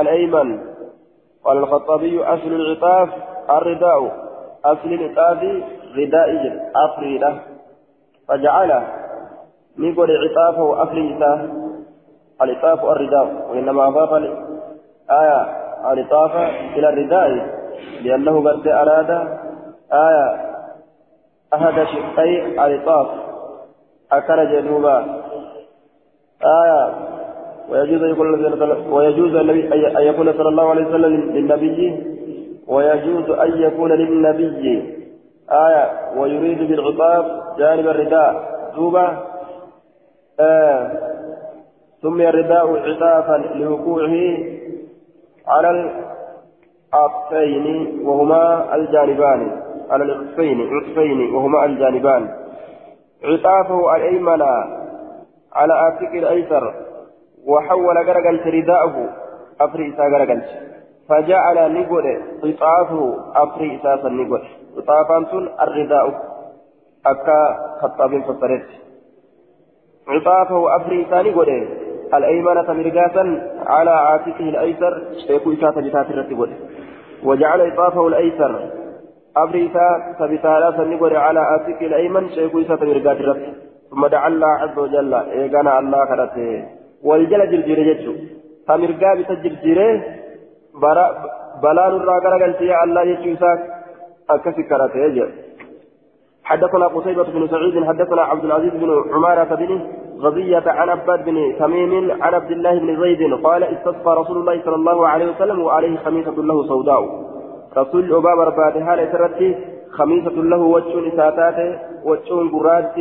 الأيمن. 0.01 0.59
قال 1.43 1.57
الخطابي 1.57 2.23
أصل 2.23 2.47
العطاف 2.47 3.09
الرداء. 3.49 4.28
أصل 4.65 4.93
العطاف 4.93 5.43
رداء 5.95 6.69
أفريدة 6.75 7.33
فجعل 8.27 8.83
نقول 9.77 10.09
عطافه 10.11 10.83
أفريدة 10.83 11.49
العطاف 12.41 12.85
الرداء 12.85 13.49
وإنما 13.51 13.87
أضاف 13.87 14.13
آية 15.11 15.59
العطاف 15.91 16.35
إلى 16.75 16.89
الرداء 16.89 17.59
لأنه 18.03 18.49
قد 18.49 18.67
أراد 18.67 19.09
آية 19.93 20.49
أحد 21.53 21.73
شقي 21.73 22.45
العطاف 22.65 23.07
أكل 24.11 24.51
جنوبا 24.51 25.21
آية 26.63 27.09
ويجوز 27.69 28.03
أن 28.03 28.09
يكون 28.09 28.91
ويجوز 28.91 29.35
أن 29.35 30.01
يكون 30.01 30.33
صلى 30.33 30.49
الله 30.49 30.69
عليه 30.69 30.85
وسلم 30.85 31.31
للنبي 31.31 32.18
ويجوز 32.69 33.29
أن 33.29 33.61
يكون 33.61 33.91
للنبي 33.91 34.95
آية 35.51 35.91
ويريد 36.17 36.67
بالعطاف 36.67 37.25
جانب 37.57 37.87
الرداء. 37.87 38.49
دوبة 38.75 39.17
آه 40.39 40.91
سمي 42.01 42.29
الرداء 42.29 42.77
عطافا 42.77 43.37
لوقوعه 43.55 44.37
على 45.47 45.69
العطفين 46.93 47.99
وهما 48.07 48.75
الجانبان. 48.75 49.61
على 49.89 50.03
العطفين 50.03 50.69
عطفين 50.69 51.35
وهما 51.35 51.65
الجانبان. 51.65 52.29
عطافه 53.23 53.95
الأيمن 53.95 54.41
على 55.53 55.73
آتك 55.87 56.15
الأيسر 56.15 56.73
وحول 57.47 57.97
غرقلت 57.97 58.47
رداءه. 58.47 59.09
أفري 59.61 59.93
إسا 59.93 60.03
غرقلت 60.03 60.45
فجعل 61.09 61.73
نقول 61.73 62.05
قطافه 62.43 63.15
أفري 63.35 63.75
إساسا 63.75 64.09
نقول. 64.09 64.41
قطافا 64.77 65.25
سن 65.31 65.49
الرداء 65.63 66.05
أكا 67.05 67.41
خطاب 67.81 68.21
فصرت 68.21 68.67
عطافه 70.07 70.75
أفري 70.75 71.05
إسا 71.05 71.21
نقول. 71.21 71.67
الأيمنة 72.13 72.73
مرقاتا 72.73 73.23
على 73.65 73.91
عاتقه 73.91 74.49
الأيسر. 74.49 74.93
شيخ 75.27 75.43
إساسا 75.47 75.81
بتات 75.81 76.09
الرتب 76.11 76.49
وجعل 77.23 77.61
عطافه 77.61 78.07
الأيسر. 78.07 78.51
أفري 79.37 79.65
إسا 79.67 80.15
سبتالا 80.19 80.69
نقول 80.93 81.15
على 81.15 81.39
عاتقه 81.39 81.85
الأيمن. 81.85 82.29
شيخ 82.29 82.55
إساسا 82.55 82.85
مرقات 82.85 83.17
الرتب 83.17 83.53
ثم 83.91 84.07
دعا 84.07 84.27
الله 84.27 84.47
عز 84.47 84.77
وجل. 84.79 85.13
إيقانا 85.13 85.79
الله 85.79 86.05
خلته 86.05 86.79
waljala 87.03 87.45
jirjire 87.47 87.83
jechuun 87.89 88.17
tamirgaa 88.67 89.15
bisa 89.15 89.35
garagalchee 92.23 92.73
allah 92.83 93.05
jechuu 93.05 93.35
isaa 93.37 93.57
akkasi 94.27 94.63
karatee 94.63 95.11
jedhe 95.19 95.49
حدثنا 96.49 96.87
قتيبة 96.87 97.23
بن 97.23 97.47
سعيد 97.47 97.83
حدثنا 97.85 98.21
عبد 98.21 98.43
العزيز 98.45 98.73
بن 98.73 98.89
عمارة 99.13 99.55
بن 99.55 99.81
غزية 100.19 100.63
عن 100.65 100.89
عباد 100.89 101.25
بن 101.25 101.55
تميم 101.59 102.11
عن 102.21 102.33
عبد 102.33 102.51
الله 102.51 102.79
بن 102.79 103.01
زيد 103.01 103.21
قال 103.45 103.63
استسقى 103.63 104.11
رسول 104.21 104.37
الله 104.37 104.61
صلى 104.65 104.75
الله 104.75 105.07
عليه 105.07 105.31
وسلم 105.31 105.61
وعليه 105.61 105.97
خميسة 105.97 106.31
له 106.31 106.67
سوداء. 106.67 107.03
رسول 107.77 108.15
أبا 108.15 108.35
برباد 108.35 108.77
هالة 108.77 109.05
ترتي 109.13 109.55
خميسة 109.91 110.31
له 110.51 110.57
وجه 110.57 111.15
ساتاته 111.15 111.79
وجه 112.09 112.49
براد 112.53 112.95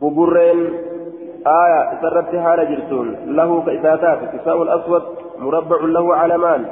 ببرين 0.00 0.58
آية 1.46 2.00
سرت 2.02 2.36
حال 2.36 2.60
جرتون 2.70 3.06
له 3.36 3.62
كإساتات 3.66 4.20
كساء 4.32 4.62
الأسود 4.62 5.02
مربع 5.40 5.80
له 5.96 6.14
علمان 6.14 6.62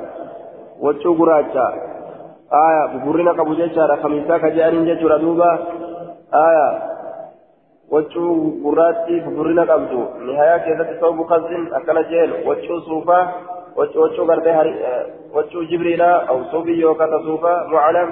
وجه 0.81 1.09
قراجة. 1.19 1.67
آية 2.53 2.83
ببرنا 2.93 3.33
قبو 3.33 3.55
جيشارة 3.55 3.97
خميسا 4.03 4.39
كجانين 4.39 4.85
جيشورة 4.85 5.17
دوبا. 5.17 5.51
آية 6.35 6.69
وجه 7.91 8.25
قراتي 8.65 9.21
ببرنا 9.21 9.63
قبو. 9.71 10.03
نهاية 10.27 10.57
كذا 10.65 10.85
تصوب 10.85 11.27
خزن 11.31 11.63
أكنا 11.75 12.03
جيل. 12.03 12.31
وجه 12.49 12.79
صوفا 12.89 13.21
وجه 13.77 14.23
قرتي 14.29 14.75
وجه 15.35 15.59
جبريلا 15.71 16.11
أو 16.29 16.45
صوبي 16.45 16.81
يوكا 16.81 17.07
تصوفا 17.07 17.67
معلم 17.73 18.09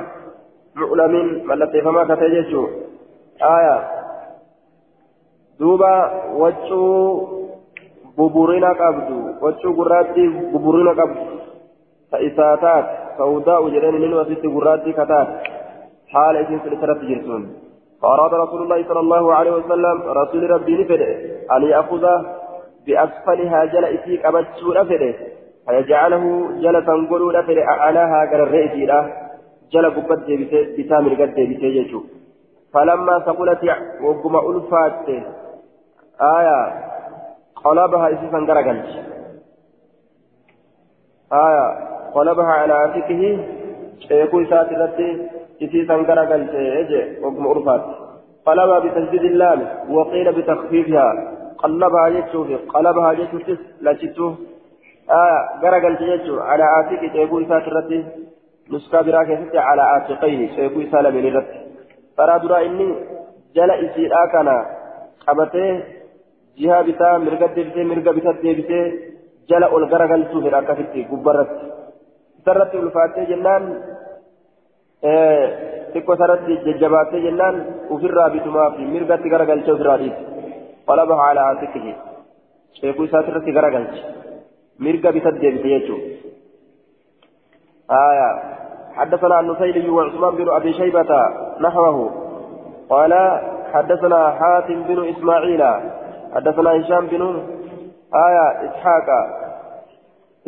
معلم 0.74 1.42
ملتي 1.48 1.80
فما 1.82 2.04
كتجيشو 2.04 2.66
آية 3.42 3.78
duuba 5.60 5.92
waccuu 6.36 7.45
waccuu 8.16 9.74
gurraatti 9.78 10.28
buburina 10.52 10.94
qabdu. 10.94 11.22
Ta 12.10 12.18
isaa 12.18 12.56
taat 12.56 12.86
sawdaa'u 13.18 13.70
jedheen 13.74 13.96
inni 14.00 14.14
wasitti 14.14 14.48
gurraatti 14.48 14.92
kataat. 14.92 15.28
Haala 16.12 16.40
isin 16.40 16.60
sirratti 16.64 17.06
jirtuun. 17.06 17.46
فأراد 18.02 18.34
رسول 18.34 18.62
الله 18.62 18.84
صلى 18.88 19.00
الله 19.00 19.34
عليه 19.34 19.52
وسلم 19.52 20.02
رسول 20.02 20.50
ربي 20.50 20.82
نفده 20.82 21.10
أن 21.56 21.62
يأخذ 21.62 22.04
بأسفلها 22.86 23.64
جل 23.64 23.84
إسيك 23.84 24.26
أبتشو 24.26 24.72
نفده 24.72 25.14
فيجعله 25.66 26.24
جلسا 26.62 26.94
قلو 27.10 27.30
نفده 27.30 27.62
أعلاها 27.62 28.30
قال 28.30 28.40
الرئيس 28.40 28.72
جل 29.72 29.86
قبت 29.96 30.24
بتامر 30.78 31.12
قد 31.14 31.34
بتيجو 31.34 32.00
فلما 32.74 33.18
ثقلت 33.18 33.62
وقم 34.02 34.34
ألفات 34.50 35.08
آية 36.20 36.58
قلبها 37.64 38.08
إسيسا 38.08 38.40
درجلت 38.48 38.86
آية 41.32 41.66
قلبها 42.14 42.46
على 42.46 42.72
عاتقه 42.72 43.22
يقول 44.10 44.50
سات 44.50 44.72
التي 44.72 45.28
إسيسا 45.62 45.96
درجلت 46.02 46.54
يجي 46.54 47.24
وقم 47.24 47.46
أرفات. 47.46 47.84
قلبها 48.46 48.78
بتجديد 48.78 49.24
اللام 49.24 49.68
وقيل 49.90 50.32
بتخفيفها. 50.32 51.12
قلبها 51.58 52.08
يجوف 52.08 52.48
قلبها 52.68 53.12
يجوف 53.12 53.58
لا 53.80 53.92
جتوه 53.92 54.36
آية 55.10 55.60
درجلت 55.62 56.00
يجو 56.00 56.40
على 56.40 56.62
عاتقه 56.62 57.14
يقول 57.14 57.48
سات 57.48 57.68
التي 57.68 58.04
نسكا 58.70 59.02
براكة 59.02 59.60
على 59.60 59.82
عاتقيه 59.82 60.58
يقول 60.58 60.90
سالم 60.90 61.16
للرت 61.18 61.50
ترى 62.16 62.38
درا 62.38 62.66
إني 62.66 62.94
جل 63.56 63.70
إسيرا 63.70 64.26
كان 64.32 64.48
قبته 65.26 65.82
jihaa 66.58 66.82
bitaa 66.88 67.18
mirga 67.26 67.48
deebisee 67.56 67.84
mirga 67.92 68.12
bitaa 68.18 68.36
deebisee 68.42 68.84
jala 69.50 69.66
ol 69.76 69.86
garagalchuu 69.92 70.42
fedha 70.46 70.58
akkasitti 70.62 71.06
gubbarratti 71.10 71.66
isarratti 72.40 72.82
ulfaattee 72.82 73.26
jennaan 73.32 73.64
xiqqoo 75.92 76.18
isarratti 76.18 76.58
jajjabaattee 76.66 77.24
jennaan 77.26 77.56
ofirraa 77.96 78.28
bitumaa 78.36 78.68
fi 78.76 78.90
mirgatti 78.94 79.32
garagalchee 79.34 79.74
ofirraa 79.76 79.98
dhiiti 80.02 80.22
qalaba 80.90 81.22
haala 81.22 81.48
haasikihi 81.48 81.94
sheekuu 82.78 83.08
isaati 83.08 83.30
irratti 83.34 83.56
garagalche 83.58 84.00
mirga 84.86 85.12
bitaa 85.16 85.38
deebise 85.42 85.74
jechuudha. 85.74 86.16
آية 87.90 88.30
حدثنا 88.94 89.40
النسيلي 89.40 89.88
وعثمان 89.90 90.36
بن 90.36 90.48
أبي 90.58 90.72
شيبة 90.72 91.10
نحوه 91.60 92.10
قال 92.90 93.12
حدثنا 93.72 94.30
حاتم 94.30 94.82
بن 94.82 95.08
إسماعيل 95.08 95.62
حدثنا 96.36 96.70
هشام 96.70 97.06
بن 97.06 97.22
آية 98.14 98.70
إسحاق. 98.70 99.06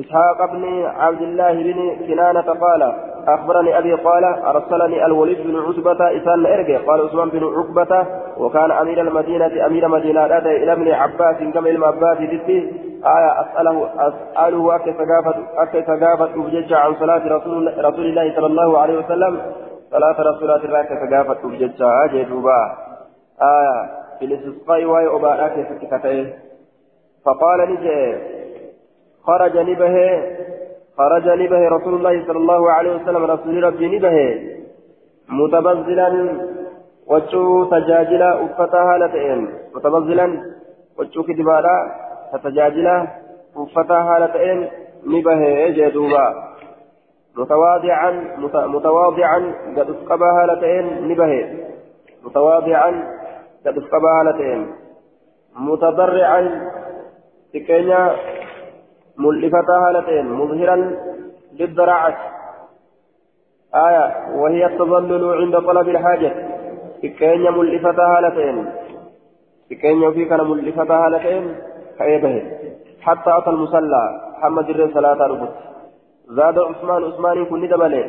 إسحاق 0.00 0.52
بن 0.52 0.84
عبد 0.84 1.22
الله 1.22 1.52
بن 1.52 2.06
كنانة 2.06 2.40
قال 2.40 2.94
أخبرني 3.28 3.78
أبي 3.78 3.92
قال 3.94 4.24
أرسلني 4.24 5.06
الوليد 5.06 5.38
بن 5.46 5.56
عتبة 5.56 6.16
إسان 6.16 6.46
إرجع 6.46 6.78
قال 6.86 7.00
عثمان 7.00 7.28
بن 7.28 7.44
عقبة 7.44 8.06
وكان 8.38 8.70
أمير 8.70 9.00
المدينة 9.00 9.66
أمير 9.66 9.88
مدينة 9.88 10.26
أتى 10.26 10.56
إلى 10.56 10.72
ابن 10.72 10.90
عباس 10.90 11.36
كما 11.54 11.70
إلى 11.70 11.86
عباس 11.86 12.18
دتي 12.18 12.58
آية 13.06 13.40
أسأله 13.40 13.90
أسأله 14.08 14.76
أكي 14.76 14.92
ثقافة 14.92 15.34
أكي 15.56 15.82
ثقافة 15.82 16.42
بجج 16.42 16.72
عن 16.72 16.94
صلاة 16.94 17.36
رسول 17.36 17.84
رسول 17.84 18.06
الله 18.06 18.34
صلى 18.36 18.46
الله 18.46 18.78
عليه 18.78 18.98
وسلم. 18.98 19.40
صلاة 19.90 20.20
رسول 20.20 20.50
الله 20.50 20.80
أكي 20.80 20.94
ثقافة 21.06 21.48
بجج 21.48 21.82
أجدوبا 21.82 22.74
آية 23.42 24.07
في 24.18 24.24
الاستسقاء 24.24 24.84
وهي 24.84 25.06
أبا 25.06 25.46
أكي 25.46 25.62
ثقافة 25.64 26.32
فقال 27.24 27.60
نجي 27.70 28.18
خرج 29.22 29.58
نبه 29.58 30.22
خرج 30.98 31.28
نبه 31.28 31.68
رسول 31.68 31.94
الله 31.94 32.26
صلى 32.26 32.38
الله 32.38 32.70
عليه 32.70 32.94
وسلم 32.94 33.24
رسول 33.24 33.64
ربي 33.64 33.96
نبه 33.98 34.16
متبذلا 35.28 36.38
وجو 37.06 37.64
تجاجلا 37.64 38.44
أفتها 38.44 38.98
لتئن 38.98 39.48
متبذلا 39.74 40.26
وجو 40.98 41.22
كدبالا 41.22 41.76
تتجاجلا 42.32 43.06
أفتها 43.56 44.18
لتئن 44.18 44.68
نبه 45.06 45.68
جدوبا 45.68 46.48
متواضعا 47.36 48.10
متواضعا 48.66 49.54
قد 49.76 49.90
اسقبها 49.90 50.46
لتئن 50.46 51.08
نبه 51.08 51.32
متواضعا 52.24 53.17
لتئن 54.22 54.66
متضرعا 55.56 56.70
تكينيا 57.54 58.16
ملفتها 59.18 59.88
هالتين 59.88 60.26
مظهرا 60.32 60.76
للضراعة. 61.58 62.16
آية 63.74 64.06
وهي 64.36 64.66
التظلل 64.66 65.34
عند 65.34 65.58
طلب 65.58 65.88
الحاجة. 65.88 66.32
إكين 67.04 67.52
ملفتها 67.52 68.18
هالتين 68.18 68.66
إكين 69.72 70.12
في 70.12 70.24
كان 70.24 70.40
ملفتها 70.50 71.06
هالتين 71.06 71.56
كأيبه 71.98 72.42
حتى 73.00 73.30
أتى 73.38 73.50
المصلى. 73.50 74.04
محمد 74.38 74.70
الرسول 74.70 74.94
صلاة 74.94 75.26
ربط 75.26 75.54
زاد 76.28 76.58
عثمان. 76.58 77.04
عثمان 77.04 77.44
كن 77.44 77.68
دبله 77.68 78.06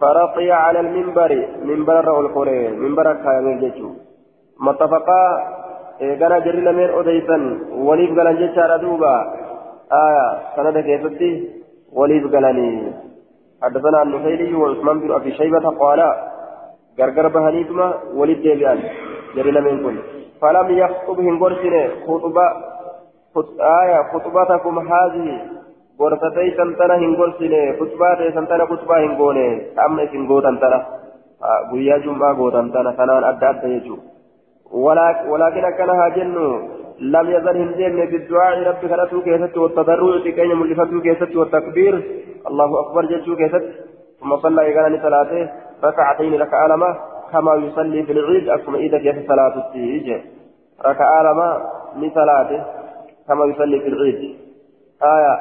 فرقي 0.00 0.50
على 0.50 0.80
المنبر. 0.80 1.48
منبر 1.64 2.00
الرؤى 2.00 2.20
القرين. 2.20 2.78
منبر 2.78 3.12
كامل 3.12 3.60
جيشو 3.60 3.90
متفقا 4.66 5.22
إيقنا 6.00 6.38
جري 6.44 6.60
لمن 6.66 6.88
أديسا 6.98 7.38
وليف 7.86 8.10
قلن 8.18 8.36
جيشا 8.40 8.64
ردوبا 8.70 9.14
آية 10.04 10.26
سند 10.56 10.78
كيفتي 10.86 11.30
وليد 11.98 12.24
قالني 12.34 12.68
حدثنا 13.62 14.02
النفيلي 14.02 14.54
وعثمان 14.54 14.96
بن 15.00 15.10
أبي 15.18 15.30
شيبة 15.38 15.66
قال 15.82 16.00
غرغر 16.98 17.26
بهنيتما 17.34 17.86
وليد 18.18 18.42
ديبيان 18.42 18.78
جرينا 19.34 19.60
من 19.66 19.76
كل 19.84 19.96
فلم 20.40 20.68
يخطب 20.82 21.18
هنغرسين 21.26 21.74
خطبة 22.06 22.46
آية 23.80 23.98
خطبتكم 24.12 24.74
هذه 24.92 25.28
غرفتي 26.00 26.50
سنتنا 26.56 26.94
هنغرسين 27.02 27.54
خطباتي 27.78 28.26
سنتنا 28.36 28.64
خطبة 28.70 28.94
هنغوني 29.04 29.48
أما 29.86 30.02
هنغوتن 30.14 30.56
تنا؟ 30.62 30.80
guyyaa 31.70 31.98
jum'aa 32.04 32.34
gootan 32.38 32.70
tana 32.72 32.92
kanaan 32.98 33.24
adda 33.30 33.48
adda 33.50 33.68
jechuudha 33.68 34.11
walaakin 34.72 35.64
akkana 35.64 36.10
jennu 36.16 36.46
لم 37.02 37.30
يزل 37.30 37.56
هندين 37.56 38.06
بالدعاء 38.10 38.62
ربي 38.62 38.88
خلته 38.88 39.20
كيست 39.22 39.56
والتضرع 39.56 40.18
تكين 40.24 40.56
ملفته 40.56 41.00
كيست 41.00 41.36
والتكبير. 41.36 41.94
الله 42.48 42.80
أكبر 42.80 43.04
جدو 43.04 43.36
كيست؟ 43.36 43.64
ثم 44.20 44.36
صلى 44.36 44.62
إيقاني 44.62 44.98
صلاته 45.02 45.50
ركعتين 45.84 46.34
لك 46.34 46.54
آلمة 46.54 46.96
كما 47.32 47.54
يصلي 47.54 48.02
في 48.02 48.12
العيد. 48.12 48.48
أكما 48.48 48.78
إذا 48.78 48.98
كيف 48.98 49.28
صلاة 49.28 49.54
التيج؟ 49.56 50.20
ركع 50.86 51.20
آلمة 51.20 51.48
لصلاته 51.96 52.64
كما 53.28 53.44
يصلي 53.44 53.80
في 53.80 53.88
العيد. 53.88 54.36
آية. 55.02 55.34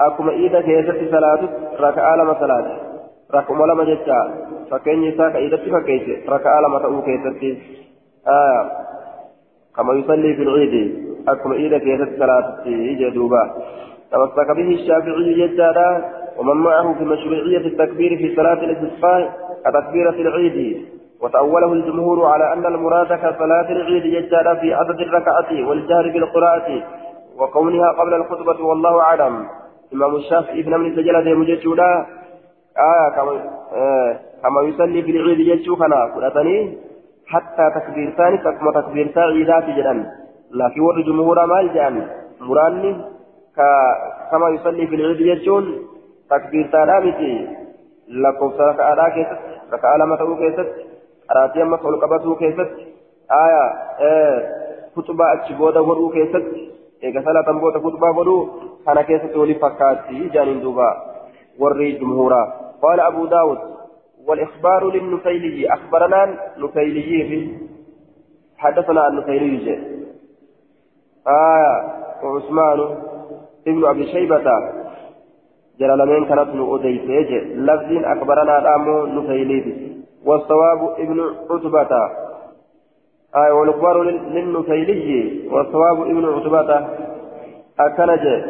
أكما 0.00 0.32
إذا 0.32 0.60
كيف 0.60 1.10
صلاته 1.10 1.48
ركع 1.80 2.14
آلمة 2.14 2.34
صلاته. 2.40 2.76
ركع 3.34 3.54
ملما 3.54 3.84
جتا 3.84 4.20
فكين 4.70 5.04
يساك 5.04 5.36
إذا 5.36 5.56
تفكيت. 5.56 6.30
ركع 6.30 6.58
آلمة 6.58 6.78
تأو 6.78 7.00
آية 8.28 8.70
كما 9.76 9.92
يصلي 9.94 10.34
في 10.34 10.42
العيد. 10.42 11.06
أكما 11.28 11.54
إذا 11.54 11.78
كيست 11.78 12.18
صلاة 12.18 12.56
جدوبا 13.00 13.54
تمسك 14.12 14.50
به 14.50 14.68
الشافعي 14.74 15.34
جدادا 15.34 16.04
ومن 16.38 16.56
معه 16.56 16.94
في 16.98 17.04
مشروعية 17.04 17.66
التكبير 17.66 18.16
في 18.16 18.36
صلاة 18.36 18.52
الاستسقاء 18.52 19.32
كتكبيرة 19.64 20.10
العيد. 20.10 20.86
وتأوله 21.22 21.72
الجمهور 21.72 22.26
على 22.26 22.52
أن 22.52 22.66
المراد 22.66 23.06
كصلاة 23.06 23.70
العيد 23.70 24.02
جدادا 24.02 24.54
في 24.54 24.74
عدد 24.74 25.00
الركعة 25.00 25.68
والجهر 25.68 26.10
بالقراءة 26.10 26.82
وكونها 27.38 27.88
قبل 27.92 28.14
الخطبة. 28.14 28.64
والله 28.64 29.00
أعلم. 29.00 29.46
إمام 29.94 30.16
الشافعي 30.16 30.60
ابن 30.60 30.76
من 30.80 30.96
سجلة 30.96 31.34
مجدودا 31.34 32.06
آه 32.78 33.08
كما 33.16 33.32
آه 33.72 34.18
كما 34.42 34.62
يصلي 34.68 35.02
في 35.02 35.10
العيد 35.10 35.40
جدودا 35.62 36.06
كنا 36.14 36.72
حتى 37.26 37.70
تكبير 37.80 38.10
ثاني 38.16 38.38
كما 38.38 38.80
تكبير 38.80 39.12
عيدات 39.16 39.64
جدا 39.64 39.94
لكن 40.50 40.80
ور 40.80 41.00
جمهور 41.00 41.46
مال 41.46 41.74
جان 41.74 42.08
مراني 42.40 42.92
كما 44.30 44.48
يصلي 44.48 44.86
في 44.86 44.94
العيد 44.94 45.20
يجون 45.20 45.64
تكبير 46.30 46.66
ثاني 46.72 47.48
لكم 48.08 48.52
سرك 48.58 48.80
أدا 48.80 49.08
كيست 49.08 49.38
رك 49.72 49.84
علامة 49.84 50.36
كيست 50.36 50.68
أراتي 51.30 51.62
أما 51.62 51.76
سول 51.76 52.00
قبسو 52.00 52.34
كيست. 52.36 52.70
آية 53.30 53.64
آه 54.00 54.38
خطبة 54.96 55.32
أتشبودا 55.32 55.80
ورو 55.80 56.08
كيست. 56.08 56.46
إيجا 57.04 57.20
صلاة 57.20 57.58
بوتا 57.60 57.78
خطبة 57.78 58.18
ورو 58.18 58.48
كان 58.86 59.00
كيست 59.00 59.36
ولي 59.36 59.54
فكاتي 59.54 60.28
جانين 60.28 60.60
دوبا. 60.60 60.96
وري 61.58 61.92
جمهورا. 61.92 62.42
قال 62.82 63.00
أبو 63.00 63.26
داود 63.26 63.58
والإخبار 64.28 64.90
للنفيلي 64.90 65.74
أخبرنا 65.74 66.38
نفيلي 66.58 67.48
حدثنا 68.58 69.08
النفيلي 69.08 69.78
آية 71.28 71.72
وعثمان 72.22 72.98
ابن 73.66 73.84
أبي 73.84 74.06
شيبة 74.06 74.44
جلالمين 75.80 76.24
كانت 76.24 76.48
نؤديت 76.54 77.30
لفظ 77.56 78.04
أخبرنا 78.04 78.58
الأمو 78.58 79.06
نفيلي 79.06 79.96
والصواب 80.24 80.94
ابن 80.98 81.20
عتبة. 81.50 81.92
آية 83.36 83.52
والإخبار 83.52 84.02
للنفيلي 84.02 85.48
والصواب 85.48 86.00
ابن 86.00 86.24
عتبة. 86.24 86.88
أكنج 87.80 88.44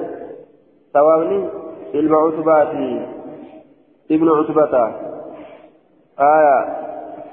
ثوابني 0.95 1.49
المعتبات 1.95 2.69
ابن 4.11 4.29
عتبة. 4.29 4.93
آية 6.21 6.77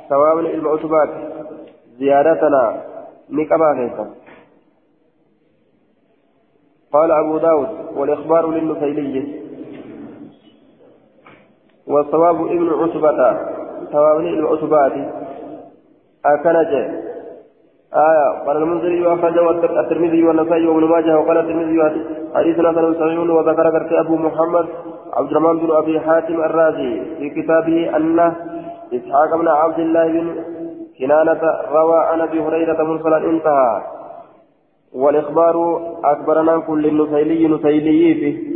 ثواب 0.10 0.40
المعتبات 0.40 1.10
زيادتنا 2.00 2.82
نكبا 3.30 3.74
كيسا. 3.74 4.08
قال 6.94 7.12
أبو 7.12 7.38
داود 7.38 7.70
والإخبار 7.96 8.52
للنفيلي. 8.52 9.44
والصواب 11.88 12.36
ابن 12.36 12.70
عتبة 12.70 13.38
ثواب 13.92 14.20
المعتبات 14.20 14.94
أكنج. 16.26 16.74
آية 17.94 18.46
قال 18.46 18.58
المنذري 18.58 19.08
وأخرجه 19.08 19.50
الترمذي 19.80 20.24
والنسائي 20.24 20.68
وابن 20.68 20.84
ماجه 20.84 21.20
وقال 21.20 21.38
الترمذي 21.38 21.82
حديث 22.36 22.56
حسن 22.56 22.94
صحيح 22.94 23.20
وذكر 23.20 24.00
أبو 24.00 24.16
محمد 24.16 24.66
عبد 25.14 25.32
الرحمن 25.32 25.60
بن 25.60 25.72
أبي 25.72 26.00
حاتم 26.00 26.34
الرازي 26.34 27.02
في 27.18 27.30
كتابه 27.30 27.98
أنه 27.98 28.36
إسحاق 28.94 29.36
بن 29.36 29.48
عبد 29.48 29.80
الله 29.80 30.08
بن 30.08 30.44
كنانة 31.00 31.42
روى 31.72 32.00
عن 32.00 32.22
أبي 32.22 32.42
هريرة 32.42 32.84
مرسلا 32.84 33.18
انتهى. 33.18 33.82
والإخبار 34.94 35.82
أكبرنا 36.04 36.60
كل 36.60 36.86
النسيلي 36.86 37.48
نسيلي 37.48 38.14
فيه. 38.14 38.54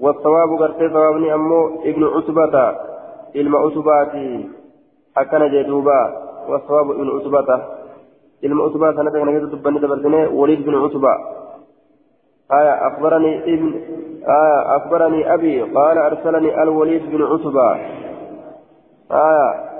والصواب 0.00 0.48
قرتي 0.60 0.88
ثوابني 0.88 1.34
أمو 1.34 1.66
ابن 1.84 2.04
عتبة. 2.04 2.76
علم 3.36 3.56
عتباتي 3.56 4.48
أكن 5.16 5.50
جدوبا. 5.50 6.00
والصواب 6.48 6.90
ابن 6.90 7.08
عتبة. 7.16 7.62
علم 8.44 8.62
عتبة 8.62 8.92
سنة 8.92 9.10
كان 9.10 9.28
يتبني 9.28 9.78
دبرتني 9.78 10.26
وليد 10.26 10.66
بن 10.66 10.74
عتبة. 10.74 11.14
آية 12.52 12.88
أخبرني 12.88 13.54
ابن 13.54 13.80
آية 14.26 14.76
أخبرني 14.76 15.34
أبي 15.34 15.62
قال 15.62 15.98
أرسلني 15.98 16.62
الوليد 16.62 17.10
بن 17.10 17.22
عتبة. 17.22 17.76
آية 19.12 19.73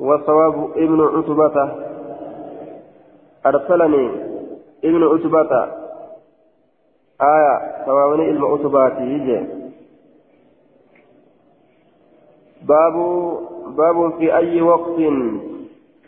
والصواب 0.00 0.70
ابن 0.76 1.00
عتبة. 1.00 1.72
أرسلني 3.46 4.10
ابن 4.84 5.02
عتبة. 5.04 5.52
آية 7.22 7.84
سواوني 7.86 8.30
المؤتباتي 8.30 9.02
يجي 9.02 9.46
باب 12.62 12.94
باب 13.76 14.12
في 14.18 14.36
أي 14.36 14.62
وقت 14.62 14.98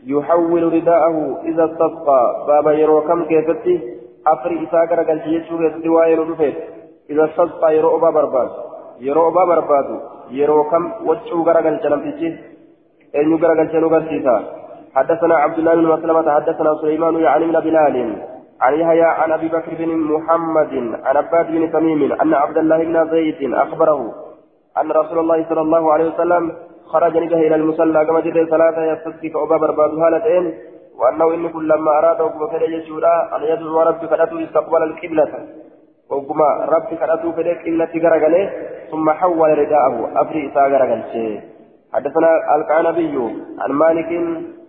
يحول 0.06 0.72
رداءه 0.72 1.40
إذا 1.44 1.64
استسقى. 1.64 2.44
باب 2.48 2.66
يرو 2.74 3.00
كم 3.00 3.24
كيفتي؟ 3.24 3.98
أفري 4.26 4.66
قال 4.66 5.22
جيشو 5.24 5.58
كيفتي 5.58 5.88
ويرو 5.88 6.24
دفت 6.24 6.56
إذا 7.10 7.24
استسقى 7.24 7.76
يرو 7.76 7.96
أبا 7.96 8.10
برباد. 8.10 8.50
يرو 9.00 9.28
أبا 9.28 9.44
برباد. 9.44 10.00
يرو 10.30 10.64
كم 10.70 10.92
وجهو 11.06 11.42
قرقل 11.42 11.76
أن 13.16 13.32
يقرقل 13.32 13.68
جنو 13.72 13.88
قرسيسا 13.88 14.36
حدثنا 14.94 15.34
عبد 15.36 15.58
الله 15.58 15.74
بن 15.74 15.86
مسلمة 15.86 16.30
حدثنا 16.30 16.74
سليمان 16.80 17.14
يعني 17.16 17.46
من 17.46 17.60
بلال 17.60 17.96
عن 18.60 18.74
يحيى 18.74 19.02
عن 19.02 19.32
أبي 19.32 19.48
بكر 19.48 19.74
بن 19.78 19.88
محمد 19.88 20.72
عن 21.04 21.16
عباد 21.16 21.46
بن 21.46 21.72
تميم 21.72 22.12
أن 22.12 22.34
عبد 22.34 22.58
الله 22.58 22.84
بن 22.84 23.10
زيد 23.10 23.54
أخبره 23.54 24.14
أن 24.80 24.90
رسول 24.90 25.18
الله 25.18 25.46
صلى 25.48 25.60
الله 25.60 25.92
عليه 25.92 26.06
وسلم 26.14 26.52
خرج 26.86 27.16
نجه 27.16 27.34
إلى 27.34 27.54
المصلى 27.54 28.06
كما 28.06 28.20
جد 28.20 28.48
ثلاثة 28.50 28.84
يستسقي 28.92 29.28
كعبا 29.28 29.56
برباد 29.56 29.90
هالتين 29.98 30.54
وأنه 30.98 31.34
ان 31.34 31.48
كل 31.48 31.68
لما 31.68 31.98
اراد 31.98 32.20
وكفر 32.20 32.62
يجورا 32.62 33.36
أن 33.36 33.42
يدعو 33.42 33.82
ربي 33.82 34.06
فدته 34.08 34.44
استقبل 34.44 34.82
القبلة. 34.82 35.28
وكما 36.10 36.48
ربي 36.68 36.96
فدته 36.96 37.32
فدك 37.32 37.60
قبلة 37.60 37.92
غرغله 38.08 38.50
ثم 38.90 39.10
حول 39.10 39.58
رداءه 39.58 40.10
أفري 40.16 40.50
ساغرغل 40.54 41.02
حدثنا 41.94 42.56
القعنبي 42.56 43.16
عن 43.60 43.72
مالك 43.72 44.10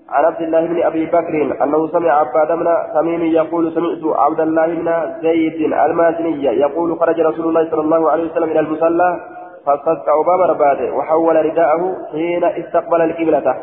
عن 0.10 0.26
عبد 0.26 0.42
الله 0.42 0.66
بن 0.66 0.84
أبي 0.84 1.06
بكر 1.06 1.64
أنه 1.64 1.88
سمع 1.88 2.12
عباد 2.12 2.60
بن 2.60 2.68
تميم 2.94 3.22
يقول 3.22 3.74
سمعت 3.74 4.18
عبد 4.18 4.40
الله 4.40 4.68
بن 4.68 4.90
زيد 5.22 5.74
المازني 5.74 6.44
يقول 6.44 7.00
خرج 7.00 7.20
رسول 7.20 7.46
الله 7.48 7.70
صلى 7.72 7.82
الله 7.82 8.12
عليه 8.12 8.32
وسلم 8.32 8.52
إلى 8.52 8.60
المصلى 8.60 9.20
فاستسقى 9.66 10.24
باب 10.28 10.42
رباده 10.50 10.94
وحول 10.94 11.46
رداءه 11.46 11.98
حين 12.12 12.44
استقبل 12.44 13.02
القبلة. 13.02 13.58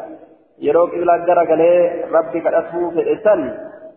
يرو 0.58 0.84
قبلة 0.86 1.24
غرغله 1.24 2.04
ربي 2.12 2.40
كدته 2.40 2.90
في 2.90 3.12
السن 3.12 3.54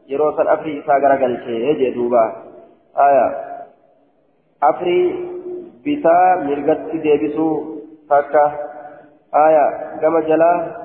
يرو 0.08 0.32
سن 0.38 0.48
أفري 0.48 0.80
إسا 0.80 1.40
شيء 1.46 1.74
جدوبا 1.80 2.34
آية. 2.98 3.28
أفري 4.64 5.00
بتا 5.86 6.36
مرغت 6.48 6.96
ديبسو 7.04 7.50
فكا 8.10 8.46
آية 9.36 9.66
كما 10.02 10.20
جلا 10.20 10.84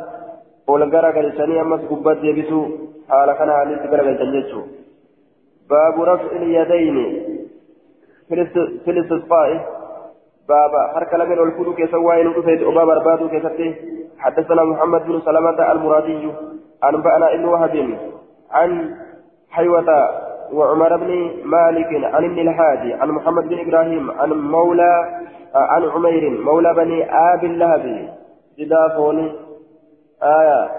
ol 0.68 0.84
garagalchanii 0.92 1.58
ammas 1.58 1.80
gubbat 1.88 2.20
deebisuu 2.20 2.64
haala 3.08 3.34
kana 3.38 3.52
haalitti 3.56 3.88
garagalchan 3.88 4.32
jechuu 4.32 4.64
baabu 5.70 6.04
raf'i 6.04 6.36
ilyadayni 6.36 7.06
fi 8.84 8.92
listisqaa'i 8.92 9.58
بابا 10.48 10.82
حركة 10.94 11.16
لمن 11.16 11.38
والفلو 11.38 11.74
كيسا 11.74 11.96
وين 11.96 12.26
رفيت 12.32 12.62
أبا 12.62 12.84
بربادو 12.84 13.28
كيسته 13.28 13.74
حدثنا 14.18 14.64
محمد 14.64 15.02
بن 15.06 15.20
سلمة 15.20 15.72
المرادي. 15.72 16.32
أنبأنا 16.84 17.34
ابن 17.34 17.44
وهب 17.44 17.74
عن 18.50 18.70
حيوة 19.50 19.90
وعمر 20.52 20.96
بن 20.96 21.10
مالك 21.44 21.90
عن 22.04 22.24
ابن 22.24 22.38
الحاج 22.38 22.92
عن 23.00 23.08
محمد 23.08 23.48
بن 23.48 23.58
إبراهيم 23.58 24.10
عن 24.10 24.30
مولى 24.32 24.94
عن 25.54 25.82
عمير 25.84 26.24
مولى 26.30 26.74
بني 26.74 26.98
آب 27.32 27.44
اللهب. 27.44 27.84
جدافوني 28.58 29.32
آية. 30.22 30.70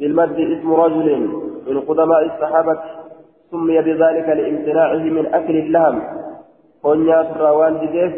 بالمد 0.00 0.38
اسم 0.40 0.74
رجل 0.74 1.08
من 1.66 1.80
قدماء 1.80 2.24
الصحابة 2.24 2.78
سمي 3.50 3.80
بذلك 3.82 4.28
لامتناعه 4.28 5.04
من 5.16 5.34
أكل 5.34 5.56
اللهم 5.56 6.02
قنيا 6.82 7.20
الروان 7.20 7.74
جديف 7.82 8.12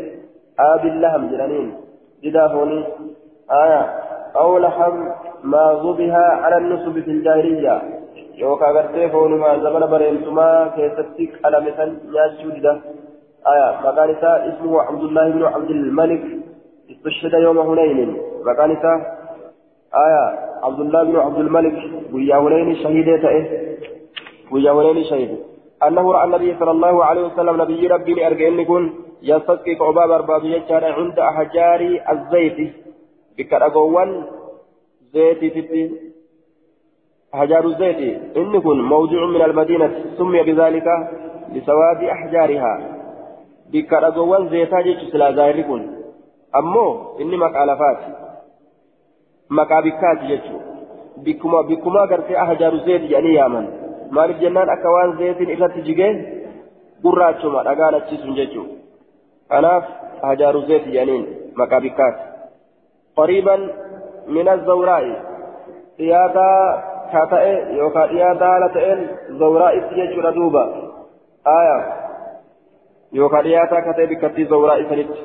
آب 0.61 0.87
اللهم 0.87 1.31
جنانين. 1.31 1.77
جدافوني 2.25 2.85
آية. 3.51 3.83
أو 4.37 4.59
لحم 4.59 5.09
ما 5.45 5.81
ذبها 5.85 6.25
على 6.43 6.57
النصب 6.57 6.93
في 6.93 7.11
الجاهلية. 7.11 7.83
يوكا 8.35 8.67
غرتي 8.67 9.09
فونما 9.09 9.59
زمن 9.59 9.87
بريمتما 9.87 10.71
كيستيك 10.77 11.33
على 11.45 11.61
مثل 11.61 11.89
ناشو 12.15 12.51
جدا. 12.57 12.81
آية. 13.47 13.81
مكان 13.85 14.11
اسمه 14.51 14.83
عبد 14.83 15.03
الله 15.03 15.31
بن 15.31 15.45
عبد 15.45 15.71
الملك. 15.71 16.38
استشهد 16.91 17.33
يوم 17.33 17.59
هنين. 17.59 18.17
مكان 18.45 18.71
آية 19.95 20.25
عبد 20.63 20.81
الله 20.81 21.05
بن 21.05 21.17
عبد 21.17 21.39
الملك 21.39 21.77
ويا 22.13 22.37
ولين 22.37 22.77
شهيد 22.77 23.09
ويا 24.53 24.73
ولين 24.73 25.05
شهيد. 25.05 25.39
أنه 25.87 26.13
رأى 26.13 26.25
النبي 26.25 26.57
صلى 26.61 26.71
الله 26.71 27.05
عليه 27.05 27.23
وسلم 27.27 27.63
نبي 27.63 27.87
ربي 27.87 28.27
أرجعني 28.27 28.65
كن 28.65 28.91
يستسقي 29.23 29.77
عباب 29.81 30.11
أرباب 30.11 30.45
يجعل 30.45 30.85
عند 30.85 31.19
أحجار 31.19 31.81
الزيت. 32.11 32.73
بكرقوان 33.39 34.23
زيت 35.13 35.41
تتي 35.45 35.83
أحجار 37.35 37.65
الزيت. 37.65 38.01
إن 38.37 38.61
كن 38.61 38.79
موضع 38.83 39.27
من 39.27 39.43
المدينة. 39.43 40.05
سمي 40.19 40.43
بذلك 40.43 40.89
لسواد 41.53 42.05
أحجارها. 42.05 42.75
بكرقوان 43.73 44.49
زيتا 44.49 44.81
جيش 44.81 45.01
سلا 45.13 45.33
زاهر 45.33 45.61
كن 46.53 46.59
أمو 46.59 47.19
إني 47.21 47.37
مقالفات 47.37 47.99
maqaa 49.49 49.83
bikkaati 49.83 50.27
jechuudha 50.29 50.65
bikkuma 51.25 51.63
bikkuma 51.63 52.07
gartee 52.07 52.37
ahjaaru 52.37 52.81
zeeti 52.87 53.09
jedhanii 53.13 53.35
yaaman 53.35 53.69
maaliif 54.11 54.41
jennaan 54.41 54.73
akka 54.75 54.91
waan 54.95 55.15
zeetiin 55.21 55.53
irratti 55.55 55.85
jigee 55.87 56.11
gurraachuma 57.03 57.63
dhagaan 57.69 57.95
achiisuun 58.01 58.37
jechuudha 58.41 58.75
kanaaf 59.55 59.85
ahjaaru 60.31 60.63
zeeti 60.73 60.93
jedhaniin 60.97 61.25
maqaa 61.61 61.81
bikkaati 61.87 62.23
qariiban 63.21 63.65
min 64.37 64.53
azawraa'i 64.55 65.17
dhiyaataa 65.99 66.61
ka 67.13 67.27
ta'e 67.33 67.55
yookaan 67.79 68.11
dhiyaataa 68.13 68.51
haala 68.53 68.69
ta'een 68.77 69.03
zawraa'itti 69.45 70.01
jechuudha 70.01 70.35
duuba 70.41 70.67
aayaa 71.57 71.83
yookaan 73.21 73.45
dhiyaataa 73.49 73.83
ka 73.89 73.99
ta'e 74.01 74.11
bikkattii 74.13 74.49
zawraa'i 74.55 74.89
sanitti 74.93 75.21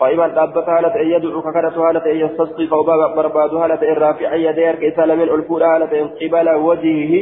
قائما 0.00 0.28
دابت 0.28 0.68
هالة 0.68 1.00
أن 1.00 1.06
يدعو 1.06 1.42
ككرة 1.42 1.88
هالة 1.88 2.04
أن 2.12 2.16
يستسقي 2.16 2.66
فوبا 2.66 3.14
برباد 3.16 3.54
هالة 3.54 3.92
أن 3.92 3.96
رافع 3.96 4.34
يدير 4.34 4.74
كيسال 4.74 5.16
من 5.16 5.22
الفول 5.22 5.62
هالة 5.62 6.00
أن 6.00 6.08
قبل 6.08 6.48
وجهه 6.50 7.14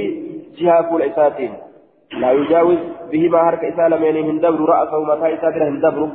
جهة 0.59 0.91
فول 0.91 1.03
إساتين. 1.03 1.53
لا 2.21 2.33
يجاوز 2.33 2.79
بهما 3.13 3.49
هرك 3.49 3.65
إسال 3.65 4.01
من 4.01 4.17
هندبر 4.31 4.61
رأسه 4.69 5.05
متى 5.05 5.35
إسادر 5.35 5.69
هندبر 5.69 6.09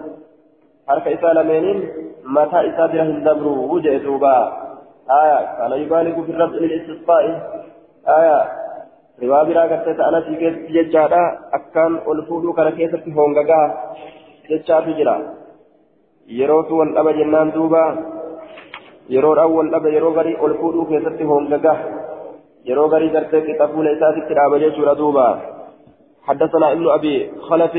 هرك 0.90 1.08
إسال 1.08 1.48
من 1.48 1.84
متى 2.26 2.60
إسادر 2.70 3.02
هندبر 3.02 3.48
وجه 3.48 3.98
توبا 3.98 4.38
آية 5.24 5.40
كان 5.58 5.72
يبالغ 5.82 6.24
في 6.26 6.32
الرفع 6.32 6.56
للاستسقاء. 6.56 7.24
آية 8.08 8.60
riwaa 9.22 9.46
biraa 9.46 9.68
gartee 9.68 9.94
ta'ana 10.00 10.22
sii 10.26 10.38
keessatti 10.42 10.74
jechaadha 10.74 11.22
akkaan 11.58 11.96
ol 12.06 12.22
fuudhuu 12.28 12.54
kana 12.54 12.72
keessatti 12.78 13.12
hongagaa 13.18 13.66
jechaatu 14.50 14.94
jira 15.00 15.16
yerootu 16.30 16.78
wal 16.78 16.94
dhaba 16.94 17.14
jennaan 17.18 17.52
duuba 17.58 17.84
yeroodhaan 19.10 19.54
wal 19.58 19.70
dhaba 19.74 19.90
yeroo 19.90 20.14
garii 20.14 20.38
ol 20.46 20.54
fuudhuu 20.62 20.86
keessatti 20.90 21.30
hongaga 21.30 21.74
yeroo 22.70 22.90
garii 22.94 23.14
gartee 23.16 23.42
qixa 23.48 23.68
fuula 23.72 23.96
isaatitti 23.98 24.38
dhaaba 24.40 24.62
jechuudha 24.66 25.00
duuba 25.02 25.30
حدثنا 26.30 26.72
ابن 26.72 26.86
ابي 26.90 27.16
خلف 27.50 27.74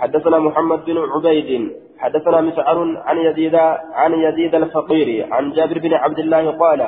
حدثنا 0.00 0.38
محمد 0.38 0.80
بن 0.84 0.98
عبيد 1.12 1.50
حدثنا 1.98 2.40
مسعر 2.40 2.78
عن 3.06 3.18
يزيد 3.18 3.54
عن 4.00 4.12
يزيد 4.14 4.54
الفقير 4.54 5.08
عن 5.32 5.52
جابر 5.52 5.78
بن 5.78 5.94
عبد 5.94 6.18
الله 6.18 6.50
قال 6.50 6.80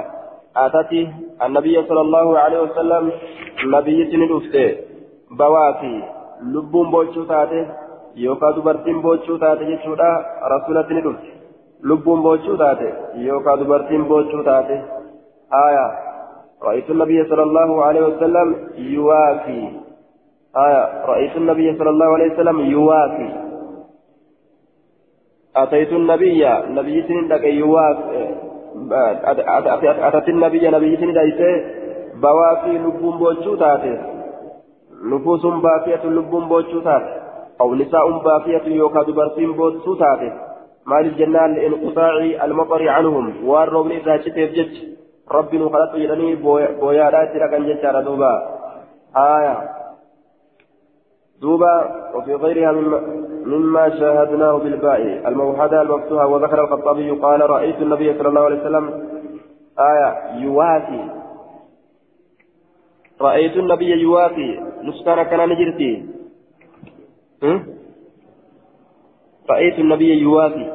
اتتي 0.57 1.03
النبي 1.43 1.77
صلى 1.89 2.01
الله 2.01 2.39
عليه 2.39 2.61
وسلم 2.61 3.13
نبي 3.65 3.99
سندفته 4.11 4.69
بوافي 5.39 5.95
لبون 6.53 6.87
بوچو 6.91 7.25
تاته 7.25 7.86
yookaan 8.25 8.57
dubartiin 8.57 9.03
boochuu 9.03 9.39
taate 9.39 9.71
jechuudha. 9.71 10.11
Rasuulatti 10.55 10.95
ni 10.95 11.05
dhufte 11.05 11.31
lubbuun 11.83 12.23
boochuu 12.23 12.57
taate 12.57 12.95
yookaan 13.29 13.61
dubartiin 13.61 14.09
boochuu 14.11 14.43
taate. 14.51 14.83
Aya 15.51 15.87
رأيت 16.63 16.91
النبي 16.91 17.25
صلى 17.25 17.43
الله 17.43 17.85
عليه 17.85 18.01
وسلم 18.01 18.69
يوافي 18.77 19.69
آية 20.57 21.05
رأيت 21.07 21.37
النبي 21.37 21.79
صلى 21.79 21.91
الله 21.91 22.07
عليه 22.07 22.33
وسلم 22.33 22.61
يوافي 22.61 23.29
أتيت 25.57 25.93
النبي 25.93 26.49
نبي 26.69 27.03
سندك 27.09 27.45
يوافي 27.45 28.35
أتت 30.09 30.29
النبي 30.29 30.69
نبي 30.69 30.97
سندك 30.97 31.41
بوافي 32.23 32.79
لبون 32.79 33.19
بوچو 33.19 33.55
تاتي 33.57 33.95
نفوس 35.05 35.47
بافية 35.47 36.05
لبون 36.05 36.49
بوچو 36.49 36.81
تاتي 36.81 37.26
أو 37.61 37.75
نساء 37.75 38.19
باقية 38.19 38.67
يوكا 38.67 39.03
دبرتين 39.03 39.53
بود 39.53 39.81
سوتاتي 39.85 40.33
مال 40.87 41.07
الجنان 41.07 41.55
لانقطاع 41.55 42.17
المطر 42.45 42.89
عنهم. 42.89 43.49
والرب 43.49 43.91
إذا 43.91 44.17
شتيت 44.17 44.51
جج. 44.51 44.75
رب 45.33 45.55
نخلط 45.55 45.95
يدني 45.95 46.35
بويا 46.81 47.11
راتي 47.11 47.39
لكن 47.39 47.67
جج 47.67 48.05
دوبا. 48.05 48.33
آية. 49.17 49.57
دوبا 51.41 51.75
وفي 52.15 52.35
غيرها 52.35 52.73
مما, 53.47 53.89
شاهدناه 53.89 54.53
بالباء. 54.53 55.01
الموحدة 55.29 55.83
المفتوحة. 55.83 56.27
وذكر 56.27 56.65
الخطابي 56.65 57.11
قال 57.11 57.51
رأيت 57.51 57.83
النبي 57.83 58.19
صلى 58.19 58.29
الله 58.29 58.45
عليه 58.45 58.61
وسلم 58.61 58.85
آية. 59.79 60.11
يوافي. 60.45 61.05
رأيت 63.21 63.57
النبي 63.57 63.91
يوافي. 64.03 64.61
نسكان 64.83 65.23
كان 65.23 65.49
نجرتي. 65.49 66.16
رأيت 69.51 69.79
النبي 69.79 70.21
يوافي 70.21 70.67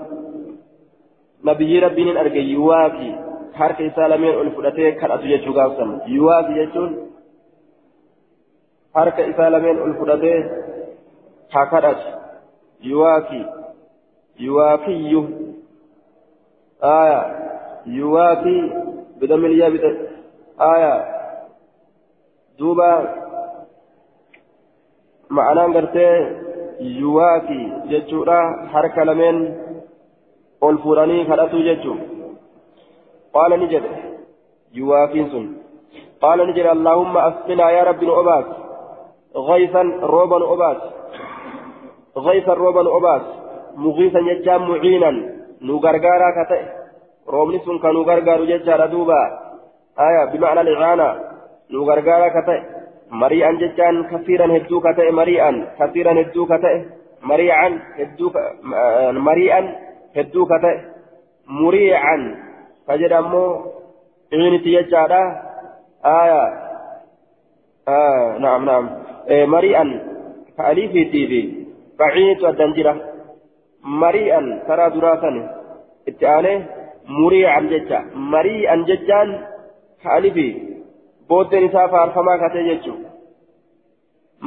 نبي 1.43 1.79
ربي 1.79 2.19
أرجع 2.19 2.41
يوافي 2.41 3.31
harka 3.53 3.83
isaa 3.83 4.07
lameen 4.07 4.37
ol 4.41 4.49
fudhatee 4.55 4.91
kadhatu 4.99 5.27
jechuu 5.27 5.53
gaafsan 5.53 5.89
yuwaafi 6.07 6.53
jechuun 6.59 6.91
harka 8.93 9.25
isaa 9.31 9.49
lameen 9.49 9.81
ol 9.85 9.93
fudhatee 9.99 10.37
haa 11.53 11.65
kadhatu 11.73 12.07
yuwaafi 12.91 13.41
yuwaafiyyu 14.45 15.21
aya 16.81 17.19
yuwaafi 17.85 18.55
bidamilyaa 19.19 19.69
bida 19.69 19.91
aya 26.80 26.80
duuba 26.80 26.80
ma'anaan 26.80 26.80
gartee 26.80 27.00
yuwaafi 27.00 27.72
jechuudha 27.88 28.68
harka 28.72 29.04
lameen 29.04 29.54
ol 30.60 30.78
fuudhanii 30.78 31.24
kadhatu 31.24 31.62
jechuudha 31.62 32.16
قال 33.34 33.60
نجد 33.60 33.82
يوافين 34.74 35.30
سن 35.30 35.56
قال 36.22 36.48
نجد 36.48 36.66
اللهم 36.66 37.16
أسقنا 37.18 37.70
يا 37.70 37.84
رب 37.84 38.04
أباس 38.04 38.44
غيثا 39.36 39.82
روبا 40.02 40.52
أباس 40.52 40.76
غيثا 42.16 42.52
روبا 42.52 42.96
أباس 42.96 43.22
مغيثا 43.76 44.18
يجام 44.18 44.70
معينا 44.70 45.10
نغرغارا 45.62 46.44
كتئ 46.44 46.62
روبني 47.28 47.58
سن 47.58 47.78
كنغرغار 47.78 48.40
يجار 48.40 48.86
دوبا 48.86 49.38
آية 50.00 50.24
بمعنى 50.24 50.60
الإعانة 50.60 51.20
نغرغارا 51.70 52.28
كتئ 52.28 52.79
مريئا 53.11 53.51
ججان 53.51 54.03
كثيرا 54.03 54.45
هدو 54.57 54.79
كتئ 54.79 55.11
مريئا 55.11 55.51
كثيرا 55.79 56.21
هدو 56.21 56.45
كتئ 56.45 56.75
مريئا 57.21 57.79
هدو 57.99 58.31
مريئا 59.11 59.75
هدو 60.17 60.45
كتئ 60.45 60.77
مريعا 61.47 62.35
فجد 62.87 63.11
أمو 63.11 63.65
عينتي 64.33 64.73
يجارة 64.73 65.23
آية 66.05 66.43
آه 67.87 68.37
نعم 68.39 68.65
نعم 68.65 68.89
إيه 69.29 69.45
مريئا 69.45 69.85
كأليفي 70.57 71.05
تيبي 71.05 71.67
فعينت 71.99 72.43
الدنجرة 72.43 72.95
مريئا 73.83 74.63
ترى 74.67 74.89
دراسا 74.89 75.31
اتعاني 76.07 76.65
مريعا 77.07 77.59
ججا 77.59 77.99
مريئا 78.15 78.75
ججان 78.75 79.29
كأليفي 80.03 80.70
بود 81.31 81.55
نساء 81.55 81.87
فارفما 81.93 82.33
كتي 82.41 82.61
ججو 82.69 82.95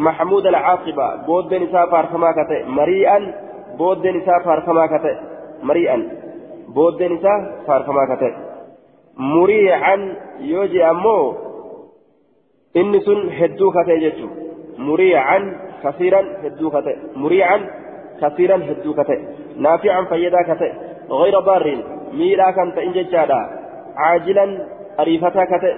محمود 0.07 0.47
العاقبة 0.47 1.07
بود 1.27 1.55
نساء 1.55 1.87
فارفما 1.91 2.31
كتي 2.39 2.59
مريئا 2.69 3.19
بود 6.79 7.03
نساء 7.03 7.39
فارفما 7.67 8.05
كتي 8.11 8.31
مريئا 9.17 9.97
yoo 10.53 10.67
je 10.73 10.81
ammoo 10.93 11.25
inni 12.81 13.01
sun 13.07 13.21
hedduu 13.39 13.71
ka 13.75 13.83
ta'e 13.89 13.99
jechuudha 14.05 14.43
muriican 14.87 15.45
kasiiran 15.83 16.27
hedduu 16.43 16.71
ka 16.75 16.81
ta'e 16.87 16.97
muriican 17.23 17.63
kasiiran 18.21 18.63
hedduu 18.69 18.95
ka 18.99 19.05
ta'e 19.09 19.19
naafican 19.65 20.11
fayyadaa 20.11 20.45
ka 20.51 20.57
ta'e 20.63 20.73
غير 21.11 21.41
بار 21.41 21.65
ميلا 22.13 22.51
كان 22.51 22.75
تئن 22.75 22.93
ججادا 22.93 23.41
عاجلا 23.97 24.47
أريفتا 25.01 25.45
كتئ 25.45 25.75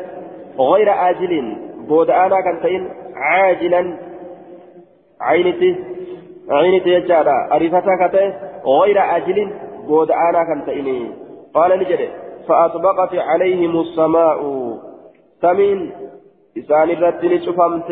غير 0.58 0.88
آجل 1.10 1.56
بودأنا 1.88 2.40
كان 2.40 2.60
تئن 2.62 2.88
عاجلا. 3.16 3.96
عينتي 5.20 5.76
عينتي 6.50 7.00
ججادا 7.00 7.36
أريفتا 7.52 7.94
كتئ 8.00 8.30
غير 8.66 8.98
آجل 9.16 9.50
بود 9.86 10.10
آنا 10.10 10.44
كان 10.44 10.66
تئني 10.66 11.10
قال 11.54 11.78
نجد 11.78 12.08
فأطبقت 12.48 13.14
عليهم 13.14 13.80
السماء. 13.80 14.40
سمين. 15.42 15.92
إسان 16.58 16.90
الرتل 16.90 17.40
شفمت 17.46 17.90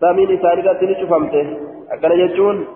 سمين 0.00 0.28
إسان 0.38 0.58
الرتل 0.58 0.90
شفمت 1.00 1.34
أكن 1.90 2.12
يجون. 2.12 2.66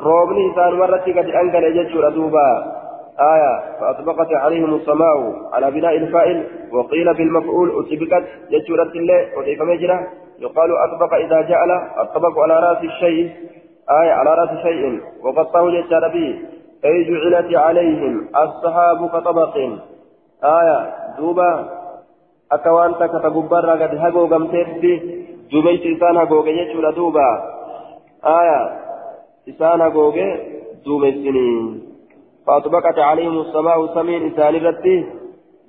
روبني 0.00 0.52
إسان 0.52 0.72
مرت 0.78 1.06
قد 1.16 1.28
أنقل 1.40 1.64
يجور 1.76 2.08
أدوبا. 2.08 2.79
آية 3.20 3.80
فأطبقت 3.80 4.32
عليهم 4.32 4.74
السماء 4.74 5.34
على 5.52 5.70
بناء 5.70 5.96
الفائل 5.96 6.46
وقيل 6.72 7.14
بالمفعول 7.14 7.70
أطبقت 7.70 8.24
يجور 8.50 8.82
الله 8.82 9.38
وكيف 9.38 9.62
مجرى. 9.62 10.06
يقال 10.38 10.70
أطبق 10.76 11.14
إذا 11.14 11.40
جعل 11.40 11.70
الطبق 12.00 12.38
على 12.38 12.54
رأس 12.54 12.84
الشيء 12.84 13.30
آية 14.02 14.12
على 14.12 14.34
رأس 14.34 14.62
شيء 14.62 15.00
وقطعه 15.22 15.70
يجار 15.70 16.08
به 16.08 16.38
أي 16.84 17.04
جعلت 17.04 17.56
عليهم 17.56 18.28
الصحاب 18.36 19.08
كطبق. 19.08 19.56
آية 20.44 20.94
دوبا 21.18 21.68
أكوان 22.52 22.94
تكتببر 22.94 23.70
قد 23.70 23.94
هقو 23.94 24.26
قمتت 24.26 24.80
دبيت 25.52 25.96
إسان 25.96 26.16
هقو 26.16 26.46
يجول 26.46 26.94
دوبا. 26.94 27.28
آية 28.24 28.78
إسان 29.48 29.80
هقو 29.80 30.12
دوبيتني 30.84 31.89
فأطبقت 32.50 32.98
عليهم 32.98 33.40
السماء 33.40 33.94
سمين 33.94 34.32
إسان 34.32 34.54
رتي 34.54 35.06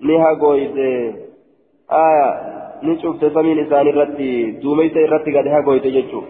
نهقو 0.07 0.53
آية 0.53 2.29
نشوف 2.83 3.15
سمين 3.33 3.59
إسان 3.65 3.87
رتي 3.87 4.51
دوبيت 4.51 4.97
رتي 4.97 5.37
قد 5.37 5.47
هقو 5.47 5.73
يجول 5.73 6.23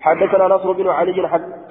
حدثنا 0.00 0.48
نصر 0.48 0.72
بن 0.72 0.88
علي 0.88 1.14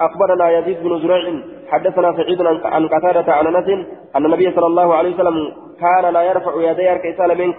أخبرنا 0.00 0.50
يزيد 0.58 0.78
بن 0.82 0.98
زريع 1.02 1.42
حدثنا 1.70 2.12
سعيد 2.16 2.42
عن 2.64 2.88
قتادة 2.88 3.32
عن 3.32 3.46
أنس 3.46 3.68
أن 4.16 4.26
النبي 4.26 4.50
صلى 4.56 4.66
الله 4.66 4.94
عليه 4.94 5.14
وسلم 5.14 5.36
كان 5.80 6.12
لا 6.12 6.22
يرفع 6.22 6.70
يديه 6.70 6.94
كيسال 6.94 7.38
من 7.38 7.52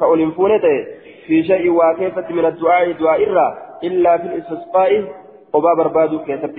كأولمفونته 0.00 0.76
في 1.26 1.42
شيء 1.42 1.70
واكيفة 1.70 2.26
من 2.30 2.44
الدعاء 2.44 2.92
دعاء 2.92 3.20
إلا 3.84 4.16
في 4.18 4.24
الاستسقاء 4.24 4.90
وباب 5.54 5.76
برباد 5.76 6.20
كيسبت 6.26 6.58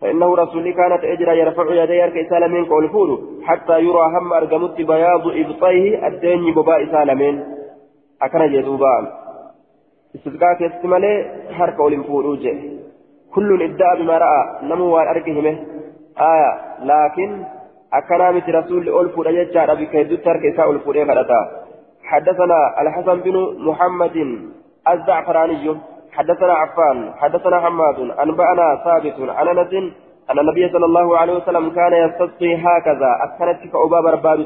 فإنه 0.00 0.34
رسول 0.34 0.70
كانت 0.70 1.04
أجرى 1.04 1.38
يرفع 1.38 1.82
يديه 1.82 2.06
كيسال 2.06 2.50
من 2.50 2.64
كأولفونه 2.66 3.18
حتى 3.44 3.80
يرى 3.80 4.02
هم 4.14 4.32
أرجمت 4.32 4.76
بياض 4.80 5.26
إبطيه 5.26 6.06
الدين 6.06 6.54
بباء 6.54 6.86
سالمين. 6.92 7.44
أكن 8.22 8.40
يدوبان 8.40 9.06
استسقاء 10.14 10.54
كيست 10.58 10.84
ملئ 10.84 11.24
حركة 11.52 11.80
أولمفونه 11.80 12.38
كل 13.34 13.62
إدعى 13.62 14.02
بما 14.02 14.18
رأى 14.18 14.58
نمو 14.62 14.94
وأرجهمه 14.94 15.58
آية 16.20 16.52
لكن 16.82 17.44
أكرامة 17.92 18.42
رسول 18.48 19.00
ألف 19.00 19.18
رجال 19.18 19.76
بك 19.76 19.94
يدت 19.94 20.24
ترك 20.24 20.44
إساء 20.44 20.68
حدثنا 22.04 22.80
الحسن 22.82 23.20
بن 23.20 23.56
محمد 23.58 24.16
الزعفراني. 24.92 25.76
حدثنا 26.18 26.52
عفان 26.52 27.12
حدثنا 27.20 27.60
حماد 27.60 27.98
أنبأنا 28.24 28.66
ثابت 28.84 29.16
عن 29.30 29.48
أنس 29.48 29.72
أن 30.30 30.38
النبي 30.38 30.68
صلى 30.68 30.84
الله 30.84 31.18
عليه 31.18 31.32
وسلم 31.32 31.70
كان 31.70 31.92
يستسقي 31.92 32.54
هكذا. 32.54 33.10
أكنت 33.24 33.72
كأباب 33.72 34.06
رباب 34.06 34.40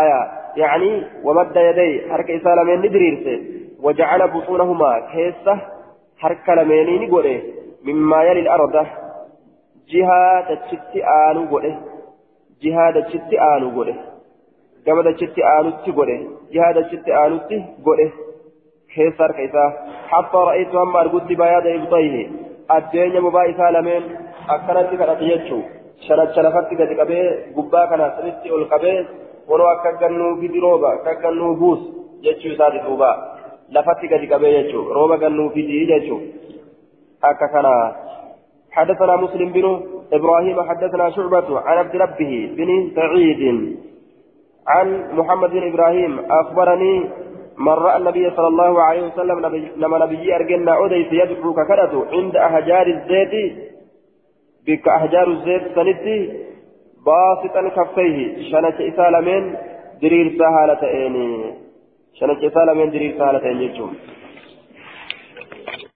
آية 0.00 0.20
يعني 0.56 1.02
ومد 1.24 1.56
يديه 1.56 2.12
حركة 2.12 2.36
إساء 2.36 2.54
لمن 2.54 2.78
ندريرسه 2.78 3.44
وجعل 3.82 4.28
بطونهما 4.28 4.90
كيسة 5.12 5.58
حركة 6.18 6.54
لمن 6.54 7.08
نقوله. 7.08 7.42
مما 7.84 8.24
يلي 8.24 8.40
الأرض. 8.40 8.86
dachitti 10.48 11.02
aanu 11.02 11.46
godhe 11.46 11.70
jihaa 12.60 12.92
dachitti 12.92 13.38
aanu 13.38 13.70
godhe 13.70 13.94
gama 14.86 15.02
dachitti 15.02 15.42
aanutti 15.42 15.92
godhe 15.92 16.16
jihaa 16.52 16.72
dachitti 16.72 17.12
aanutti 17.12 17.64
godhe 17.86 18.06
keessa 18.06 18.14
harka 18.16 18.25
argutti 21.02 21.36
bayaada 21.42 21.74
ibtayhi 21.78 22.22
addeenya 22.68 23.20
bobaa 23.20 23.46
isaa 23.52 23.70
lameen 23.70 24.04
akkanatti 24.54 24.96
kadhate 25.00 25.24
jechuu 25.30 25.62
shanacha 26.06 26.42
lafatti 26.42 26.76
gadi 26.76 26.94
qabee 27.00 27.26
gubbaa 27.56 27.86
kana 27.90 28.10
sirritti 28.16 28.52
ol 28.56 28.64
qabee 28.72 28.98
kunoo 29.48 29.68
akka 29.74 29.92
gannuu 30.00 30.32
fidi 30.40 30.60
rooba 30.60 30.88
akka 30.96 31.14
gannuu 31.22 31.52
buus 31.60 31.80
jechuu 32.24 32.52
isaati 32.54 32.82
duuba 32.86 33.10
lafatti 33.76 34.08
gadi 34.08 34.26
qabee 34.32 34.52
jechuu 34.56 34.84
rooba 34.96 35.16
gannuu 35.22 35.50
fidi 35.50 35.86
jechuu 35.92 36.20
akka 37.22 37.48
kana 37.54 37.76
حدثنا 38.76 39.16
مسلم 39.16 39.52
بن 39.52 39.66
إبراهيم 40.12 40.62
حدثنا 40.68 41.10
شعبة 41.10 41.60
عن 41.60 41.76
عبد 41.78 41.96
ربه 41.96 42.32
بن 42.56 42.68
سعيد 42.96 43.42
عن 44.66 44.88
محمد 45.18 45.50
بن 45.50 45.64
إبراهيم 45.72 46.12
أخبرني 46.30 46.94
من 47.58 47.72
رأى 47.72 47.96
النبي 47.96 48.30
صلى 48.30 48.46
الله 48.46 48.82
عليه 48.82 49.02
وسلم 49.02 49.38
لما 49.76 49.98
نبي 49.98 50.36
أرجلنا 50.36 50.84
أديس 50.84 51.12
يدعو 51.12 51.54
ككرته 51.54 52.06
عند 52.12 52.36
أحجار 52.36 52.86
الزيت 52.86 53.34
بك 54.66 54.88
أحجار 54.88 55.28
الزيت 55.28 55.62
سندي 55.74 56.32
باسطا 57.06 57.68
كفيه. 57.68 58.50
شنك 58.50 58.80
إسالمين 58.80 59.56
درير 60.02 60.38
سهالة 60.38 61.06
إني 61.06 61.54
شنك 62.20 62.44
إسالمين 62.44 62.90
درير 62.90 63.18
سهالة 63.18 63.50
إني 63.50 63.68